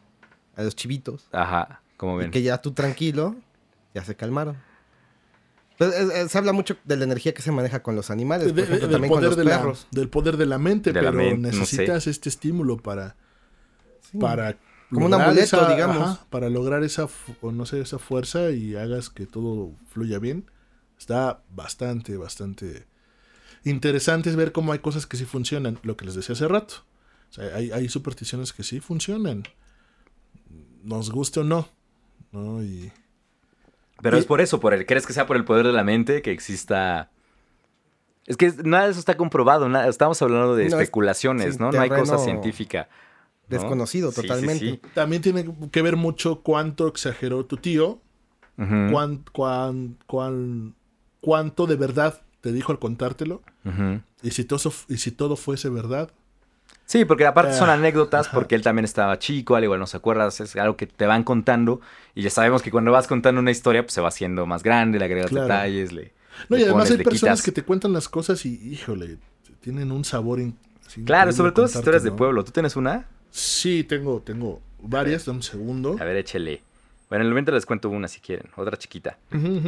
a 0.61 0.65
los 0.65 0.77
chivitos. 0.77 1.29
Ajá, 1.33 1.83
como 1.97 2.17
Y 2.17 2.25
ven. 2.25 2.31
que 2.31 2.43
ya 2.43 2.59
tú 2.61 2.73
tranquilo, 2.73 3.37
ya 3.95 4.05
se 4.05 4.15
calmaron. 4.17 4.57
Pues, 5.79 5.95
eh, 5.95 6.29
se 6.29 6.37
habla 6.39 6.53
mucho 6.53 6.77
de 6.85 6.97
la 6.97 7.05
energía 7.05 7.33
que 7.33 7.41
se 7.43 7.53
maneja 7.53 7.83
con 7.83 7.97
los 7.97 8.11
animales, 8.11 8.49
De- 8.49 8.53
por 8.53 8.57
de- 8.57 8.63
ejemplo, 8.65 8.87
del, 8.89 8.93
también 8.93 9.09
con 9.11 9.19
poder 9.21 9.31
los 9.31 9.37
de 9.39 9.45
la, 9.45 9.59
perros. 9.59 9.87
del 9.91 10.09
poder 10.11 10.37
de 10.37 10.47
la 10.47 10.59
mente, 10.59 10.93
De 10.93 11.01
la 11.01 11.11
pero 11.11 11.23
mente, 11.23 11.49
no 11.49 11.53
sé. 11.53 11.59
necesitas 11.61 12.07
este 12.07 12.29
estímulo 12.29 12.77
para, 12.77 13.17
Sí. 14.11 14.19
para 14.19 14.57
Como 14.91 15.07
un 15.07 15.11
lograr 15.13 15.29
amuleto, 15.31 15.67
digamos. 15.69 16.19
para 16.31 16.51
lograr 16.51 16.83
esa 16.85 17.07
o 17.41 17.53
no 17.53 17.65
sé 17.65 17.81
esa 17.81 17.99
fuerza 17.99 18.51
y 18.51 18.77
hagas 18.77 19.09
que 19.09 19.25
todo 19.27 19.73
fluya 19.91 20.19
bien 20.19 20.51
está 20.99 21.41
bastante 21.55 22.17
bastante 22.19 22.87
interesante 23.65 24.29
es 24.31 24.37
ver 24.37 24.53
cómo 24.53 24.73
hay 24.73 24.81
cosas 24.81 25.07
que 25.07 25.17
sí 25.17 25.25
funcionan 25.25 25.79
lo 25.83 25.97
que 25.97 26.05
les 26.05 26.15
decía 26.15 26.33
hace 26.35 26.49
rato 26.49 26.75
o 27.31 27.33
sea, 27.33 27.55
hay, 27.57 27.71
hay 27.71 27.89
supersticiones 27.89 28.53
que 28.53 28.65
sí 28.65 28.81
funcionan 28.81 29.45
nos 30.83 31.11
guste 31.11 31.41
o 31.41 31.45
no 31.45 31.69
no 32.33 32.63
y 32.63 32.91
Pero 34.03 34.17
Y- 34.17 34.21
es 34.21 34.27
por 34.27 34.41
eso, 34.41 34.61
por 34.61 34.73
el, 34.75 34.87
¿crees 34.87 35.07
que 35.07 35.13
sea 35.13 35.27
por 35.27 35.37
el 35.37 35.45
poder 35.45 35.67
de 35.67 35.73
la 35.73 35.85
mente 35.85 36.23
que 36.23 36.31
exista? 36.33 37.11
Es 38.27 38.37
que 38.37 38.53
nada 38.65 38.85
de 38.85 38.91
eso 38.93 39.01
está 39.01 39.17
comprobado, 39.17 39.69
nada, 39.69 39.89
estamos 39.89 40.21
hablando 40.23 40.55
de 40.57 40.65
No, 40.65 40.69
es- 40.69 40.83
especulaciones, 40.83 41.55
sí, 41.55 41.61
¿no? 41.61 41.71
No 41.73 41.81
hay 41.81 41.89
cosa 41.91 42.19
científica. 42.19 42.89
¿no? 42.91 43.11
desconocido 43.59 44.13
Sí, 44.13 44.21
sí, 44.21 44.27
totalmente. 44.29 44.71
sí. 44.71 44.81
también 44.95 45.21
tiene 45.23 45.45
que 45.73 45.83
ver 45.83 45.97
mucho 45.97 46.41
cuánto 46.43 46.87
exageró 46.87 47.45
tu 47.47 47.57
tío 47.57 47.99
cuán, 48.57 49.25
cuán- 49.33 49.97
cuán- 50.07 50.75
cuánto 51.21 51.67
de 51.67 51.75
verdad 51.77 52.23
te 52.43 52.53
dijo 52.53 52.71
al 52.71 52.79
contártelo 52.79 53.43
y 54.23 54.31
si 54.31 54.45
todo, 54.45 54.73
y 54.89 54.99
si 54.99 55.11
todo 55.11 55.35
fuese 55.35 55.69
verdad 55.69 56.11
Sí, 56.91 57.05
porque 57.05 57.25
aparte 57.25 57.55
son 57.55 57.71
Ah, 57.71 57.75
anécdotas, 57.75 58.27
porque 58.27 58.57
él 58.57 58.63
también 58.63 58.85
estaba 58.85 59.17
chico, 59.21 59.55
al 59.55 59.63
igual 59.63 59.79
no 59.79 59.87
se 59.87 59.97
acuerdas, 59.97 60.41
es 60.41 60.57
algo 60.57 60.77
que 60.77 60.89
te 60.89 61.07
van 61.07 61.23
contando 61.23 61.81
y 62.17 62.23
ya 62.23 62.31
sabemos 62.31 62.63
que 62.63 62.73
cuando 62.73 62.91
vas 62.91 63.07
contando 63.07 63.41
una 63.41 63.53
historia, 63.53 63.85
pues 63.85 63.93
se 63.93 64.01
va 64.01 64.09
haciendo 64.09 64.45
más 64.45 64.65
grande, 64.65 64.99
le 64.99 65.05
agregas 65.05 65.31
Claro. 65.31 65.45
detalles, 65.47 65.93
le... 65.93 66.13
No, 66.49 66.57
y 66.59 66.63
además 66.65 66.89
pones, 66.89 66.99
hay 66.99 67.05
personas 67.05 67.39
quitas. 67.39 67.43
que 67.45 67.53
te 67.53 67.63
cuentan 67.63 67.93
las 67.93 68.09
cosas 68.09 68.45
y, 68.45 68.73
híjole, 68.73 69.19
tienen 69.61 69.93
un 69.93 70.05
sabor 70.05 70.41
in- 70.41 70.57
Claro, 71.07 71.31
sobre 71.31 71.53
todo 71.53 71.67
contarte, 71.67 71.79
historias 71.79 72.03
de 72.03 72.11
pueblo. 72.11 72.43
¿Tú 72.43 72.51
tienes 72.51 72.75
una? 72.75 73.07
Sí, 73.31 73.85
tengo, 73.85 74.21
tengo 74.23 74.61
varias, 74.81 75.27
dame 75.27 75.37
un 75.37 75.43
segundo. 75.45 75.97
A 76.01 76.03
ver, 76.05 76.17
échele. 76.17 76.61
Bueno, 77.09 77.23
en 77.23 77.27
el 77.27 77.33
momento 77.35 77.53
les 77.53 77.67
cuento 77.67 77.89
una 77.89 78.09
si 78.09 78.19
quieren, 78.19 78.49
otra 78.57 78.77
chiquita. 78.77 79.17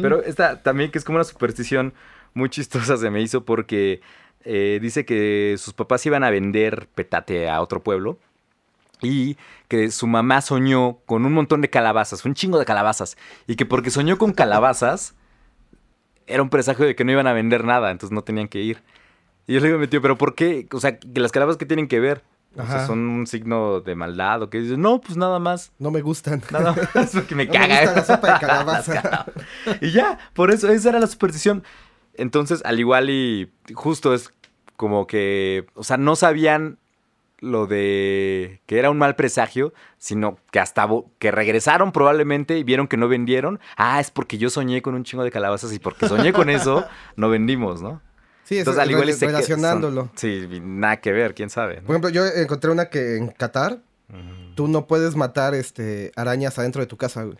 Pero 0.01 0.21
esta 0.23 0.61
también 0.61 0.91
que 0.91 0.97
es 0.97 1.05
como 1.05 1.15
una 1.19 1.23
superstición 1.23 1.93
muy 2.33 2.49
chistosa 2.49 2.97
se 2.97 3.09
me 3.09 3.21
hizo 3.21 3.45
porque 3.45 4.01
eh, 4.45 4.79
dice 4.81 5.05
que 5.05 5.55
sus 5.57 5.73
papás 5.73 6.05
iban 6.05 6.23
a 6.23 6.29
vender 6.29 6.87
petate 6.93 7.49
a 7.49 7.61
otro 7.61 7.81
pueblo 7.83 8.17
y 9.01 9.37
que 9.67 9.91
su 9.91 10.07
mamá 10.07 10.41
soñó 10.41 10.97
con 11.05 11.25
un 11.25 11.33
montón 11.33 11.61
de 11.61 11.69
calabazas, 11.69 12.23
un 12.25 12.35
chingo 12.35 12.57
de 12.59 12.65
calabazas, 12.65 13.17
y 13.47 13.55
que 13.55 13.65
porque 13.65 13.89
soñó 13.89 14.17
con 14.17 14.31
calabazas 14.31 15.15
era 16.25 16.41
un 16.41 16.49
presagio 16.49 16.85
de 16.85 16.95
que 16.95 17.03
no 17.03 17.11
iban 17.11 17.27
a 17.27 17.33
vender 17.33 17.65
nada, 17.65 17.91
entonces 17.91 18.13
no 18.13 18.23
tenían 18.23 18.47
que 18.47 18.59
ir. 18.59 18.81
Y 19.45 19.53
yo 19.53 19.59
le 19.59 19.65
digo 19.67 19.77
a 19.77 19.81
mi 19.81 19.87
tío, 19.87 20.01
pero 20.01 20.17
¿por 20.17 20.35
qué? 20.35 20.67
O 20.71 20.79
sea, 20.79 20.97
que 20.97 21.19
las 21.19 21.33
calabazas 21.33 21.57
que 21.57 21.65
tienen 21.65 21.89
que 21.89 21.99
ver, 21.99 22.23
o 22.55 22.65
sea, 22.65 22.85
son 22.85 22.99
un 22.99 23.27
signo 23.27 23.81
de 23.81 23.95
maldad 23.95 24.43
o 24.43 24.49
que 24.49 24.59
no, 24.61 25.01
pues 25.01 25.17
nada 25.17 25.39
más. 25.39 25.73
No 25.79 25.91
me 25.91 26.01
gustan. 26.01 26.41
Nada 26.51 26.73
más 26.95 27.09
porque 27.13 27.35
me 27.35 27.45
No 27.45 27.51
me 27.51 27.59
caga. 27.59 27.81
gusta 27.81 27.95
la 27.95 28.05
sopa 28.05 28.33
de 28.33 28.39
calabaza. 28.39 29.25
y 29.81 29.91
ya, 29.91 30.17
por 30.33 30.51
eso, 30.51 30.69
esa 30.69 30.89
era 30.89 30.99
la 30.99 31.07
superstición. 31.07 31.63
Entonces, 32.15 32.61
al 32.65 32.79
igual 32.79 33.09
y 33.09 33.51
justo 33.73 34.13
es 34.13 34.31
como 34.77 35.07
que, 35.07 35.65
o 35.75 35.83
sea, 35.83 35.97
no 35.97 36.15
sabían 36.15 36.77
lo 37.39 37.67
de 37.67 38.61
que 38.67 38.79
era 38.79 38.89
un 38.89 38.97
mal 38.97 39.15
presagio, 39.15 39.73
sino 39.97 40.37
que 40.51 40.59
hasta 40.59 40.87
que 41.19 41.29
regresaron 41.31 41.91
probablemente 41.91 42.57
y 42.57 42.63
vieron 42.63 42.87
que 42.87 42.95
no 42.95 43.07
vendieron. 43.09 43.59
Ah, 43.75 43.99
es 43.99 44.11
porque 44.11 44.37
yo 44.37 44.49
soñé 44.49 44.81
con 44.81 44.95
un 44.95 45.03
chingo 45.03 45.23
de 45.23 45.31
calabazas 45.31 45.73
y 45.73 45.79
porque 45.79 46.07
soñé 46.07 46.31
con 46.31 46.49
eso, 46.49 46.85
no 47.17 47.29
vendimos, 47.29 47.81
¿no? 47.81 48.01
Sí, 48.45 48.59
Entonces, 48.59 48.81
al 48.81 48.91
igual 48.91 49.07
relacionándolo. 49.19 50.01
son- 50.01 50.11
sí, 50.15 50.47
nada 50.61 50.97
que 51.01 51.11
ver, 51.11 51.33
quién 51.33 51.49
sabe. 51.49 51.77
¿no? 51.77 51.81
Por 51.87 51.91
ejemplo, 51.95 52.09
yo 52.09 52.25
encontré 52.25 52.71
una 52.71 52.89
que 52.89 53.17
en 53.17 53.27
Qatar 53.29 53.79
tú 54.55 54.67
no 54.67 54.85
puedes 54.85 55.15
matar 55.15 55.53
este 55.55 56.11
arañas 56.15 56.59
adentro 56.59 56.81
de 56.81 56.87
tu 56.87 56.97
casa, 56.97 57.23
güey. 57.23 57.37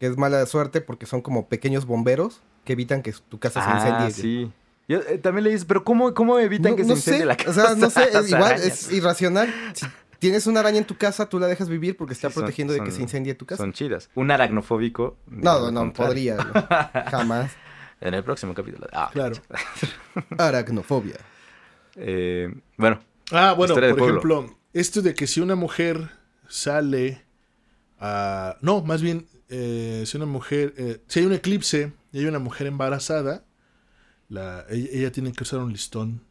Que 0.00 0.06
es 0.06 0.16
mala 0.16 0.44
suerte 0.46 0.80
porque 0.80 1.06
son 1.06 1.22
como 1.22 1.48
pequeños 1.48 1.86
bomberos 1.86 2.40
que 2.66 2.74
evitan 2.74 3.00
que 3.00 3.14
tu 3.30 3.38
casa 3.38 3.64
se 3.64 3.70
incendie. 3.70 4.06
Ah, 4.06 4.10
sí. 4.10 4.52
Yo 4.88 4.98
eh, 5.00 5.16
también 5.18 5.44
le 5.44 5.50
dices, 5.50 5.64
pero 5.64 5.82
¿cómo, 5.84 6.12
cómo 6.12 6.38
evitan 6.38 6.72
No, 6.72 6.76
que 6.76 6.82
se 6.82 6.88
no 6.90 6.94
incendie 6.96 7.20
sé, 7.20 7.26
la 7.26 7.36
casa? 7.36 7.50
O 7.50 7.54
sea, 7.54 7.74
no 7.76 7.88
sé, 7.90 8.02
es 8.18 8.28
igual, 8.28 8.42
arañas. 8.44 8.66
es 8.66 8.92
irracional. 8.92 9.52
Si 9.72 9.86
tienes 10.18 10.46
una 10.46 10.60
araña 10.60 10.78
en 10.78 10.84
tu 10.84 10.96
casa, 10.96 11.28
tú 11.28 11.38
la 11.40 11.46
dejas 11.46 11.68
vivir 11.68 11.96
porque 11.96 12.12
está 12.12 12.28
Sí, 12.28 12.34
son- 12.34 12.42
protegiendo 12.42 12.74
de 12.74 12.80
que 12.80 12.86
son- 12.90 12.96
se 12.96 13.02
incendie 13.02 13.34
tu 13.34 13.46
casa. 13.46 13.62
Son 13.62 13.72
chidas. 13.72 14.10
Un 14.14 14.30
aracnofóbico. 14.30 15.16
No, 15.26 15.70
no, 15.70 15.80
contrario. 15.80 16.36
podría. 16.36 17.04
Jamás. 17.10 17.52
En 18.00 18.12
el 18.14 18.22
próximo 18.22 18.52
capítulo. 18.54 18.86
Ah, 18.92 19.08
Claro. 19.12 19.36
Aracnofobia. 20.38 21.16
eh, 21.96 22.52
bueno, 22.76 23.00
Ah, 23.32 23.54
bueno, 23.56 23.74
por 23.74 23.82
pueblo. 23.88 24.06
ejemplo, 24.06 24.56
esto 24.72 25.02
de 25.02 25.14
que 25.14 25.26
si 25.26 25.40
una 25.40 25.54
mujer 25.56 26.10
sale 26.48 27.24
a... 27.98 28.56
No, 28.60 28.82
más 28.82 29.02
bien, 29.02 29.26
eh, 29.48 30.04
si 30.06 30.16
una 30.16 30.26
mujer... 30.26 30.74
eh, 30.76 31.00
si 31.08 31.20
hay 31.20 31.26
un 31.26 31.32
eclipse 31.32 31.92
y 32.16 32.20
hay 32.20 32.26
una 32.26 32.38
mujer 32.38 32.66
embarazada, 32.66 33.44
la, 34.28 34.64
ella, 34.70 34.88
ella 34.92 35.12
tiene 35.12 35.32
que 35.32 35.42
usar 35.42 35.60
un 35.60 35.70
listón 35.72 36.22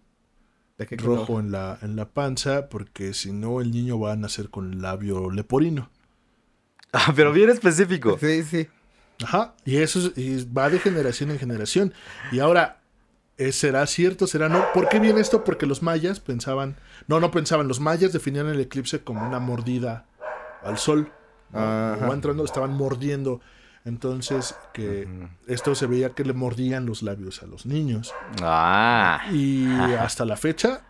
¿De 0.78 0.88
qué 0.88 0.98
rojo 0.98 1.26
color? 1.28 1.44
en 1.46 1.52
la, 1.52 1.78
en 1.82 1.96
la 1.96 2.10
panza 2.10 2.68
porque 2.70 3.14
si 3.14 3.32
no 3.32 3.62
el 3.62 3.72
niño 3.72 4.00
va 4.00 4.14
a 4.14 4.16
nacer 4.16 4.50
con 4.50 4.74
el 4.74 4.82
labio 4.82 5.30
leporino. 5.32 5.90
Ah, 6.98 7.12
pero 7.16 7.34
bien 7.34 7.50
específico. 7.50 8.18
Sí, 8.20 8.44
sí. 8.44 8.68
Ajá, 9.24 9.54
y 9.66 9.78
eso 9.78 10.00
es- 10.00 10.18
y 10.18 10.46
va 10.46 10.70
de 10.70 10.80
generación 10.80 11.30
en 11.30 11.38
generación. 11.40 11.94
Y 12.32 12.40
ahora, 12.40 12.80
¿eh, 13.38 13.52
¿será 13.52 13.86
cierto? 13.86 14.28
¿Será 14.28 14.48
no? 14.48 14.66
¿Por 14.74 14.88
qué 14.88 15.00
viene 15.02 15.20
esto? 15.20 15.44
Porque 15.44 15.66
los 15.66 15.82
mayas 15.84 16.22
pensaban, 16.22 16.78
no, 17.08 17.20
no 17.20 17.32
pensaban, 17.32 17.68
los 17.68 17.82
mayas 17.82 18.14
definían 18.14 18.48
el 18.48 18.62
eclipse 18.62 19.02
como 19.04 19.28
una 19.28 19.40
mordida 19.40 20.06
al 20.64 20.78
sol. 20.78 21.12
¿no? 21.52 22.14
Entrando, 22.14 22.44
estaban 22.46 22.72
mordiendo. 22.74 23.42
Entonces, 23.86 24.56
que 24.74 25.08
esto 25.48 25.76
se 25.76 25.86
veía 25.86 26.10
que 26.10 26.26
le 26.26 26.34
mordían 26.34 26.86
los 26.88 27.04
labios 27.04 27.44
a 27.44 27.46
los 27.46 27.66
niños. 27.68 28.14
Ah. 28.42 29.22
Y 29.32 29.68
hasta 30.00 30.26
la 30.26 30.36
fecha, 30.38 30.86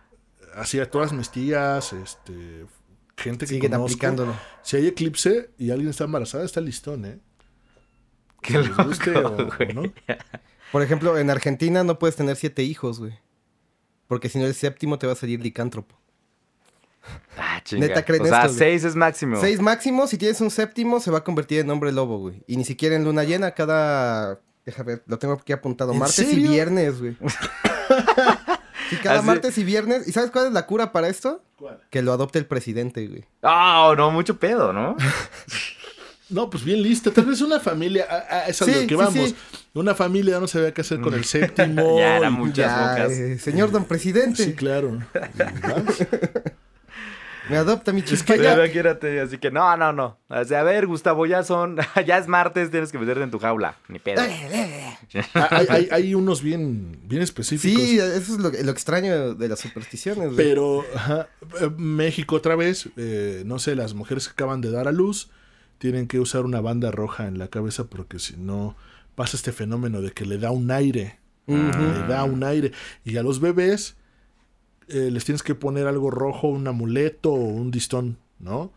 así 0.54 0.80
a 0.80 0.90
todas 0.90 1.12
mis 1.12 1.30
tías, 1.30 1.92
este, 1.92 2.64
gente 3.16 3.44
que 3.46 3.54
Siguen 3.54 3.70
conozco, 3.72 3.84
aplicándolo. 3.86 4.34
si 4.62 4.76
hay 4.78 4.86
eclipse 4.86 5.50
y 5.58 5.70
alguien 5.70 5.90
está 5.90 6.04
embarazada, 6.04 6.44
está 6.44 6.60
listón, 6.62 7.04
¿eh? 7.04 7.18
Qué 8.40 8.54
Que 8.54 8.58
les 8.60 8.76
guste 8.76 9.10
loco, 9.12 9.28
o- 9.42 9.42
o 9.46 9.50
güey. 9.56 9.74
no. 9.74 9.82
Por 10.72 10.82
ejemplo, 10.82 11.18
en 11.18 11.28
Argentina 11.30 11.84
no 11.84 11.98
puedes 11.98 12.16
tener 12.16 12.36
siete 12.36 12.62
hijos, 12.62 12.98
güey. 12.98 13.18
Porque 14.08 14.28
si 14.30 14.38
no 14.38 14.46
el 14.46 14.54
séptimo 14.54 14.98
te 14.98 15.06
va 15.06 15.12
a 15.12 15.16
salir 15.16 15.40
licántropo. 15.42 15.98
Chinga. 17.66 17.88
Neta, 17.88 18.02
¿creen 18.04 18.22
o 18.22 18.26
sea, 18.26 18.38
esto, 18.46 18.48
güey? 18.48 18.58
seis 18.58 18.84
es 18.84 18.96
máximo. 18.96 19.38
Seis 19.40 19.60
máximo, 19.60 20.06
si 20.06 20.16
tienes 20.16 20.40
un 20.40 20.50
séptimo, 20.50 21.00
se 21.00 21.10
va 21.10 21.18
a 21.18 21.24
convertir 21.24 21.58
en 21.60 21.68
hombre 21.70 21.92
lobo, 21.92 22.18
güey. 22.18 22.42
Y 22.46 22.56
ni 22.56 22.64
siquiera 22.64 22.94
en 22.96 23.04
luna 23.04 23.24
llena, 23.24 23.50
cada. 23.50 24.40
Déjame 24.64 24.92
ver, 24.94 25.02
lo 25.06 25.18
tengo 25.18 25.34
aquí 25.34 25.52
apuntado. 25.52 25.92
¿En 25.92 25.98
Martes 25.98 26.14
serio? 26.16 26.46
y 26.46 26.48
viernes, 26.48 26.98
güey. 26.98 27.16
Sí, 28.88 28.94
cada 29.02 29.18
Así- 29.18 29.26
martes 29.26 29.58
y 29.58 29.64
viernes. 29.64 30.06
¿Y 30.06 30.12
sabes 30.12 30.30
cuál 30.30 30.46
es 30.46 30.52
la 30.52 30.64
cura 30.66 30.92
para 30.92 31.08
esto? 31.08 31.42
Que 31.90 32.02
lo 32.02 32.12
adopte 32.12 32.38
el 32.38 32.46
presidente, 32.46 33.04
güey. 33.08 33.24
Ah, 33.42 33.92
no, 33.96 34.12
mucho 34.12 34.38
pedo, 34.38 34.72
¿no? 34.72 34.96
No, 36.28 36.50
pues 36.50 36.64
bien 36.64 36.82
lista. 36.82 37.12
Tal 37.12 37.24
vez 37.26 37.40
una 37.40 37.60
familia, 37.60 38.04
a- 38.10 38.36
a- 38.38 38.46
es 38.48 38.60
a 38.60 38.66
lo 38.66 38.72
Sí, 38.72 38.80
que 38.88 38.88
sí, 38.88 38.94
vamos. 38.96 39.14
sí. 39.30 39.36
Una 39.74 39.94
familia 39.94 40.40
no 40.40 40.48
sabía 40.48 40.74
qué 40.74 40.80
hacer 40.80 41.00
con 41.00 41.14
el 41.14 41.24
séptimo. 41.34 41.98
Ya 42.00 42.16
era 42.16 42.28
y- 42.28 42.32
muchas 42.32 42.56
Ya, 42.66 42.80
bocas. 42.90 43.12
eh, 43.12 43.38
señor 43.38 43.70
don 43.70 43.84
presidente. 43.84 44.44
Sí, 44.44 44.52
claro. 44.54 44.98
Y 45.14 45.60
vas. 45.62 45.98
Me 47.48 47.56
adopta 47.56 47.92
mi 47.92 48.00
Es 48.00 48.06
que 48.22 48.34
chica. 48.34 48.36
ya- 48.36 48.54
Imagínate, 48.54 49.20
así 49.20 49.38
que 49.38 49.50
no, 49.50 49.76
no, 49.76 49.92
no. 49.92 50.18
O 50.28 50.44
sea, 50.44 50.60
a 50.60 50.62
ver, 50.62 50.86
Gustavo, 50.86 51.26
ya 51.26 51.42
son, 51.42 51.76
ya 52.06 52.18
es 52.18 52.26
martes, 52.28 52.70
tienes 52.70 52.90
que 52.92 52.98
meterte 52.98 53.22
en 53.22 53.30
tu 53.30 53.38
jaula. 53.38 53.76
Ni 53.88 53.98
pedo. 53.98 54.20
Ah, 55.34 55.48
hay, 55.50 55.66
hay- 55.68 55.88
hay 55.90 56.14
unos 56.14 56.42
bien, 56.42 56.98
bien 57.04 57.22
específicos. 57.22 57.80
Sí, 57.82 57.98
eso 57.98 58.34
es 58.34 58.38
lo, 58.38 58.50
lo 58.50 58.70
extraño 58.72 59.34
de 59.34 59.48
las 59.48 59.60
supersticiones. 59.60 60.26
güey. 60.32 60.36
Pero 60.36 60.84
ajá, 60.94 61.28
eh, 61.60 61.70
México 61.76 62.36
otra 62.36 62.56
vez, 62.56 62.88
eh, 62.96 63.42
no 63.46 63.58
sé, 63.58 63.74
las 63.76 63.94
mujeres 63.94 64.26
que 64.28 64.32
acaban 64.32 64.60
de 64.60 64.70
dar 64.70 64.88
a 64.88 64.92
luz 64.92 65.30
tienen 65.78 66.08
que 66.08 66.18
usar 66.20 66.44
una 66.44 66.60
banda 66.60 66.90
roja 66.90 67.26
en 67.28 67.38
la 67.38 67.48
cabeza 67.48 67.84
porque 67.84 68.18
si 68.18 68.36
no 68.36 68.76
pasa 69.14 69.36
este 69.36 69.52
fenómeno 69.52 70.00
de 70.02 70.10
que 70.12 70.24
le 70.26 70.38
da 70.38 70.50
un 70.50 70.70
aire. 70.70 71.18
Le 71.46 72.06
da 72.08 72.24
un 72.24 72.42
aire. 72.42 72.72
Y 73.04 73.16
a 73.18 73.22
los 73.22 73.38
bebés 73.40 73.96
eh, 74.88 75.10
les 75.10 75.24
tienes 75.24 75.42
que 75.42 75.54
poner 75.54 75.86
algo 75.86 76.10
rojo, 76.10 76.48
un 76.48 76.66
amuleto 76.66 77.32
o 77.32 77.36
un 77.36 77.70
distón, 77.70 78.18
¿no? 78.38 78.72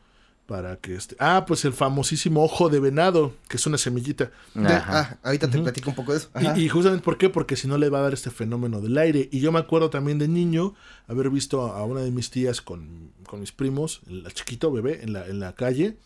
Para 0.45 0.77
que 0.77 0.95
este... 0.95 1.15
Ah, 1.19 1.45
pues 1.47 1.63
el 1.65 1.73
famosísimo 1.73 2.43
ojo 2.43 2.69
de 2.69 2.79
venado, 2.79 3.33
que 3.47 3.57
es 3.57 3.67
una 3.67 3.77
semillita. 3.77 4.31
Ajá. 4.55 4.83
ah, 4.87 5.17
ahorita 5.21 5.47
te 5.47 5.59
platico 5.59 5.91
un 5.91 5.95
poco 5.95 6.13
de 6.13 6.17
eso. 6.17 6.29
Ajá. 6.33 6.57
Y, 6.57 6.63
y 6.63 6.69
justamente 6.69 7.03
por 7.03 7.19
qué, 7.19 7.29
porque 7.29 7.55
si 7.55 7.67
no 7.67 7.77
le 7.77 7.89
va 7.89 7.99
a 7.99 8.01
dar 8.01 8.13
este 8.13 8.31
fenómeno 8.31 8.81
del 8.81 8.97
aire. 8.97 9.29
Y 9.31 9.41
yo 9.41 9.51
me 9.51 9.59
acuerdo 9.59 9.91
también 9.91 10.17
de 10.17 10.27
niño 10.27 10.73
haber 11.07 11.29
visto 11.29 11.61
a 11.61 11.83
una 11.85 12.01
de 12.01 12.09
mis 12.09 12.31
tías 12.31 12.61
con, 12.61 13.11
con 13.27 13.41
mis 13.41 13.51
primos, 13.51 14.01
el 14.07 14.25
chiquito 14.33 14.71
bebé, 14.71 15.03
en 15.03 15.13
la, 15.13 15.27
en 15.27 15.39
la 15.39 15.53
calle, 15.53 15.97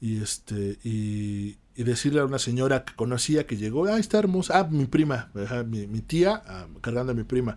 y 0.00 0.20
este, 0.20 0.78
y, 0.82 1.58
y 1.76 1.84
decirle 1.84 2.18
a 2.18 2.24
una 2.24 2.40
señora 2.40 2.84
que 2.84 2.92
conocía 2.96 3.46
que 3.46 3.56
llegó, 3.56 3.86
ah, 3.86 3.98
está 3.98 4.18
hermosa, 4.18 4.58
ah, 4.58 4.68
mi 4.68 4.86
prima, 4.86 5.30
mi, 5.64 5.86
mi 5.86 6.00
tía, 6.00 6.42
ah, 6.44 6.66
cargando 6.80 7.12
a 7.12 7.14
mi 7.14 7.22
prima. 7.22 7.56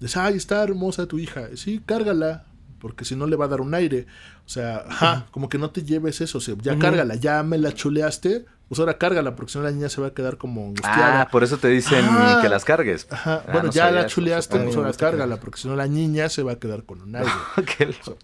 Dice, 0.00 0.18
ay, 0.18 0.36
está 0.36 0.62
hermosa 0.62 1.06
tu 1.06 1.18
hija. 1.18 1.48
Sí, 1.56 1.80
cárgala, 1.84 2.44
porque 2.80 3.04
si 3.04 3.14
no 3.14 3.26
le 3.26 3.36
va 3.36 3.44
a 3.44 3.48
dar 3.48 3.60
un 3.60 3.74
aire. 3.74 4.06
O 4.46 4.48
sea, 4.48 4.84
ajá, 4.88 5.26
como 5.30 5.48
que 5.48 5.58
no 5.58 5.70
te 5.70 5.82
lleves 5.84 6.20
eso, 6.20 6.38
o 6.38 6.40
sea, 6.40 6.54
ya 6.60 6.76
cárgala, 6.78 7.14
ya 7.14 7.42
me 7.44 7.56
la 7.58 7.72
chuleaste, 7.72 8.46
pues 8.68 8.80
ahora 8.80 8.98
cárgala, 8.98 9.36
porque 9.36 9.52
si 9.52 9.58
no 9.58 9.64
la 9.64 9.70
niña 9.70 9.88
se 9.88 10.00
va 10.00 10.08
a 10.08 10.14
quedar 10.14 10.38
como 10.38 10.62
angustiada. 10.66 11.22
Ah, 11.22 11.28
por 11.30 11.44
eso 11.44 11.58
te 11.58 11.68
dicen 11.68 12.04
Ah. 12.08 12.40
que 12.42 12.48
las 12.48 12.64
cargues. 12.64 13.06
Ajá, 13.10 13.44
Ah, 13.46 13.52
bueno, 13.52 13.62
no 13.68 13.72
ya 13.72 13.90
la 13.92 14.06
chuleaste, 14.06 14.58
pues 14.58 14.74
ahora 14.76 14.92
cárgala, 14.92 15.38
porque 15.38 15.60
si 15.60 15.68
no 15.68 15.76
la 15.76 15.86
niña 15.86 16.28
se 16.28 16.42
va 16.42 16.52
a 16.52 16.58
quedar 16.58 16.84
con 16.84 17.00
un 17.02 17.14
aire. 17.14 17.30
Qué 17.78 17.86
loco. 17.86 18.18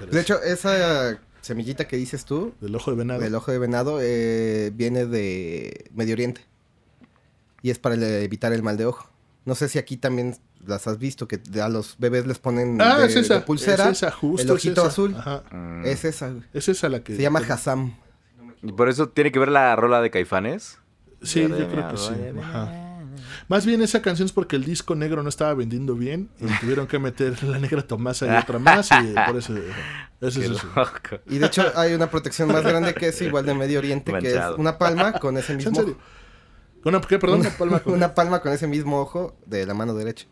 De 0.10 0.20
hecho, 0.20 0.40
esa 0.42 1.18
semillita 1.40 1.86
que 1.88 1.96
dices 1.96 2.24
tú, 2.24 2.54
Del 2.60 2.74
ojo 2.76 2.90
de 2.92 2.96
venado. 2.98 3.20
del 3.20 3.34
ojo 3.34 3.50
de 3.50 3.58
venado, 3.58 3.98
eh, 4.00 4.70
viene 4.74 5.06
de 5.06 5.90
Medio 5.94 6.12
Oriente. 6.14 6.42
Y 7.62 7.70
es 7.70 7.78
para 7.78 7.94
evitar 7.96 8.52
el 8.52 8.62
mal 8.62 8.76
de 8.76 8.86
ojo. 8.86 9.08
No 9.44 9.54
sé 9.54 9.68
si 9.68 9.78
aquí 9.78 9.96
también 9.96 10.36
las 10.64 10.86
has 10.86 10.98
visto, 10.98 11.26
que 11.26 11.40
a 11.60 11.68
los 11.68 11.96
bebés 11.98 12.26
les 12.26 12.38
ponen 12.38 12.80
ah, 12.80 12.98
de, 13.00 13.06
es 13.06 13.16
esa. 13.16 13.34
de 13.34 13.40
pulsera 13.40 13.84
es 13.86 13.98
esa, 13.98 14.10
justo 14.12 14.42
el 14.42 14.48
es 14.48 14.54
ojito 14.54 14.82
esa. 14.82 14.88
azul. 14.88 15.14
Ajá. 15.16 15.42
Mm. 15.50 15.86
Es 15.86 16.04
esa, 16.04 16.28
güey. 16.30 16.44
Es 16.52 16.68
esa 16.68 16.88
la 16.88 17.02
que. 17.02 17.16
Se 17.16 17.22
llama 17.22 17.40
Hassam. 17.40 17.96
Y 18.62 18.72
por 18.72 18.88
eso 18.88 19.08
tiene 19.08 19.32
que 19.32 19.38
ver 19.38 19.50
la 19.50 19.74
rola 19.74 20.00
de 20.00 20.10
Caifanes. 20.10 20.78
Sí, 21.22 21.40
yo 21.40 21.68
creo 21.68 21.88
que 21.88 21.96
sí. 21.96 22.14
Ajá. 22.40 22.92
Más 23.48 23.66
bien 23.66 23.82
esa 23.82 24.02
canción 24.02 24.26
es 24.26 24.32
porque 24.32 24.56
el 24.56 24.64
disco 24.64 24.94
negro 24.94 25.22
no 25.22 25.28
estaba 25.28 25.52
vendiendo 25.54 25.94
bien 25.94 26.30
y 26.40 26.46
tuvieron 26.60 26.86
que 26.86 26.98
meter 26.98 27.42
la 27.42 27.58
negra 27.58 27.82
Tomasa 27.82 28.26
y 28.26 28.36
otra 28.36 28.58
más 28.58 28.88
y 28.90 29.14
por 29.26 29.36
eso. 29.36 29.54
Es. 30.20 30.36
Y 31.26 31.38
de 31.38 31.46
hecho 31.46 31.72
hay 31.74 31.94
una 31.94 32.08
protección 32.08 32.48
más 32.48 32.62
grande 32.62 32.94
que 32.94 33.08
es 33.08 33.20
igual 33.22 33.44
de 33.44 33.54
Medio 33.54 33.80
Oriente, 33.80 34.12
que 34.20 34.36
es 34.36 34.42
una 34.56 34.78
palma 34.78 35.14
con 35.14 35.36
ese 35.36 35.52
¿En 35.52 35.58
mismo 35.58 35.74
serio? 35.74 35.98
¿Una, 36.84 37.00
¿Qué? 37.00 37.18
Perdón, 37.18 37.40
una 37.40 37.50
palma 37.50 37.80
con- 37.80 37.94
una 37.94 38.14
palma 38.14 38.40
con 38.42 38.52
ese 38.52 38.66
mismo 38.66 39.00
ojo 39.00 39.36
de 39.46 39.66
la 39.66 39.74
mano 39.74 39.94
derecha. 39.94 40.26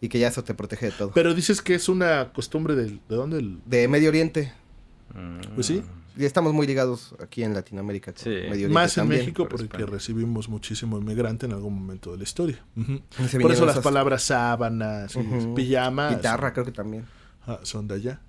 Y 0.00 0.08
que 0.08 0.18
ya 0.18 0.28
eso 0.28 0.42
te 0.42 0.54
protege 0.54 0.86
de 0.86 0.92
todo. 0.92 1.12
Pero 1.12 1.32
dices 1.34 1.62
que 1.62 1.74
es 1.74 1.88
una 1.88 2.32
costumbre 2.32 2.74
del, 2.74 3.00
de 3.08 3.14
dónde 3.16 3.38
el... 3.38 3.60
De 3.66 3.86
Medio 3.86 4.08
Oriente. 4.08 4.52
Pues 5.54 5.66
sí, 5.66 5.82
Y 6.16 6.24
estamos 6.24 6.52
muy 6.52 6.66
ligados 6.66 7.14
aquí 7.20 7.44
en 7.44 7.54
Latinoamérica. 7.54 8.12
Sí. 8.16 8.30
Medio 8.30 8.50
Oriente 8.50 8.68
más 8.74 8.96
en 8.98 9.02
también. 9.02 9.20
México 9.20 9.44
por 9.44 9.60
porque 9.60 9.64
España. 9.76 9.86
recibimos 9.86 10.48
muchísimo 10.48 10.98
inmigrante 10.98 11.46
en 11.46 11.52
algún 11.52 11.74
momento 11.74 12.10
de 12.12 12.16
la 12.18 12.22
historia. 12.24 12.58
Por 13.40 13.52
eso 13.52 13.64
las 13.64 13.74
esas- 13.76 13.84
palabras 13.84 14.22
sábanas, 14.24 15.14
pijamas 15.54 16.16
Guitarra, 16.16 16.52
creo 16.52 16.64
que 16.64 16.72
también. 16.72 17.04
ah, 17.46 17.60
son 17.62 17.86
de 17.86 17.94
allá. 17.94 18.20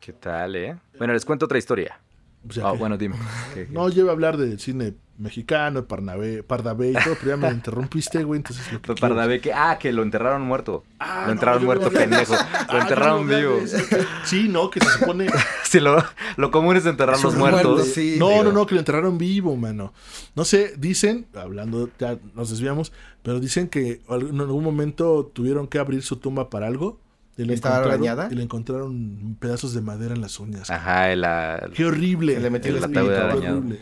¿Qué 0.00 0.12
tal, 0.12 0.56
eh? 0.56 0.76
Bueno, 0.98 1.12
les 1.14 1.24
cuento 1.24 1.44
otra 1.46 1.58
historia. 1.58 2.00
O 2.48 2.52
sea 2.52 2.68
Ah, 2.68 2.72
que- 2.72 2.78
bueno, 2.78 2.96
dime. 2.96 3.16
¿Qué- 3.54 3.66
qué? 3.66 3.72
No, 3.72 3.88
yo 3.88 4.02
iba 4.02 4.10
a 4.10 4.14
hablar 4.14 4.36
del 4.36 4.58
cine 4.58 4.94
mexicano, 5.18 5.84
Parnabé, 5.84 6.42
Pardavé 6.42 6.92
y 6.92 6.94
todo, 6.94 7.14
pero 7.20 7.32
ya 7.32 7.36
me 7.36 7.50
interrumpiste, 7.50 8.24
güey, 8.24 8.38
entonces 8.38 8.64
lo 8.72 8.80
que 8.80 8.86
Pues 8.86 8.98
quiero- 9.00 9.14
Pardavé 9.14 9.40
que, 9.42 9.52
ah, 9.52 9.76
que 9.78 9.92
lo 9.92 10.02
enterraron 10.02 10.40
muerto. 10.40 10.82
Ah, 10.98 11.24
lo 11.26 11.32
enterraron 11.32 11.64
muerto, 11.66 11.90
pendejo. 11.90 12.32
Ah, 12.34 12.66
Lo 12.68 12.72
yo 12.72 12.80
enterraron 12.80 13.28
vivo. 13.28 13.56
de. 13.60 14.06
Sí, 14.24 14.48
no, 14.48 14.70
que 14.70 14.80
se 14.80 14.88
supone... 14.98 15.26
Sí, 15.64 15.78
lo, 15.78 16.02
lo 16.36 16.50
común 16.50 16.76
es 16.76 16.86
enterrar 16.86 17.22
los 17.22 17.36
muertos. 17.36 17.62
muertos, 17.64 17.88
sí. 17.94 18.16
No, 18.18 18.30
Digo, 18.30 18.44
no, 18.44 18.52
no, 18.52 18.66
que 18.66 18.74
lo 18.74 18.80
enterraron 18.80 19.18
vivo, 19.18 19.54
mano. 19.56 19.92
No 20.34 20.44
sé, 20.46 20.72
dicen, 20.78 21.26
hablando, 21.34 21.90
ya 21.98 22.18
nos 22.34 22.48
desviamos, 22.50 22.90
pero 23.22 23.38
dicen 23.38 23.68
que 23.68 24.00
en 24.08 24.40
algún 24.40 24.64
momento 24.64 25.30
tuvieron 25.32 25.68
que 25.68 25.78
abrir 25.78 26.02
su 26.02 26.16
tumba 26.16 26.48
para 26.50 26.66
algo. 26.66 26.98
Y 27.40 27.44
le, 27.46 27.54
¿Estaba 27.54 27.78
arañada? 27.78 28.28
y 28.30 28.34
le 28.34 28.42
encontraron 28.42 29.36
pedazos 29.40 29.72
de 29.72 29.80
madera 29.80 30.14
en 30.14 30.20
las 30.20 30.38
uñas. 30.40 30.68
Ajá, 30.70 31.10
el, 31.12 31.24
el- 31.24 31.72
Qué 31.72 31.84
horrible. 31.86 32.34
Se 32.34 32.40
le 32.40 32.50
metió 32.50 32.70
el 32.70 32.76
el 32.78 32.84
ataúd 32.84 33.10
espíritu, 33.12 33.24
arañado. 33.24 33.58
horrible. 33.58 33.78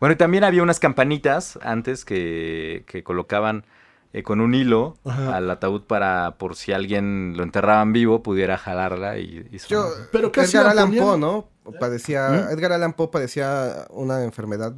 Bueno, 0.00 0.12
y 0.12 0.16
también 0.16 0.44
había 0.44 0.62
unas 0.62 0.80
campanitas 0.80 1.58
antes 1.62 2.04
que, 2.04 2.84
que 2.86 3.02
colocaban 3.02 3.64
eh, 4.12 4.22
con 4.22 4.40
un 4.40 4.54
hilo 4.54 4.96
Ajá. 5.04 5.36
al 5.36 5.50
ataúd 5.50 5.82
para, 5.82 6.36
por 6.38 6.56
si 6.56 6.72
alguien 6.72 7.34
lo 7.36 7.42
enterraban 7.42 7.92
vivo, 7.92 8.22
pudiera 8.22 8.56
jalarla 8.58 9.18
y, 9.18 9.46
y 9.52 9.58
Yo. 9.68 9.88
Pero 10.12 10.32
¿qué 10.32 10.40
Edgar? 10.42 10.66
Allan 10.68 10.94
Poe, 10.94 11.18
¿no? 11.18 11.48
Padecía, 11.78 12.28
¿Mm? 12.48 12.52
Edgar 12.54 12.72
Allan 12.72 12.92
Poe 12.94 13.08
padecía 13.08 13.86
una 13.90 14.24
enfermedad. 14.24 14.72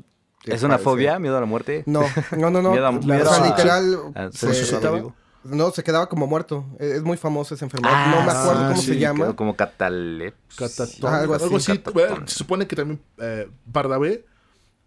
¿Es 0.45 0.62
una 0.62 0.78
fobia? 0.78 1.18
¿Miedo 1.18 1.37
a 1.37 1.41
la 1.41 1.47
muerte? 1.47 1.85
No, 1.87 2.03
no, 2.37 2.51
no, 2.51 2.62
no. 2.62 2.70
Miedo 2.72 2.87
a- 2.87 2.91
o 2.91 2.93
miedo 3.03 3.33
sea, 3.33 3.45
a- 3.45 3.47
literal, 3.47 3.97
a 4.14 4.33
se- 4.33 4.39
ser 4.39 4.49
resucitaba? 4.51 5.03
No, 5.45 5.70
se 5.70 5.82
quedaba 5.82 6.09
como 6.09 6.26
muerto. 6.26 6.66
Es 6.78 6.93
es 6.93 7.03
muy 7.03 7.16
famosa 7.16 7.55
esa 7.55 7.64
enfermedad. 7.64 7.95
Ah, 7.95 8.11
no 8.11 8.24
me 8.24 8.30
acuerdo 8.30 8.61
sí, 8.61 8.68
cómo 8.68 8.82
se 8.82 8.99
llama. 8.99 9.36
Como 9.36 9.57
catalepsia. 9.57 10.68
Catatón, 10.68 11.12
Ah, 11.12 11.20
algo 11.20 11.34
algo 11.34 11.57
así. 11.57 11.82
Bueno, 11.93 12.26
se 12.26 12.34
supone 12.34 12.66
que 12.66 12.76
también 12.76 13.01
eh, 13.18 13.49
Pardavé 13.72 14.26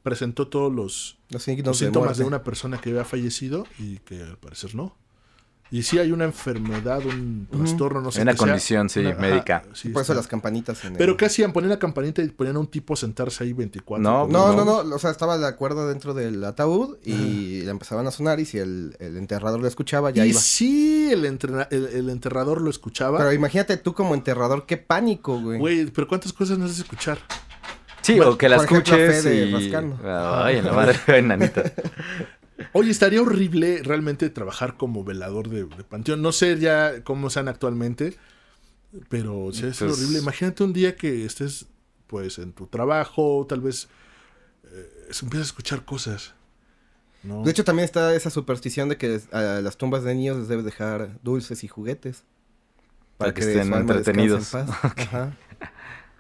presentó 0.04 0.48
todos 0.48 0.72
los, 0.72 1.18
Los 1.30 1.46
de 1.46 1.74
síntomas 1.74 2.18
de, 2.18 2.26
una 2.26 2.44
persona 2.44 2.80
que 2.80 2.90
había 2.90 3.06
fallecido 3.06 3.66
y 3.80 3.98
que 4.00 4.22
al 4.22 4.38
parecer 4.38 4.76
no. 4.76 4.96
Y 5.72 5.82
sí 5.82 5.98
hay 5.98 6.12
una 6.12 6.26
enfermedad, 6.26 7.04
un 7.04 7.48
trastorno, 7.52 8.00
no 8.00 8.12
sé 8.12 8.22
Una 8.22 8.34
qué 8.34 8.38
sea. 8.38 8.48
condición, 8.48 8.90
sí, 8.90 9.00
Una- 9.00 9.10
ajá, 9.12 9.22
médica. 9.22 9.64
sí, 9.74 9.90
Por 9.90 10.04
eso 10.04 10.12
está. 10.12 10.20
las 10.22 10.28
campanitas 10.28 10.84
en 10.86 10.92
el- 10.92 10.98
Pero 11.00 11.18
¿qué 11.18 11.26
hacían? 11.26 11.52
Ponían 11.52 11.72
la 11.72 11.80
campanita 11.80 12.22
y 12.22 12.28
ponían 12.28 12.58
a 12.58 12.60
un 12.60 12.68
tipo 12.68 12.94
a 12.94 12.98
sentarse 12.98 13.44
ahí 13.44 13.54
24. 13.54 14.04
No, 14.04 14.28
No, 14.28 14.54
no, 14.54 14.64
no, 14.84 14.96
o 14.96 15.00
sea, 15.00 15.10
estaba 15.10 15.36
la 15.38 15.56
cuerda 15.56 15.88
dentro 15.88 16.14
del 16.14 16.44
ataúd 16.44 16.98
y 17.04 17.62
le 17.64 17.72
empezaban 17.72 18.06
a 18.06 18.12
sonar 18.12 18.40
y 18.40 18.46
si 18.46 18.60
el, 18.60 18.96
el 19.00 19.18
enterrador 19.18 19.60
lo 19.62 19.68
escuchaba 19.68 20.12
ya 20.12 20.24
Y 20.28 20.30
iba. 20.30 20.40
sí, 20.40 21.10
el, 21.12 21.26
entrena- 21.26 21.68
el, 21.72 21.88
el 21.88 22.10
enterrador 22.12 22.62
lo 22.62 22.70
escuchaba. 22.70 23.18
Pero 23.18 23.34
imagínate 23.34 23.78
tú 23.78 23.94
como 23.96 24.14
enterrador, 24.14 24.68
qué 24.68 24.78
pánico, 24.78 25.40
güey. 25.42 25.58
Güey, 25.58 25.86
pero 25.88 26.08
¿cuántas 26.08 26.34
cosas 26.34 26.60
no 26.60 26.66
haces 26.66 26.78
escuchar? 26.80 27.18
Sí, 28.04 28.18
Bueno, 28.18 28.34
o 28.34 28.38
que 28.38 28.48
la 28.48 28.58
ejemplo, 28.58 28.78
escuches 28.78 29.24
Fede 29.24 29.46
y... 29.48 29.52
rascando. 29.54 29.98
Ay, 30.06 30.58
en 30.58 30.66
la 30.66 30.74
madre 30.74 31.00
enanita. 31.08 31.64
Oye, 32.72 32.92
estaría 32.92 33.22
horrible 33.22 33.82
realmente 33.84 34.30
trabajar 34.30 34.78
como 34.78 35.04
velador 35.04 35.50
de, 35.50 35.66
de 35.66 35.84
panteón. 35.84 36.22
No 36.22 36.32
sé 36.32 36.58
ya 36.60 37.04
cómo 37.04 37.30
sean 37.30 37.48
actualmente, 37.48 38.16
pero 39.10 39.50
sí, 39.52 39.66
es 39.68 39.78
Pues- 39.80 39.92
horrible. 39.92 40.20
Imagínate 40.20 40.64
un 40.64 40.74
día 40.74 40.96
que 40.96 41.26
estés, 41.26 41.66
pues, 42.08 42.40
en 42.40 42.54
tu 42.54 42.68
trabajo, 42.68 43.46
tal 43.48 43.62
vez 43.62 43.88
eh, 44.72 45.10
empiezas 45.22 45.48
a 45.48 45.50
escuchar 45.50 45.86
cosas. 45.86 46.34
¿no? 47.24 47.44
De 47.44 47.52
hecho, 47.52 47.64
también 47.64 47.86
está 47.86 48.14
esa 48.16 48.30
superstición 48.30 48.90
de 48.90 48.98
que 48.98 49.22
a 49.32 49.42
las 49.62 49.78
tumbas 49.78 50.04
de 50.04 50.14
niños 50.16 50.38
les 50.38 50.48
debes 50.48 50.66
dejar 50.66 51.20
dulces 51.24 51.64
y 51.64 51.68
juguetes. 51.68 52.24
Para 53.18 53.34
que 53.34 53.42
su 53.44 53.50
estén 53.50 53.70
descanse 53.70 53.92
en 53.92 53.98
entretenidos. 53.98 54.50
paz. 54.50 54.70
Ajá. 54.98 55.38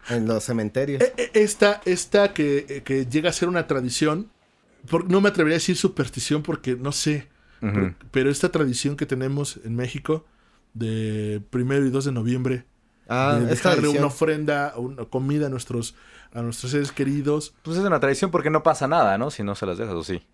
En 0.09 0.27
los 0.27 0.43
cementerios. 0.43 1.01
Eh, 1.01 1.13
eh, 1.17 1.31
Esta, 1.33 1.81
esta 1.85 2.33
que, 2.33 2.65
eh, 2.69 2.81
que 2.83 3.05
llega 3.05 3.29
a 3.29 3.33
ser 3.33 3.49
una 3.49 3.67
tradición, 3.67 4.29
por- 4.89 5.09
no 5.09 5.21
me 5.21 5.29
atrevería 5.29 5.55
a 5.55 5.59
decir 5.59 5.75
superstición 5.77 6.43
porque 6.43 6.75
no 6.75 6.91
sé, 6.91 7.29
pero, 7.59 7.93
pero 8.11 8.29
esta 8.29 8.49
tradición 8.51 8.97
que 8.97 9.05
tenemos 9.05 9.59
en 9.63 9.75
México 9.75 10.25
de 10.73 11.41
primero 11.49 11.85
y 11.85 11.89
2 11.89 12.05
de 12.05 12.11
noviembre, 12.11 12.65
Ah, 13.07 13.37
de 13.39 13.45
dejarle 13.47 13.81
tradición. 13.81 13.97
una 13.97 14.07
ofrenda, 14.07 14.73
una 14.77 15.05
comida 15.05 15.47
a 15.47 15.49
nuestros, 15.49 15.95
a 16.33 16.41
nuestros 16.41 16.71
seres 16.71 16.91
queridos. 16.91 17.53
Pues 17.63 17.77
es 17.77 17.83
una 17.83 17.99
tradición 17.99 18.31
porque 18.31 18.49
no 18.49 18.63
pasa 18.63 18.87
nada, 18.87 19.17
¿no? 19.17 19.29
Si 19.31 19.43
no 19.43 19.55
se 19.55 19.65
las 19.65 19.77
dejas, 19.77 19.93
o 19.95 20.03
sí. 20.03 20.25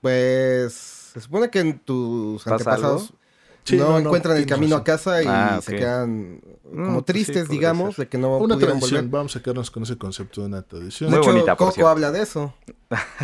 Pues 0.00 0.74
se 1.12 1.20
supone 1.20 1.50
que 1.50 1.60
en 1.60 1.78
tus 1.78 2.44
¿Pasa 2.44 2.52
antepasados 2.54 3.02
algo? 3.10 3.18
Sí, 3.64 3.76
no, 3.78 3.84
no, 3.84 3.92
no, 4.00 4.00
encuentran 4.00 4.36
el 4.36 4.44
camino 4.46 4.76
razón. 4.76 4.80
a 4.82 4.84
casa 4.84 5.22
y 5.22 5.26
Ah, 5.28 5.60
se 5.62 5.76
quedan 5.76 6.40
como 6.62 6.80
Mm, 6.80 6.94
pues 6.96 7.04
sí, 7.06 7.12
tristes, 7.12 7.48
digamos, 7.48 7.94
ser. 7.96 8.04
de 8.04 8.10
que 8.10 8.18
no 8.18 8.38
Una 8.38 8.54
pudieron 8.56 8.78
tradición, 8.78 9.00
volver. 9.04 9.10
vamos 9.10 9.36
a 9.36 9.42
quedarnos 9.42 9.70
con 9.70 9.82
ese 9.84 9.96
concepto 9.96 10.42
de 10.42 10.46
una 10.48 10.62
tradición. 10.62 11.10
De 11.10 11.16
Muy 11.16 11.22
hecho, 11.26 11.32
bonita, 11.32 11.56
Coco 11.56 11.88
habla 11.88 12.10
de 12.12 12.22
eso. 12.22 12.54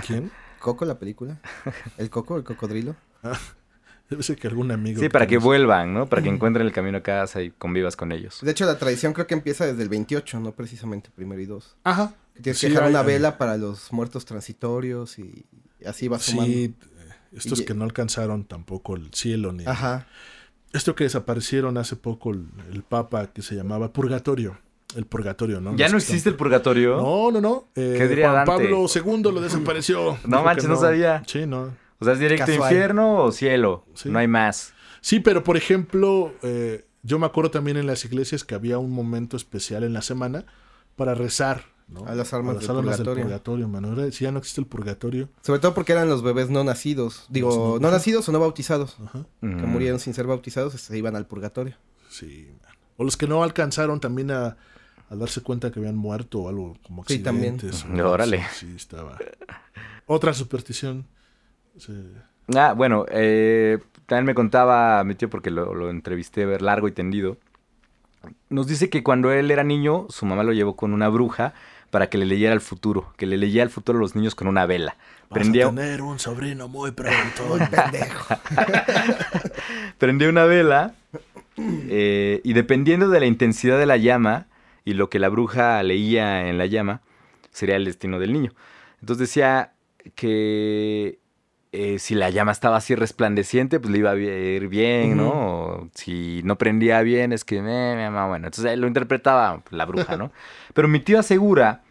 ¿Quién? 0.07 0.31
Coco, 0.61 0.85
la 0.85 0.99
película. 0.99 1.41
El 1.99 2.11
Coco, 2.11 2.37
el 2.37 2.45
cocodrilo. 2.45 2.95
Debe 4.11 4.23
ser 4.25 4.37
que 4.37 4.49
algún 4.49 4.73
amigo. 4.73 5.01
Sí, 5.01 5.09
para 5.09 5.27
que 5.29 5.39
vuelvan, 5.39 5.95
¿no? 5.95 6.07
Para 6.07 6.21
que 6.21 6.29
encuentren 6.29 6.67
el 6.67 6.73
camino 6.73 6.99
a 6.99 7.03
casa 7.03 7.43
y 7.43 7.51
convivas 7.53 7.95
con 7.95 8.11
ellos. 8.11 8.41
De 8.43 8.51
hecho, 8.51 8.67
la 8.67 8.77
tradición 8.77 9.13
creo 9.13 9.27
que 9.29 9.35
empieza 9.35 9.67
desde 9.67 9.83
el 9.85 9.89
28, 9.89 10.41
no 10.41 10.51
precisamente 10.53 11.11
primero 11.15 11.41
y 11.41 11.47
dos. 11.47 11.77
Ajá. 11.85 12.13
Que 12.35 12.43
tienes 12.43 12.59
Sí, 12.59 12.67
que 12.67 12.71
dejar 12.71 12.85
hay- 12.87 12.91
una 12.91 13.01
hay- 13.01 13.07
vela 13.07 13.39
para 13.39 13.57
los 13.57 13.93
muertos 13.93 14.25
transitorios 14.25 15.19
y, 15.21 15.45
así 15.87 16.09
vas 16.09 16.23
sumando. 16.23 16.53
Sí, 16.53 16.75
eh, 16.99 17.09
estos 17.33 17.61
Y- 17.61 17.65
que 17.65 17.75
no 17.75 17.85
alcanzaron 17.85 18.45
tampoco 18.45 18.97
el 18.97 19.15
cielo 19.15 19.53
ni. 19.53 19.65
Ajá. 19.65 20.09
Esto 20.73 20.97
que 20.97 21.05
desaparecieron 21.05 21.79
hace 21.79 21.95
poco 21.95 22.33
el, 22.33 22.47
el 22.73 22.83
Papa 22.83 23.29
que 23.33 23.43
se 23.43 23.55
llamaba 23.55 23.93
Purgatorio. 23.93 24.59
El 24.97 25.07
Purgatorio, 25.07 25.61
¿no? 25.61 25.77
¿Ya 25.77 25.89
no 25.89 25.97
existe 25.99 26.29
el 26.29 26.35
purgatorio? 26.37 26.97
No, 26.97 27.31
no, 27.31 27.41
no. 27.41 27.69
Eh, 27.75 27.95
¿Qué 27.99 28.09
diría 28.09 28.31
Juan 28.31 28.45
Dante? 28.47 28.65
Pablo 28.69 28.87
II 28.95 29.23
lo 29.33 29.41
desapareció. 29.41 30.19
No 30.27 30.43
manches, 30.43 30.69
no 30.69 30.77
sabía. 30.77 31.23
Sí, 31.27 31.47
no. 31.47 31.71
O 31.99 32.05
sea, 32.05 32.15
es 32.15 32.19
directo 32.19 32.47
Casual. 32.47 32.73
infierno 32.73 33.17
o 33.25 33.33
cielo. 33.33 33.85
Sí. 33.95 34.09
No 34.09 34.19
hay 34.19 34.27
más. 34.29 34.73
Sí, 35.01 35.21
pero 35.21 35.45
por 35.45 35.57
ejemplo, 35.57 36.33
eh, 36.43 36.85
yo 37.03 37.19
me 37.19 37.27
acuerdo 37.27 37.51
también 37.51 37.77
en 37.77 37.87
las 37.87 38.05
iglesias 38.05 38.43
que 38.45 38.55
había 38.55 38.79
un 38.79 38.91
momento 38.91 39.37
especial 39.37 39.85
en 39.85 39.93
la 39.93 40.03
semana 40.03 40.45
para 40.97 41.15
rezar. 41.15 41.65
¿no? 41.89 42.07
A 42.07 42.15
las 42.15 42.33
almas 42.33 42.61
del 42.61 42.71
almas 42.71 42.85
purgatorio. 42.99 43.25
purgatorio, 43.25 43.69
mano. 43.69 43.89
Ahora, 43.89 44.13
Si 44.13 44.23
ya 44.25 44.31
no 44.31 44.39
existe 44.39 44.61
el 44.61 44.67
purgatorio. 44.69 45.29
Sobre 45.43 45.59
todo 45.59 45.75
porque 45.75 45.91
eran 45.93 46.09
los 46.09 46.23
bebés 46.23 46.49
no 46.49 46.63
nacidos. 46.63 47.27
Digo, 47.29 47.79
no 47.81 47.91
nacidos 47.91 48.29
o 48.29 48.33
no 48.33 48.39
bautizados. 48.39 48.97
Ajá. 49.05 49.27
Que 49.41 49.47
Mm. 49.49 49.67
murieron 49.67 49.99
sin 49.99 50.15
ser 50.15 50.27
bautizados, 50.27 50.75
se 50.75 50.97
iban 50.97 51.17
al 51.17 51.27
purgatorio. 51.27 51.77
Sí, 52.09 52.49
man. 52.63 52.73
O 52.97 53.03
los 53.05 53.17
que 53.17 53.27
no 53.27 53.43
alcanzaron 53.43 53.99
también 53.99 54.31
a, 54.31 54.57
a 55.11 55.17
darse 55.17 55.43
cuenta 55.43 55.71
que 55.71 55.79
habían 55.81 55.97
muerto 55.97 56.39
o 56.41 56.49
algo 56.49 56.79
como 56.83 57.05
Sí, 57.07 57.19
también. 57.19 57.57
accidentes. 57.57 57.85
O 57.85 57.93
algo 57.93 58.11
órale. 58.13 58.39
así, 58.39 58.67
Sí, 58.69 58.73
estaba. 58.77 59.19
Otra 60.07 60.33
superstición. 60.33 61.07
Sí. 61.77 61.93
Ah, 62.57 62.73
bueno, 62.77 63.05
eh, 63.11 63.79
también 64.07 64.25
me 64.27 64.35
contaba 64.35 65.05
mi 65.05 65.15
tío 65.15 65.29
porque 65.29 65.51
lo, 65.51 65.75
lo 65.75 65.91
entrevisté 65.91 66.47
ver 66.47 66.63
largo 66.63 66.89
y 66.89 66.93
tendido. 66.93 67.37
Nos 68.49 68.67
dice 68.67 68.89
que 68.91 69.03
cuando 69.03 69.33
él 69.33 69.51
era 69.51 69.65
niño, 69.65 70.07
su 70.11 70.27
mamá 70.27 70.43
lo 70.45 70.53
llevó 70.53 70.77
con 70.77 70.93
una 70.93 71.09
bruja 71.09 71.55
para 71.91 72.09
que 72.09 72.19
le 72.19 72.27
leyera 72.27 72.53
el 72.53 72.61
futuro, 72.61 73.13
que 73.17 73.27
le 73.27 73.37
leía 73.37 73.63
el 73.65 73.71
futuro 73.71 73.99
a 73.99 74.01
los 74.03 74.15
niños 74.15 74.35
con 74.37 74.47
una 74.47 74.65
vela. 74.67 74.97
Vas 75.29 75.41
Prendía, 75.41 75.67
a 75.67 75.71
tener 75.71 76.03
un 76.03 76.19
sobrino 76.19 76.69
muy 76.69 76.93
pronto. 76.93 77.45
Muy 77.49 77.61
pendejo. 77.67 78.35
prendía 79.99 80.29
una 80.29 80.45
vela 80.45 80.95
eh, 81.59 82.41
y 82.45 82.53
dependiendo 82.53 83.09
de 83.09 83.21
la 83.21 83.27
intensidad 83.27 83.79
de 83.79 83.87
la 83.87 83.97
llama 83.97 84.47
y 84.91 84.95
lo 84.95 85.09
que 85.09 85.21
la 85.21 85.29
bruja 85.29 85.83
leía 85.85 86.49
en 86.49 86.59
la 86.59 86.67
llama, 86.67 87.01
sería 87.51 87.77
el 87.77 87.85
destino 87.85 88.19
del 88.19 88.33
niño. 88.33 88.53
Entonces 89.01 89.29
decía 89.29 89.73
que 90.17 91.21
eh, 91.71 92.01
si 92.01 92.17
la 92.17 92.31
llama 92.31 92.51
estaba 92.51 92.77
así 92.77 92.97
resplandeciente, 92.97 93.79
pues 93.79 93.93
le 93.93 93.99
iba 93.99 94.11
a 94.11 94.17
ir 94.17 94.67
bien, 94.67 95.17
¿no? 95.17 95.31
O 95.31 95.89
si 95.95 96.43
no 96.45 96.59
prendía 96.59 97.01
bien, 97.03 97.33
es 97.33 97.45
que, 97.45 97.59
eh, 97.59 97.63
me 97.63 98.05
ama, 98.05 98.27
bueno, 98.27 98.49
entonces 98.49 98.77
lo 98.77 98.89
interpretaba 98.89 99.63
la 99.71 99.87
bruja, 99.87 100.17
¿no? 100.17 100.33
Pero 100.75 100.89
mi 100.89 100.99
tío 100.99 101.21
asegura 101.21 101.83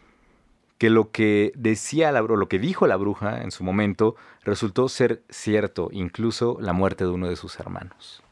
que 0.78 0.90
lo 0.90 1.12
que 1.12 1.54
decía 1.56 2.12
la 2.12 2.20
bruja, 2.20 2.40
lo 2.40 2.50
que 2.50 2.60
dijo 2.60 2.86
la 2.86 2.98
bruja 2.98 3.44
en 3.44 3.52
su 3.52 3.64
momento, 3.64 4.18
resultó 4.44 4.90
ser 4.90 5.24
cierto, 5.30 5.88
incluso 5.94 6.58
la 6.60 6.74
muerte 6.74 7.06
de 7.06 7.12
uno 7.12 7.30
de 7.30 7.38
sus 7.38 7.60
hermanos. 7.62 8.24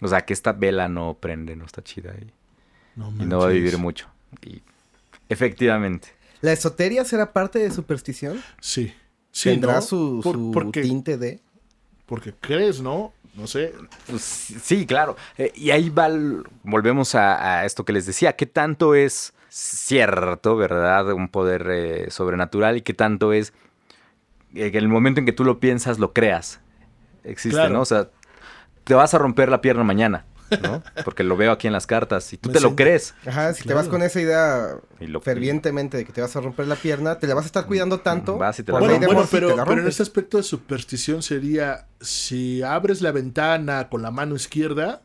O 0.00 0.08
sea, 0.08 0.22
que 0.22 0.32
esta 0.32 0.52
vela 0.52 0.88
no 0.88 1.14
prende, 1.20 1.56
no 1.56 1.66
está 1.66 1.82
chida 1.82 2.14
y, 2.18 2.32
No 2.96 3.12
y 3.18 3.26
no 3.26 3.38
va 3.40 3.46
a 3.46 3.50
vivir 3.50 3.78
mucho. 3.78 4.08
Y 4.42 4.62
efectivamente. 5.28 6.08
¿La 6.40 6.52
esoteria 6.52 7.04
será 7.04 7.32
parte 7.32 7.58
de 7.58 7.70
superstición? 7.70 8.42
Sí. 8.60 8.94
Sí, 9.32 9.50
¿Tendrá 9.50 9.74
¿no? 9.76 9.82
su, 9.82 10.20
Por- 10.22 10.36
su 10.36 10.50
porque, 10.52 10.82
tinte 10.82 11.16
de...? 11.16 11.40
porque 12.06 12.34
crees, 12.40 12.80
¿no? 12.80 13.12
No 13.34 13.46
sé. 13.48 13.72
Pues, 14.08 14.22
sí, 14.22 14.86
claro. 14.86 15.16
Eh, 15.38 15.50
y 15.56 15.70
ahí 15.70 15.88
va, 15.90 16.06
el- 16.06 16.44
volvemos 16.62 17.14
a, 17.16 17.60
a 17.60 17.64
esto 17.64 17.84
que 17.84 17.92
les 17.92 18.06
decía, 18.06 18.36
qué 18.36 18.46
tanto 18.46 18.94
es 18.94 19.32
cierto, 19.48 20.56
¿verdad? 20.56 21.12
Un 21.12 21.28
poder 21.28 21.66
eh, 21.70 22.10
sobrenatural 22.10 22.76
y 22.76 22.82
qué 22.82 22.94
tanto 22.94 23.32
es 23.32 23.52
eh, 24.54 24.70
que 24.70 24.78
en 24.78 24.84
el 24.84 24.88
momento 24.88 25.18
en 25.20 25.26
que 25.26 25.32
tú 25.32 25.44
lo 25.44 25.58
piensas, 25.58 25.98
lo 25.98 26.12
creas. 26.12 26.60
Existe, 27.24 27.56
Claro. 27.56 27.72
¿no? 27.74 27.80
O 27.80 27.84
sea, 27.86 28.08
te 28.84 28.94
vas 28.94 29.14
a 29.14 29.18
romper 29.18 29.48
la 29.48 29.60
pierna 29.62 29.82
mañana, 29.82 30.26
¿no? 30.62 30.82
Porque 31.04 31.22
lo 31.24 31.36
veo 31.36 31.52
aquí 31.52 31.66
en 31.66 31.72
las 31.72 31.86
cartas 31.86 32.32
y 32.32 32.36
tú 32.38 32.48
Me 32.50 32.54
te 32.54 32.60
lo 32.60 32.74
crees. 32.76 33.14
Ajá, 33.26 33.52
si 33.54 33.64
te 33.64 33.74
vas 33.74 33.88
con 33.88 34.02
esa 34.02 34.20
idea 34.20 34.76
Y 35.00 35.06
lo- 35.06 35.20
fervientemente 35.20 35.96
de 35.96 36.04
que 36.04 36.12
te 36.12 36.20
vas 36.20 36.34
a 36.36 36.40
romper 36.40 36.66
la 36.68 36.76
pierna, 36.76 37.18
te 37.18 37.26
la 37.26 37.34
vas 37.34 37.44
a 37.44 37.46
estar 37.46 37.66
cuidando 37.66 38.00
tanto. 38.00 38.36
Vas 38.38 38.58
y 38.58 38.62
te 38.62 38.72
la 38.72 38.78
Bueno, 38.78 38.98
bueno, 39.06 39.26
pero, 39.30 39.48
te 39.50 39.56
la 39.56 39.64
pero 39.64 39.80
en 39.82 39.88
este 39.88 40.02
aspecto 40.02 40.36
de 40.36 40.42
superstición 40.42 41.22
sería 41.22 41.86
si 42.00 42.62
abres 42.62 43.00
la 43.02 43.12
ventana 43.12 43.88
con 43.88 44.02
la 44.02 44.10
mano 44.10 44.34
izquierda. 44.36 45.02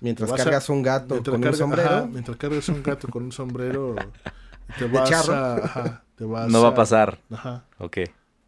Mientras 0.00 0.30
a- 0.30 0.36
cargas 0.36 0.68
un 0.68 0.82
gato 0.82 1.14
mientras 1.14 1.32
con 1.34 1.42
carga- 1.42 1.50
un 1.50 1.58
sombrero. 1.58 1.88
ajá, 1.90 2.06
mientras 2.06 2.36
cargas 2.36 2.68
un 2.68 2.82
gato 2.84 3.08
con 3.08 3.24
un 3.24 3.32
sombrero, 3.32 3.96
te 4.78 4.84
De 4.88 4.90
vas 4.98 5.10
charro. 5.10 5.34
a. 5.34 5.56
ajá, 5.56 6.04
te 6.14 6.24
vas 6.24 6.48
No 6.48 6.62
va 6.62 6.68
a 6.68 6.74
pasar. 6.74 7.18
Ajá. 7.32 7.64
Ok. 7.78 7.98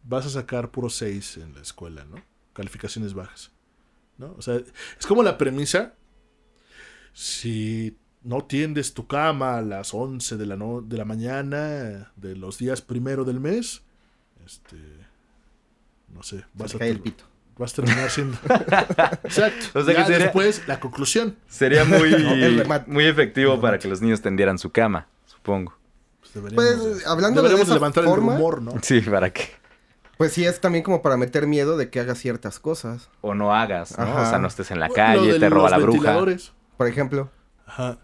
Vas 0.03 0.25
a 0.25 0.29
sacar 0.29 0.69
puro 0.71 0.89
6 0.89 1.37
en 1.37 1.53
la 1.53 1.61
escuela, 1.61 2.05
¿no? 2.05 2.15
Calificaciones 2.53 3.13
bajas. 3.13 3.51
¿No? 4.17 4.33
O 4.37 4.41
sea, 4.41 4.55
es 4.55 5.05
como 5.07 5.23
la 5.23 5.37
premisa. 5.37 5.93
Si 7.13 7.97
no 8.23 8.43
tiendes 8.45 8.93
tu 8.93 9.07
cama 9.07 9.57
a 9.57 9.61
las 9.61 9.93
11 9.93 10.37
de 10.37 10.45
la, 10.45 10.55
no- 10.55 10.81
de 10.81 10.97
la 10.97 11.05
mañana 11.05 12.11
de 12.15 12.35
los 12.35 12.57
días 12.57 12.81
primero 12.81 13.23
del 13.25 13.39
mes, 13.39 13.81
este. 14.45 14.77
No 16.13 16.23
sé, 16.23 16.43
vas 16.53 16.71
te 16.71 16.77
a, 16.77 16.79
cae 16.79 16.89
el 16.89 16.99
pito. 16.99 17.23
vas 17.57 17.71
a 17.73 17.75
terminar 17.77 18.09
siendo. 18.09 18.37
Exacto. 19.23 19.79
O 19.79 19.83
sea 19.83 19.93
que 19.95 20.01
Ya 20.01 20.05
sería- 20.05 20.19
después, 20.25 20.61
la 20.67 20.79
conclusión. 20.79 21.35
Sería 21.47 21.85
muy, 21.85 22.11
muy 22.87 23.05
efectivo 23.05 23.59
para 23.61 23.79
que 23.79 23.87
los 23.87 24.01
niños 24.01 24.21
tendieran 24.21 24.57
su 24.59 24.71
cama, 24.71 25.07
supongo. 25.25 25.73
Pues, 26.33 26.53
Pues, 26.53 27.07
hablando 27.07 27.41
de 27.41 27.49
deberíamos 27.49 27.67
esa 27.67 27.73
levantar 27.73 28.03
forma- 28.05 28.33
el 28.33 28.37
rumor, 28.39 28.61
¿no? 28.61 28.73
Sí, 28.81 29.01
para 29.01 29.31
que 29.31 29.49
Pues 30.17 30.33
sí, 30.33 30.45
es 30.45 30.61
también 30.61 30.83
como 30.83 31.01
para 31.01 31.17
meter 31.17 31.47
miedo 31.47 31.77
de 31.77 31.89
que 31.89 31.99
hagas 31.99 32.19
ciertas 32.19 32.59
cosas. 32.59 33.09
o 33.21 33.33
no 33.33 33.53
hagas, 33.55 33.97
¿no? 33.97 34.03
Ajá. 34.03 34.21
O 34.21 34.29
sea, 34.29 34.39
no 34.39 34.47
estés 34.47 34.69
en 34.71 34.79
la 34.79 34.89
calle, 34.89 35.33
de 35.33 35.39
te 35.39 35.49
roba 35.49 35.69
la 35.69 35.77
bruja. 35.77 36.13
Por 36.81 36.87
ejemplo, 36.87 37.29
Ajá. 37.67 37.97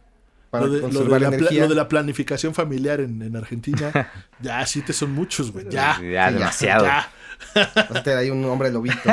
para 0.51 0.65
lo, 0.67 0.71
de, 0.71 0.79
lo 0.81 0.87
de 0.87 0.93
conservar 0.93 1.21
la 1.21 1.27
pla- 1.29 1.37
energía. 1.37 1.61
lo 1.63 1.67
de 1.69 1.75
la 1.75 1.87
planificación 1.87 2.53
familiar 2.53 2.99
en, 3.01 3.21
en 3.23 3.35
Argentina. 3.35 3.91
ya, 4.39 4.63
sí 4.67 4.81
te 4.83 4.93
son 4.93 5.11
muchos, 5.13 5.51
güey. 5.51 5.67
Ya. 5.69 5.97
Demasiado. 5.99 6.85
Ya. 6.85 7.09
Hasta 7.75 8.17
hay 8.19 8.29
un 8.29 8.45
hombre 8.45 8.71
lobito. 8.71 8.97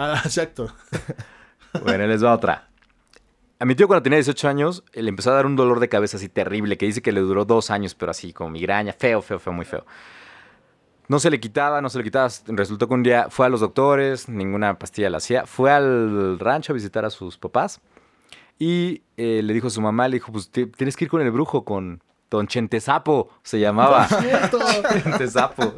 Ah, 0.00 0.22
exacto. 0.24 0.72
Bueno, 1.82 2.06
les 2.06 2.22
va 2.24 2.32
otra. 2.32 2.68
A 3.58 3.64
mi 3.64 3.74
tío 3.74 3.88
cuando 3.88 4.02
tenía 4.04 4.18
18 4.18 4.48
años 4.48 4.84
eh, 4.92 5.02
le 5.02 5.08
empezó 5.08 5.32
a 5.32 5.34
dar 5.34 5.44
un 5.44 5.56
dolor 5.56 5.80
de 5.80 5.88
cabeza 5.88 6.18
así 6.18 6.28
terrible, 6.28 6.78
que 6.78 6.86
dice 6.86 7.02
que 7.02 7.10
le 7.10 7.18
duró 7.18 7.44
dos 7.44 7.70
años, 7.72 7.96
pero 7.96 8.12
así 8.12 8.32
como 8.32 8.50
migraña, 8.50 8.92
feo, 8.92 9.20
feo, 9.22 9.40
feo, 9.40 9.52
muy 9.52 9.64
feo. 9.64 9.84
No 11.08 11.18
se 11.18 11.30
le 11.30 11.40
quitaba, 11.40 11.80
no 11.80 11.88
se 11.88 11.98
le 11.98 12.04
quitaba. 12.04 12.28
Resultó 12.46 12.86
que 12.86 12.94
un 12.94 13.02
día 13.02 13.26
fue 13.30 13.46
a 13.46 13.48
los 13.48 13.58
doctores, 13.58 14.28
ninguna 14.28 14.78
pastilla 14.78 15.10
la 15.10 15.16
hacía. 15.18 15.46
Fue 15.46 15.72
al 15.72 16.38
rancho 16.38 16.72
a 16.72 16.74
visitar 16.74 17.04
a 17.04 17.10
sus 17.10 17.36
papás 17.36 17.80
y 18.58 19.02
eh, 19.16 19.40
le 19.42 19.52
dijo 19.54 19.68
a 19.68 19.70
su 19.70 19.80
mamá, 19.80 20.08
le 20.08 20.14
dijo, 20.16 20.32
pues 20.32 20.50
ti- 20.50 20.66
tienes 20.66 20.96
que 20.96 21.04
ir 21.04 21.10
con 21.10 21.20
el 21.22 21.30
brujo, 21.30 21.64
con 21.64 22.02
Don 22.30 22.46
Chentesapo, 22.46 23.30
se 23.42 23.58
llamaba. 23.60 24.06
Chentesapo. 25.02 25.74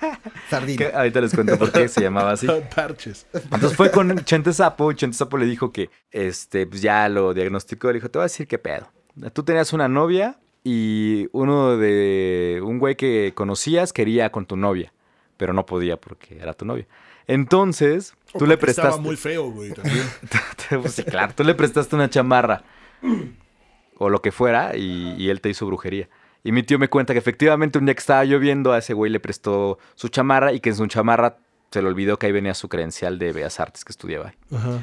Sardina. 0.48 0.76
Que 0.78 0.92
ahorita 0.96 1.20
les 1.20 1.34
cuento 1.34 1.58
por 1.58 1.72
qué 1.72 1.88
se 1.88 2.00
llamaba 2.00 2.32
así. 2.32 2.46
Parches. 2.74 3.26
Entonces 3.32 3.76
fue 3.76 3.90
con 3.90 4.16
Chente 4.24 4.52
Sapo 4.52 4.90
y 4.90 4.94
Chente 4.96 5.16
Sapo 5.16 5.36
le 5.38 5.46
dijo 5.46 5.72
que 5.72 5.90
este, 6.10 6.66
pues 6.66 6.82
ya 6.82 7.08
lo 7.08 7.32
diagnosticó. 7.34 7.88
Le 7.88 7.94
dijo, 7.94 8.10
te 8.10 8.18
voy 8.18 8.24
a 8.24 8.26
decir 8.26 8.46
qué 8.46 8.58
pedo. 8.58 8.88
Tú 9.32 9.42
tenías 9.42 9.72
una 9.72 9.88
novia 9.88 10.38
y 10.64 11.28
uno 11.32 11.76
de 11.76 12.60
un 12.64 12.78
güey 12.78 12.96
que 12.96 13.32
conocías 13.34 13.92
quería 13.92 14.30
con 14.32 14.46
tu 14.46 14.56
novia, 14.56 14.92
pero 15.36 15.52
no 15.52 15.66
podía 15.66 15.96
porque 15.98 16.38
era 16.38 16.52
tu 16.54 16.64
novia. 16.64 16.86
Entonces, 17.34 18.14
tú 18.38 18.46
le 18.46 18.56
prestaste... 18.58 18.88
Estaba 18.88 19.02
muy 19.02 19.16
feo, 19.16 19.50
güey. 19.50 19.72
También. 19.72 20.04
Pues 20.82 20.94
sí, 20.94 21.02
claro, 21.04 21.32
tú 21.34 21.42
le 21.42 21.54
prestaste 21.54 21.96
una 21.96 22.08
chamarra 22.08 22.62
o 23.98 24.08
lo 24.08 24.22
que 24.22 24.30
fuera 24.30 24.76
y, 24.76 25.14
y 25.18 25.28
él 25.30 25.40
te 25.40 25.48
hizo 25.48 25.66
brujería. 25.66 26.08
Y 26.44 26.52
mi 26.52 26.62
tío 26.62 26.78
me 26.78 26.88
cuenta 26.88 27.12
que 27.12 27.18
efectivamente 27.18 27.78
un 27.78 27.86
día 27.86 27.94
que 27.94 27.98
estaba 28.00 28.24
lloviendo 28.24 28.72
a 28.72 28.78
ese 28.78 28.94
güey 28.94 29.10
le 29.10 29.18
prestó 29.20 29.78
su 29.96 30.08
chamarra 30.08 30.52
y 30.52 30.60
que 30.60 30.70
en 30.70 30.76
su 30.76 30.86
chamarra 30.86 31.38
se 31.72 31.82
le 31.82 31.88
olvidó 31.88 32.18
que 32.18 32.26
ahí 32.26 32.32
venía 32.32 32.54
su 32.54 32.68
credencial 32.68 33.18
de 33.18 33.32
Bellas 33.32 33.58
Artes 33.60 33.84
que 33.84 33.90
estudiaba. 33.92 34.32
Ajá. 34.54 34.82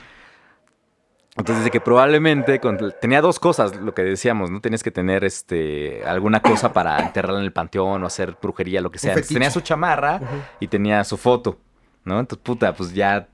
Entonces 1.37 1.59
dice 1.63 1.71
que 1.71 1.79
probablemente 1.81 2.59
con- 2.59 2.77
tenía 2.99 3.21
dos 3.21 3.39
cosas, 3.39 3.75
lo 3.75 3.93
que 3.93 4.01
decíamos, 4.03 4.49
¿no? 4.51 4.59
Tenías 4.59 4.83
que 4.83 4.91
tener 4.91 5.23
este 5.23 6.03
alguna 6.05 6.41
cosa 6.41 6.73
para 6.73 6.99
enterrarla 6.99 7.39
en 7.39 7.45
el 7.45 7.53
panteón 7.53 8.03
o 8.03 8.07
hacer 8.07 8.37
brujería, 8.41 8.81
lo 8.81 8.91
que 8.91 8.99
sea. 8.99 9.15
Tenía 9.21 9.51
su 9.51 9.61
chamarra 9.61 10.19
y 10.59 10.67
tenía 10.67 11.03
su 11.03 11.15
foto, 11.15 11.59
¿no? 12.07 12.19
Entonces, 12.19 12.43
puta, 12.43 12.73
pues 12.73 12.93
ya, 12.93 13.27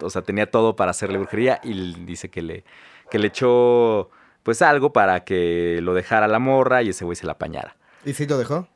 o 0.00 0.08
sea, 0.08 0.22
tenía 0.22 0.50
todo 0.50 0.76
para 0.76 0.92
hacerle 0.92 1.18
brujería 1.18 1.60
y 1.62 1.94
dice 2.04 2.30
que 2.30 2.40
le, 2.40 2.64
que 3.10 3.18
le 3.18 3.28
echó, 3.28 4.10
pues 4.42 4.62
algo 4.62 4.92
para 4.92 5.24
que 5.24 5.80
lo 5.82 5.92
dejara 5.92 6.28
la 6.28 6.38
morra 6.38 6.82
y 6.82 6.90
ese 6.90 7.04
güey 7.04 7.16
se 7.16 7.26
la 7.26 7.32
apañara. 7.32 7.76
¿Y 8.04 8.14
si 8.14 8.26
lo 8.26 8.38
dejó? 8.38 8.68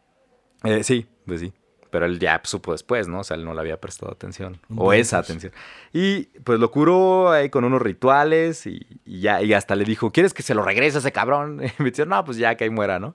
Eh, 0.65 0.83
sí, 0.85 1.07
pues 1.25 1.41
sí. 1.41 1.53
Pero 1.91 2.05
él 2.05 2.19
ya 2.19 2.41
supo 2.45 2.73
después, 2.73 3.09
¿no? 3.09 3.21
O 3.21 3.25
sea, 3.25 3.37
él 3.37 3.45
no 3.45 3.55
le 3.55 3.61
había 3.61 3.81
prestado 3.81 4.13
atención. 4.13 4.61
O 4.77 4.93
esa 4.93 5.19
atención. 5.19 5.53
Y 5.93 6.25
pues 6.41 6.59
lo 6.59 6.71
curó 6.71 7.31
ahí 7.31 7.49
con 7.49 7.65
unos 7.65 7.81
rituales 7.81 8.67
y, 8.67 8.87
y 9.05 9.21
ya, 9.21 9.41
y 9.41 9.55
hasta 9.55 9.77
le 9.77 9.85
dijo, 9.85 10.11
¿quieres 10.11 10.35
que 10.35 10.43
se 10.43 10.55
lo 10.55 10.63
regrese 10.63 10.99
a 10.99 11.01
ese 11.01 11.13
cabrón? 11.13 11.63
Y 11.79 11.83
me 11.83 11.91
dice, 11.91 12.05
no, 12.05 12.25
pues 12.25 12.37
ya 12.37 12.57
que 12.57 12.65
ahí 12.65 12.71
muera, 12.71 12.99
¿no? 12.99 13.15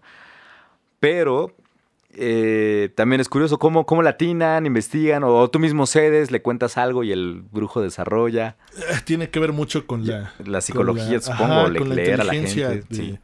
Pero 0.99 1.55
eh, 2.13 2.91
también 2.95 3.21
es 3.21 3.29
curioso 3.29 3.57
cómo, 3.59 3.85
cómo 3.85 4.01
latinan, 4.03 4.65
investigan, 4.65 5.23
o 5.23 5.49
tú 5.49 5.59
mismo 5.59 5.85
cedes, 5.85 6.31
le 6.31 6.41
cuentas 6.41 6.77
algo 6.77 7.03
y 7.03 7.11
el 7.11 7.41
brujo 7.51 7.81
desarrolla. 7.81 8.57
Eh, 8.77 8.81
Tiene 9.05 9.29
que 9.29 9.39
ver 9.39 9.53
mucho 9.53 9.87
con 9.87 10.05
la... 10.05 10.33
La 10.45 10.61
psicología, 10.61 11.03
con 11.05 11.13
la- 11.13 11.21
supongo, 11.21 11.53
ajá, 11.53 11.67
le- 11.69 11.79
con 11.79 11.89
la 11.89 11.95
leer 11.95 12.21
a 12.21 12.23
la 12.23 12.35
inteligencia 12.35 12.69
gente. 12.71 12.87
de- 12.89 13.03
sí. 13.03 13.19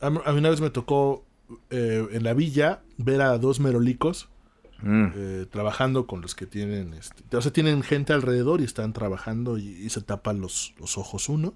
A 0.00 0.10
mí 0.10 0.18
a 0.24 0.32
mí 0.32 0.38
una 0.38 0.50
vez 0.50 0.60
me 0.60 0.70
tocó 0.70 1.24
eh, 1.70 2.06
en 2.12 2.24
la 2.24 2.34
villa 2.34 2.80
ver 2.98 3.20
a 3.22 3.38
dos 3.38 3.60
merolicos 3.60 4.28
Mm. 4.84 5.06
eh, 5.14 5.46
trabajando 5.48 6.08
con 6.08 6.22
los 6.22 6.34
que 6.34 6.44
tienen, 6.44 6.92
este, 6.94 7.36
o 7.36 7.40
sea, 7.40 7.52
tienen 7.52 7.84
gente 7.84 8.12
alrededor 8.12 8.60
y 8.60 8.64
están 8.64 8.92
trabajando 8.92 9.56
y, 9.56 9.68
y 9.68 9.90
se 9.90 10.00
tapan 10.00 10.40
los, 10.40 10.74
los 10.80 10.98
ojos 10.98 11.28
uno. 11.28 11.54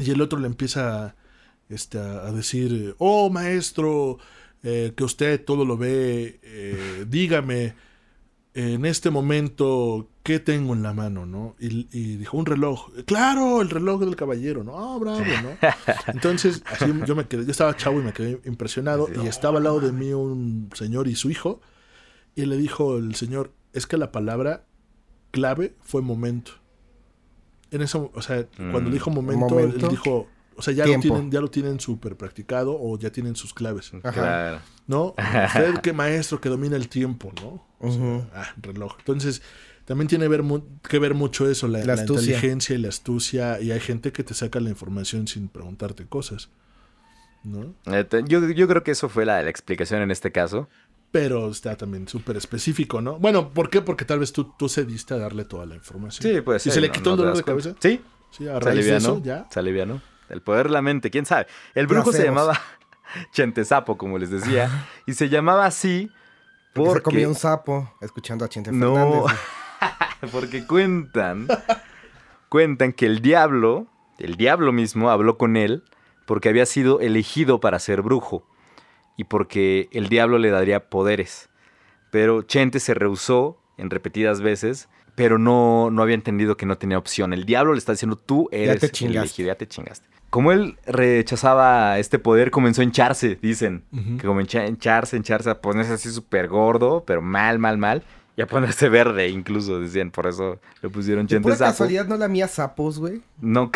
Y 0.00 0.10
el 0.10 0.20
otro 0.20 0.40
le 0.40 0.48
empieza 0.48 1.14
este, 1.68 1.98
a, 1.98 2.26
a 2.26 2.32
decir, 2.32 2.96
oh 2.98 3.30
maestro, 3.30 4.18
eh, 4.62 4.92
que 4.96 5.04
usted 5.04 5.44
todo 5.44 5.64
lo 5.64 5.76
ve, 5.76 6.40
eh, 6.42 7.04
dígame 7.08 7.74
en 8.54 8.84
este 8.84 9.10
momento 9.10 10.08
qué 10.22 10.38
tengo 10.38 10.74
en 10.74 10.82
la 10.82 10.92
mano, 10.92 11.24
¿no? 11.26 11.56
Y, 11.58 11.88
y 11.90 12.16
dijo, 12.16 12.36
un 12.36 12.44
reloj. 12.46 12.90
Claro, 13.06 13.62
el 13.62 13.70
reloj 13.70 14.00
del 14.00 14.14
caballero, 14.14 14.62
¿no? 14.62 14.78
Ah, 14.78 14.98
bravo, 14.98 15.24
¿no? 15.42 15.56
Entonces, 16.12 16.62
así 16.66 16.84
yo 17.06 17.16
me 17.16 17.26
quedé, 17.26 17.44
yo 17.44 17.50
estaba 17.50 17.74
chavo 17.76 18.00
y 18.00 18.04
me 18.04 18.12
quedé 18.12 18.40
impresionado 18.44 19.08
y 19.22 19.26
estaba 19.26 19.56
al 19.58 19.64
lado 19.64 19.80
de 19.80 19.90
mí 19.92 20.12
un 20.12 20.68
señor 20.74 21.08
y 21.08 21.14
su 21.16 21.30
hijo 21.30 21.60
y 22.34 22.44
le 22.46 22.56
dijo 22.56 22.98
el 22.98 23.14
señor, 23.14 23.52
es 23.72 23.86
que 23.86 23.96
la 23.96 24.12
palabra 24.12 24.64
clave 25.30 25.74
fue 25.80 26.02
momento. 26.02 26.52
En 27.70 27.80
eso, 27.80 28.10
o 28.14 28.20
sea, 28.20 28.46
cuando 28.70 28.90
Mm. 28.90 28.92
dijo 28.92 29.10
momento, 29.10 29.48
Momento. 29.48 29.86
él 29.86 29.90
dijo, 29.90 30.28
o 30.56 30.62
sea, 30.62 30.74
ya 30.74 30.84
lo 30.84 30.90
Tiempo. 30.90 31.08
tienen, 31.08 31.30
ya 31.30 31.40
lo 31.40 31.48
tienen 31.48 31.80
súper 31.80 32.16
practicado 32.16 32.76
o 32.78 32.98
ya 32.98 33.10
tienen 33.10 33.36
sus 33.36 33.54
claves, 33.54 33.92
Ajá. 34.02 34.12
Claro. 34.12 34.60
¿no? 34.86 35.14
Usted 35.46 35.80
que 35.80 35.92
maestro 35.92 36.40
que 36.40 36.48
domina 36.48 36.76
el 36.76 36.88
tiempo, 36.88 37.32
¿no? 37.42 37.66
O 37.78 37.90
sea, 37.90 38.28
ah, 38.34 38.54
reloj. 38.60 38.94
Entonces, 38.98 39.42
también 39.84 40.08
tiene 40.08 40.28
ver 40.28 40.42
que 40.88 40.98
ver 40.98 41.14
mucho 41.14 41.48
eso, 41.48 41.68
la, 41.68 41.84
La 41.84 42.00
inteligencia 42.00 42.74
y 42.74 42.78
la 42.78 42.88
astucia, 42.88 43.60
y 43.60 43.72
hay 43.72 43.80
gente 43.80 44.12
que 44.12 44.22
te 44.22 44.34
saca 44.34 44.60
la 44.60 44.70
información 44.70 45.26
sin 45.26 45.48
preguntarte 45.48 46.06
cosas, 46.06 46.50
¿no? 47.44 47.74
Yo, 48.26 48.48
yo 48.50 48.68
creo 48.68 48.84
que 48.84 48.92
eso 48.92 49.08
fue 49.08 49.24
la, 49.24 49.42
la 49.42 49.50
explicación 49.50 50.02
en 50.02 50.10
este 50.10 50.30
caso. 50.32 50.68
Pero 51.10 51.50
está 51.50 51.76
también 51.76 52.08
súper 52.08 52.38
específico, 52.38 53.02
¿no? 53.02 53.18
Bueno, 53.18 53.50
¿por 53.50 53.68
qué? 53.68 53.82
Porque 53.82 54.06
tal 54.06 54.20
vez 54.20 54.32
tú, 54.32 54.52
tú 54.58 54.68
cediste 54.68 55.12
a 55.12 55.18
darle 55.18 55.44
toda 55.44 55.66
la 55.66 55.74
información. 55.74 56.32
Sí, 56.32 56.40
pues. 56.40 56.66
¿Y 56.66 56.70
se 56.70 56.80
le 56.80 56.90
quitó 56.90 57.10
el 57.10 57.16
dolor 57.18 57.36
de 57.36 57.42
cabeza? 57.42 57.74
Sí, 57.80 58.00
Sí, 58.32 58.48
a 58.48 58.54
se 58.54 58.60
raíz 58.60 58.86
de 58.86 58.96
eso, 58.96 59.22
ya. 59.22 59.46
Se 59.50 59.60
alivianó. 59.60 60.00
El 60.28 60.42
poder 60.42 60.66
de 60.68 60.72
la 60.72 60.82
mente, 60.82 61.10
quién 61.10 61.26
sabe. 61.26 61.46
El 61.74 61.86
brujo 61.86 62.12
se 62.12 62.24
llamaba 62.24 62.58
Chentesapo, 63.32 63.96
como 63.98 64.18
les 64.18 64.30
decía. 64.30 64.86
y 65.06 65.14
se 65.14 65.28
llamaba 65.28 65.66
así 65.66 66.10
Porque 66.72 66.88
se 66.88 66.92
porque. 66.94 67.02
comía 67.02 67.28
un 67.28 67.34
sapo 67.34 67.92
escuchando 68.00 68.44
a 68.44 68.48
Chente 68.48 68.72
No. 68.72 68.94
Fernández. 68.94 69.38
porque 70.32 70.66
cuentan. 70.66 71.48
cuentan 72.48 72.92
que 72.92 73.06
el 73.06 73.20
diablo, 73.20 73.86
el 74.18 74.36
diablo 74.36 74.72
mismo, 74.72 75.10
habló 75.10 75.36
con 75.38 75.56
él 75.56 75.84
porque 76.26 76.48
había 76.48 76.66
sido 76.66 77.00
elegido 77.00 77.60
para 77.60 77.78
ser 77.78 78.02
brujo. 78.02 78.46
Y 79.16 79.24
porque 79.24 79.88
el 79.92 80.08
diablo 80.08 80.38
le 80.38 80.50
daría 80.50 80.88
poderes. 80.88 81.50
Pero 82.10 82.42
Chente 82.42 82.80
se 82.80 82.94
rehusó 82.94 83.58
en 83.76 83.90
repetidas 83.90 84.40
veces, 84.40 84.88
pero 85.14 85.38
no, 85.38 85.90
no 85.90 86.02
había 86.02 86.14
entendido 86.14 86.56
que 86.56 86.66
no 86.66 86.78
tenía 86.78 86.98
opción. 86.98 87.32
El 87.32 87.44
diablo 87.44 87.72
le 87.72 87.78
está 87.78 87.92
diciendo, 87.92 88.16
tú 88.16 88.48
eres 88.50 88.80
te 88.80 88.86
el 88.86 88.92
chingaste. 88.92 89.18
elegido, 89.18 89.46
ya 89.48 89.54
te 89.54 89.66
chingaste. 89.66 90.06
Como 90.30 90.50
él 90.52 90.78
rechazaba 90.86 91.98
este 91.98 92.18
poder, 92.18 92.50
comenzó 92.50 92.80
a 92.80 92.84
hincharse, 92.84 93.38
dicen. 93.42 93.84
Que 94.18 94.26
comenzó 94.26 94.60
a 94.60 94.66
hincharse, 94.66 95.16
hincharse, 95.16 95.50
a 95.50 95.60
ponerse 95.60 95.92
así 95.92 96.10
súper 96.10 96.48
gordo, 96.48 97.04
pero 97.06 97.20
mal, 97.20 97.58
mal, 97.58 97.76
mal. 97.76 98.02
Y 98.34 98.40
a 98.40 98.46
ponerse 98.46 98.88
verde 98.88 99.28
incluso, 99.28 99.78
decían. 99.78 100.10
Por 100.10 100.26
eso 100.26 100.58
le 100.80 100.88
pusieron 100.88 101.26
pura 101.26 101.54
Sapo. 101.54 101.70
casualidad 101.72 102.06
no 102.06 102.16
la 102.16 102.28
mía 102.28 102.48
sapos, 102.48 102.98
güey. 102.98 103.20
No, 103.42 103.70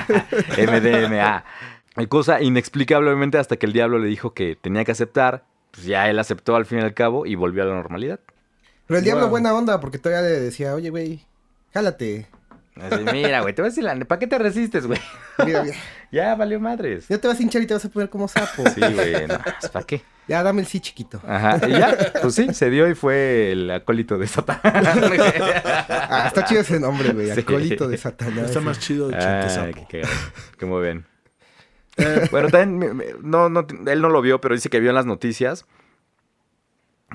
MDMA. 0.58 1.44
Cosa 2.08 2.42
inexplicablemente 2.42 3.38
hasta 3.38 3.56
que 3.56 3.64
el 3.64 3.72
diablo 3.72 3.98
le 3.98 4.08
dijo 4.08 4.34
que 4.34 4.56
tenía 4.60 4.84
que 4.84 4.92
aceptar. 4.92 5.44
Pues 5.70 5.86
ya 5.86 6.08
él 6.10 6.18
aceptó 6.18 6.56
al 6.56 6.66
fin 6.66 6.78
y 6.78 6.82
al 6.82 6.94
cabo 6.94 7.24
y 7.26 7.34
volvió 7.34 7.62
a 7.62 7.66
la 7.66 7.74
normalidad. 7.74 8.20
Pero 8.86 8.98
el 8.98 9.04
diablo 9.04 9.22
Wow. 9.24 9.30
buena 9.30 9.54
onda, 9.54 9.80
porque 9.80 9.98
todavía 9.98 10.28
le 10.28 10.40
decía, 10.40 10.74
oye, 10.74 10.90
güey, 10.90 11.20
jálate. 11.74 12.26
Así, 12.80 13.02
mira, 13.10 13.40
güey, 13.40 13.54
te 13.54 13.62
voy 13.62 13.68
a 13.68 13.70
decir 13.70 13.84
la... 13.84 13.94
¿Para 14.04 14.18
qué 14.18 14.26
te 14.26 14.38
resistes, 14.38 14.86
güey? 14.86 15.00
Mira, 15.44 15.62
mira, 15.62 15.76
Ya 16.12 16.34
valió 16.34 16.60
madres. 16.60 17.08
ya 17.08 17.18
te 17.18 17.26
vas 17.26 17.38
a 17.40 17.42
hinchar 17.42 17.62
y 17.62 17.66
te 17.66 17.72
vas 17.74 17.84
a 17.84 17.88
poner 17.88 18.10
como 18.10 18.28
sapo. 18.28 18.64
Sí, 18.68 18.80
güey, 18.80 19.26
no, 19.26 19.38
pues, 19.42 19.70
¿para 19.72 19.86
qué? 19.86 20.02
Ya, 20.28 20.42
dame 20.42 20.60
el 20.60 20.66
sí, 20.66 20.80
chiquito. 20.80 21.20
Ajá, 21.26 21.58
y 21.66 21.70
ya, 21.72 21.96
pues 22.20 22.34
sí, 22.34 22.52
se 22.52 22.68
dio 22.68 22.86
y 22.88 22.94
fue 22.94 23.52
el 23.52 23.70
acólito 23.70 24.18
de 24.18 24.26
Satán. 24.26 24.60
Ah, 26.08 26.24
está 26.28 26.44
chido 26.44 26.60
ese 26.60 26.78
nombre, 26.80 27.10
güey. 27.12 27.32
Sí. 27.32 27.40
Acólito 27.40 27.88
de 27.88 27.96
Satanás. 27.98 28.46
Está 28.46 28.60
más 28.60 28.78
chido 28.78 29.08
de 29.08 29.16
Ay, 29.16 29.22
Chentesapo. 29.22 29.88
qué 29.88 30.02
que 30.58 30.66
muy 30.66 30.82
bien. 30.82 31.04
Bueno, 32.30 32.48
también, 32.50 32.78
me- 32.78 32.94
me- 32.94 33.14
no, 33.22 33.48
no, 33.48 33.66
él 33.86 34.00
no 34.02 34.08
lo 34.10 34.20
vio, 34.20 34.40
pero 34.40 34.54
dice 34.54 34.68
que 34.68 34.80
vio 34.80 34.90
en 34.90 34.96
las 34.96 35.06
noticias 35.06 35.64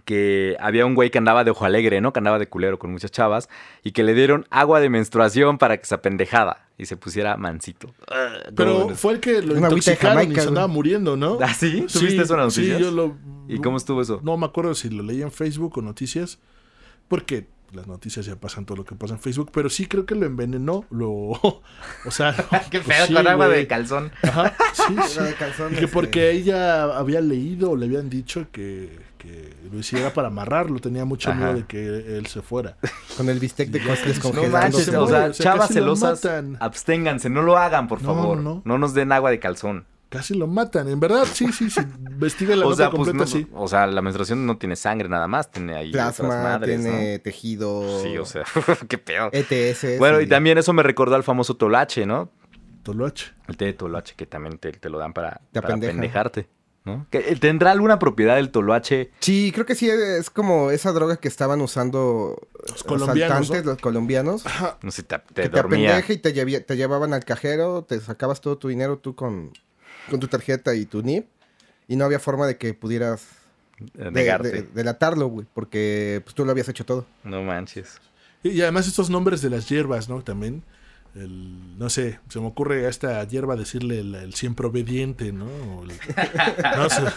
que 0.06 0.56
había 0.60 0.86
un 0.86 0.96
güey 0.96 1.12
que 1.12 1.18
andaba 1.18 1.44
de 1.44 1.52
ojo 1.52 1.66
alegre, 1.66 2.00
¿no? 2.02 2.14
Que 2.14 2.20
andaba 2.20 2.40
de 2.40 2.48
culero 2.48 2.80
con 2.80 2.92
muchas 2.92 3.12
chavas 3.12 3.50
y 3.84 3.92
que 3.92 4.04
le 4.04 4.14
dieron 4.14 4.48
agua 4.50 4.80
de 4.80 4.90
menstruación 4.90 5.58
para 5.58 5.78
que 5.78 5.86
se 5.86 5.94
apendejada 5.96 6.66
y 6.78 6.86
se 6.86 6.96
pusiera 6.98 7.36
mansito. 7.38 7.94
Ah, 8.10 8.36
Pero 8.56 8.90
fue 8.96 9.14
el 9.14 9.20
que 9.20 9.42
lo 9.42 9.58
intoxicaron 9.58 10.32
y 10.32 10.36
se 10.36 10.48
andaba 10.48 10.68
muriendo, 10.68 11.18
¿no? 11.18 11.38
¿Ah, 11.42 11.54
sí? 11.54 11.86
¿Tú 11.92 12.00
viste 12.00 12.22
eso 12.22 12.34
en 12.36 12.40
las 12.40 12.54
Sí, 12.54 12.62
noticias? 12.62 12.80
yo 12.82 12.92
lo... 12.92 13.18
¿Y 13.48 13.60
cómo 13.60 13.78
estuvo 13.78 14.02
eso? 14.02 14.22
No 14.24 14.38
me 14.38 14.46
acuerdo 14.46 14.74
si 14.76 14.90
lo 14.90 15.04
leí 15.04 15.22
en 15.22 15.32
Facebook 15.32 15.78
o 15.78 15.82
noticias, 15.82 16.40
porque 17.10 17.48
las 17.74 17.88
noticias 17.88 18.26
ya 18.26 18.36
pasan 18.38 18.66
todo 18.66 18.78
lo 18.78 18.86
que 18.86 18.96
pasa 18.96 19.14
en 19.16 19.20
Facebook, 19.20 19.52
pero 19.54 19.70
sí 19.70 19.86
creo 19.88 20.06
que 20.06 20.16
lo 20.16 20.26
envenenó, 20.26 20.86
lo... 20.90 21.10
O 22.06 22.12
sea... 22.12 22.34
Qué 22.72 22.80
pues 22.80 22.96
pedo 22.98 23.08
sí, 23.08 23.14
con 23.14 23.28
agua 23.28 23.50
de 23.50 23.68
calzón. 23.68 24.12
Ajá, 24.24 24.56
sí, 24.74 24.96
sí. 25.08 25.18
Era 25.18 25.26
de 25.28 25.34
calzón, 25.36 25.74
Y 25.74 25.76
que 25.76 25.82
este. 25.86 25.94
porque 25.94 26.32
ella 26.32 26.98
había 26.98 27.20
leído 27.22 27.72
o 27.72 27.76
le 27.76 27.86
habían 27.88 28.10
dicho 28.10 28.48
que, 28.52 28.98
que 29.22 29.54
lo 29.72 29.78
hiciera 29.80 30.12
para 30.14 30.30
amarrarlo, 30.30 30.80
tenía 30.80 31.06
mucho 31.06 31.30
Ajá. 31.30 31.40
miedo 31.40 31.54
de 31.54 31.66
que 31.66 32.18
él 32.18 32.26
se 32.26 32.42
fuera. 32.42 32.78
Con 33.18 33.30
el 33.30 33.40
bistec 33.40 33.70
de 33.70 33.84
costes 33.84 34.24
no 34.24 34.34
No 34.42 34.48
manches, 34.50 34.86
se 34.86 34.98
o 34.98 35.08
sea, 35.08 35.26
o 35.28 35.34
sea, 35.34 35.44
chavas 35.44 35.70
celosas, 35.72 36.28
absténganse, 36.60 37.30
no 37.30 37.42
lo 37.44 37.58
hagan, 37.58 37.88
por 37.88 38.00
favor. 38.00 38.38
no. 38.38 38.62
No 38.66 38.78
nos 38.78 38.94
den 38.94 39.12
agua 39.12 39.30
de 39.30 39.40
calzón. 39.40 39.86
Casi 40.10 40.34
lo 40.34 40.46
matan. 40.46 40.90
En 40.90 41.00
verdad, 41.00 41.24
sí, 41.32 41.54
sí, 41.54 41.70
sí. 41.70 41.80
Investiga 42.10 42.56
la 42.58 42.66
o 42.66 42.70
nota 42.72 42.76
sea, 42.84 42.90
pues 42.90 43.08
completa, 43.10 43.20
no- 43.20 43.28
sí. 43.28 43.48
o 43.54 43.68
sea, 43.70 43.88
la 43.88 44.02
menstruación 44.02 44.46
no 44.46 44.58
tiene 44.58 44.76
sangre 44.76 45.08
nada 45.08 45.26
más, 45.28 45.50
tiene 45.50 45.74
ahí 45.76 45.90
otras 45.90 46.18
Plasma, 46.18 46.44
madres, 46.44 46.82
tiene 46.82 47.14
¿no? 47.18 47.22
tejido. 47.22 48.02
Sí, 48.04 48.18
o 48.18 48.26
sea, 48.26 48.44
qué 48.90 48.98
pedo. 48.98 49.30
ETS. 49.32 50.00
Bueno, 50.00 50.20
y 50.20 50.28
también 50.28 50.58
eso 50.58 50.74
me 50.74 50.84
recordó 50.84 51.16
al 51.16 51.24
famoso 51.24 51.56
tolache, 51.56 52.06
¿no? 52.06 52.30
Toloache. 52.84 53.32
El 53.48 53.56
té 53.58 53.66
de 53.66 53.74
toloache 53.74 54.16
que 54.18 54.26
también 54.26 54.58
te, 54.58 54.72
te 54.74 54.90
lo 54.90 54.98
dan 54.98 55.14
para, 55.14 55.40
pendejarte, 55.54 56.50
¿no? 56.86 57.06
¿Que- 57.12 57.20
eh, 57.32 57.36
¿Tendrá 57.36 57.72
alguna 57.72 58.00
propiedad 58.00 58.40
el 58.40 58.50
toloache? 58.52 59.12
Sí, 59.20 59.52
creo 59.54 59.66
que 59.66 59.76
sí 59.76 59.90
es 59.90 60.30
como 60.30 60.72
esa 60.72 60.92
droga 60.92 61.18
que 61.18 61.28
estaban 61.28 61.62
usando 61.62 62.48
los 62.68 62.84
colombianos, 62.84 63.50
los 63.66 63.78
colombianos. 63.80 64.44
No 64.82 64.92
sé, 64.92 65.04
te, 65.04 65.20
te 65.20 65.44
que 65.44 65.50
te 65.50 65.50
dormía. 65.50 65.98
apendeja 65.98 66.14
y 66.14 66.62
te, 66.62 66.76
llevaban 66.76 67.14
al 67.14 67.24
cajero, 67.26 67.84
te 67.88 68.00
sacabas 68.00 68.42
todo 68.42 68.58
tu 68.58 68.68
dinero 68.70 68.98
tú 68.98 69.16
con, 69.16 69.52
con 70.10 70.20
tu 70.20 70.28
tarjeta 70.28 70.74
y 70.76 70.86
tu 70.86 71.02
NIP. 71.02 71.26
Y 71.88 71.96
no 71.98 72.06
había 72.06 72.20
forma 72.20 72.48
de 72.48 72.58
que 72.58 72.74
pudieras 72.74 73.28
eh, 73.80 73.86
de- 73.96 74.12
negarte. 74.12 74.50
de- 74.52 74.62
delatarlo, 74.64 75.28
güey. 75.28 75.46
Porque 75.54 76.22
pues, 76.24 76.34
tú 76.36 76.46
lo 76.46 76.52
habías 76.52 76.70
hecho 76.70 76.86
todo. 76.86 77.06
No 77.24 77.44
manches. 77.44 78.00
Y, 78.44 78.50
y 78.50 78.62
además 78.62 78.88
estos 78.88 79.10
nombres 79.10 79.42
de 79.42 79.50
las 79.50 79.68
hierbas, 79.68 80.08
¿no? 80.10 80.22
También. 80.24 80.64
El, 81.14 81.78
no 81.78 81.90
sé, 81.90 82.20
se 82.30 82.40
me 82.40 82.48
ocurre 82.48 82.86
a 82.86 82.90
esta 82.90 83.22
hierba 83.28 83.58
decirle 83.58 84.00
el, 84.00 84.16
el 84.16 84.34
siempre 84.34 84.66
obediente, 84.68 85.34
¿no? 85.34 85.46
O 85.46 85.84
el- 85.84 85.92
no 86.78 86.90
sé. 86.90 87.02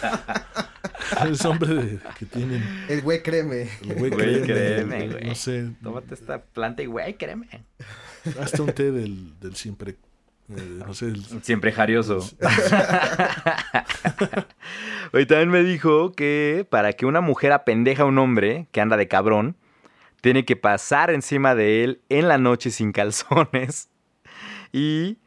Es 1.29 1.43
nombre 1.43 1.73
de- 1.75 1.99
que 2.19 2.25
tienen. 2.25 2.63
El 2.89 3.01
güey, 3.03 3.21
créeme. 3.23 3.69
El 3.83 3.95
güey 3.95 4.11
Güey, 4.11 4.41
créeme, 4.41 4.45
créeme, 4.45 5.03
el- 5.03 5.11
güey. 5.13 5.23
No 5.25 5.35
sé. 5.35 5.69
Tómate 5.83 6.13
esta 6.15 6.41
planta 6.41 6.81
y 6.83 6.87
güey, 6.87 7.13
créeme. 7.15 7.47
Hasta 8.41 8.63
un 8.63 8.73
té 8.73 8.91
del, 8.91 9.39
del 9.39 9.55
siempre. 9.55 9.97
eh, 10.49 10.79
no 10.85 10.93
sé. 10.93 11.05
el- 11.07 11.23
Siempre 11.43 11.71
jarioso. 11.71 12.19
Hoy 15.13 15.25
también 15.25 15.49
me 15.49 15.63
dijo 15.63 16.11
que 16.13 16.65
para 16.69 16.93
que 16.93 17.05
una 17.05 17.21
mujer 17.21 17.51
apendeja 17.51 18.03
a 18.03 18.05
un 18.07 18.17
hombre 18.17 18.67
que 18.71 18.81
anda 18.81 18.97
de 18.97 19.07
cabrón, 19.07 19.55
tiene 20.25 20.43
que 20.43 20.55
pasar 20.55 21.11
encima 21.11 21.53
de 21.53 21.83
él 21.83 22.01
en 22.09 22.27
la 22.27 22.39
noche 22.39 22.71
sin 22.71 22.91
calzones. 22.91 23.89
Y 24.73 25.19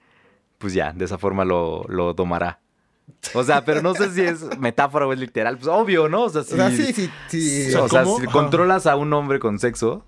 pues 0.58 0.74
ya, 0.74 0.92
de 0.92 1.06
esa 1.06 1.16
forma 1.16 1.44
lo, 1.44 1.84
lo 1.88 2.12
domará. 2.12 2.60
O 3.32 3.42
sea, 3.44 3.64
pero 3.64 3.80
no 3.80 3.94
sé 3.94 4.10
si 4.10 4.20
es 4.20 4.42
metáfora 4.58 5.06
o 5.06 5.12
es 5.14 5.18
literal. 5.18 5.56
Pues 5.56 5.68
obvio, 5.68 6.08
¿no? 6.08 6.24
O 6.24 6.28
sea, 6.28 6.42
si, 6.42 6.52
O 6.52 6.56
sea, 6.56 6.70
sí, 6.70 6.92
sí, 6.92 7.10
sí. 7.28 7.74
o 7.74 7.88
sea, 7.88 8.04
si 8.04 8.26
controlas 8.26 8.86
a 8.86 8.96
un 8.96 9.10
hombre 9.14 9.38
con 9.38 9.58
sexo. 9.58 10.04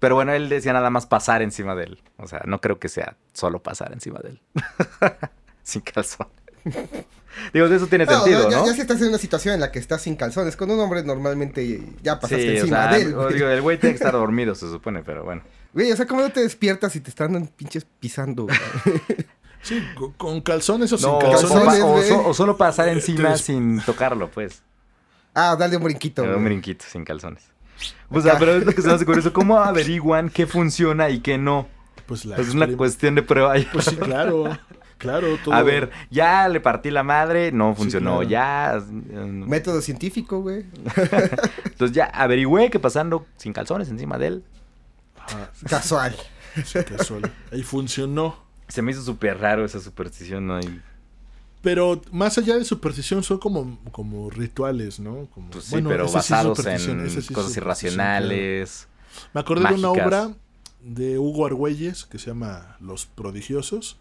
Pero 0.00 0.16
bueno, 0.16 0.32
él 0.32 0.48
decía 0.48 0.72
nada 0.72 0.90
más 0.90 1.06
pasar 1.06 1.42
encima 1.42 1.76
de 1.76 1.84
él. 1.84 2.02
O 2.16 2.26
sea, 2.26 2.40
no 2.46 2.60
creo 2.60 2.80
que 2.80 2.88
sea 2.88 3.18
solo 3.34 3.62
pasar 3.62 3.92
encima 3.92 4.18
de 4.18 4.30
él. 4.30 4.42
Sin 5.62 5.82
calzón. 5.82 6.26
Digo, 7.54 7.66
eso 7.66 7.86
tiene 7.86 8.04
No, 8.06 8.12
sentido, 8.12 8.50
ya, 8.50 8.58
¿no? 8.58 8.66
ya 8.66 8.74
si 8.74 8.80
estás 8.80 9.00
en 9.00 9.08
una 9.08 9.18
situación 9.18 9.54
en 9.54 9.60
la 9.60 9.70
que 9.70 9.78
estás 9.78 10.02
sin 10.02 10.16
calzones, 10.16 10.56
con 10.56 10.70
un 10.70 10.78
hombre 10.80 11.02
normalmente 11.04 11.80
ya 12.02 12.18
pasaste 12.18 12.42
Sí, 12.42 12.48
o 12.48 12.52
encima 12.60 12.88
sea, 12.88 12.92
de 12.98 13.02
él. 13.02 13.14
o 13.14 13.22
güey. 13.22 13.34
digo, 13.34 13.48
el 13.48 13.62
güey 13.62 13.78
tiene 13.78 13.92
que 13.94 13.98
estar 14.02 14.12
dormido, 14.20 14.54
se 14.54 14.68
supone, 14.68 15.02
pero 15.02 15.24
bueno. 15.24 15.42
Güey, 15.72 15.92
o 15.92 15.96
sea, 15.96 16.06
¿cómo 16.06 16.20
no 16.22 16.30
te 16.30 16.40
despiertas 16.40 16.94
y 16.96 17.00
te 17.00 17.10
están 17.10 17.46
pinches 17.56 17.84
pisando? 17.98 18.44
güey? 18.44 18.58
Sí, 19.62 19.78
con, 20.16 20.40
calzones 20.40 20.90
o 20.90 20.96
sin 20.96 21.06
No, 21.06 21.18
o, 21.18 21.18
calzones. 21.18 21.82
o- 21.82 22.28
o 22.28 22.32
solo 22.32 22.56
pasar 22.56 22.88
encima 22.88 23.36
sin 23.36 23.78
tocarlo, 23.82 24.30
pues. 24.30 24.62
ah, 25.34 25.54
dale 25.54 25.76
un 25.76 25.84
brinquito. 25.84 26.22
Un 26.22 26.42
brinquito 26.46 26.86
sin 26.90 27.04
calzones. 27.04 27.42
O 28.08 28.22
sea, 28.22 28.38
pero 28.38 28.52
es 28.54 28.64
lo 28.64 28.72
que 28.72 28.80
se 28.80 28.88
me 28.88 28.94
hace 28.94 29.04
curioso. 29.04 29.34
¿Cómo 29.34 29.58
averiguan 29.58 30.30
qué 30.30 30.46
funciona 30.46 31.10
y 31.10 31.20
qué 31.20 31.36
no? 31.36 31.68
Pues 32.06 32.24
la 32.24 32.36
Es 32.38 32.54
una 32.54 32.68
cuestión 32.74 33.14
de 33.16 33.22
prueba. 33.22 33.52
Pues 33.70 33.84
sí, 33.84 33.96
claro. 33.96 34.58
Claro, 35.00 35.38
todo. 35.42 35.54
A 35.54 35.62
ver, 35.62 35.90
ya 36.10 36.46
le 36.48 36.60
partí 36.60 36.90
la 36.90 37.02
madre, 37.02 37.52
no 37.52 37.74
funcionó. 37.74 38.18
claro. 38.18 38.28
Ya. 38.28 38.82
mm, 38.86 39.48
Método 39.48 39.80
científico, 39.80 40.40
güey. 40.42 40.66
Entonces 41.64 41.92
ya 41.92 42.04
averigüé 42.04 42.68
que 42.70 42.78
pasando 42.78 43.26
sin 43.38 43.54
calzones 43.54 43.88
encima 43.88 44.18
de 44.18 44.26
él. 44.26 44.44
Ajá, 45.16 45.50
Casual. 45.66 46.14
sí, 46.64 46.78
casual. 46.84 47.32
Ahí 47.50 47.62
funcionó. 47.62 48.36
Se 48.68 48.82
me 48.82 48.92
hizo 48.92 49.02
súper 49.02 49.38
raro 49.38 49.64
esa 49.64 49.80
superstición, 49.80 50.46
¿no? 50.46 50.60
Y, 50.60 50.82
Pero 51.62 52.02
más 52.12 52.36
allá 52.36 52.56
de 52.58 52.64
superstición 52.66 53.22
son 53.22 53.38
como, 53.38 53.78
como 53.92 54.28
rituales, 54.28 55.00
¿no? 55.00 55.28
Como, 55.34 55.48
pues 55.50 55.64
sí, 55.64 55.70
bueno, 55.72 55.88
pero 55.88 56.08
sí 56.08 56.14
basados 56.14 56.64
en 56.66 57.08
sí 57.10 57.32
cosas 57.32 57.56
irracionales. 57.56 58.86
claro. 58.86 59.30
Me 59.32 59.40
acordé 59.40 59.68
de 59.68 59.74
una 59.74 59.90
obra 59.90 60.30
de 60.82 61.18
Hugo 61.18 61.46
Argüelles 61.46 62.04
que 62.04 62.18
se 62.18 62.26
llama 62.26 62.76
Los 62.80 63.06
Prodigiosos. 63.06 63.98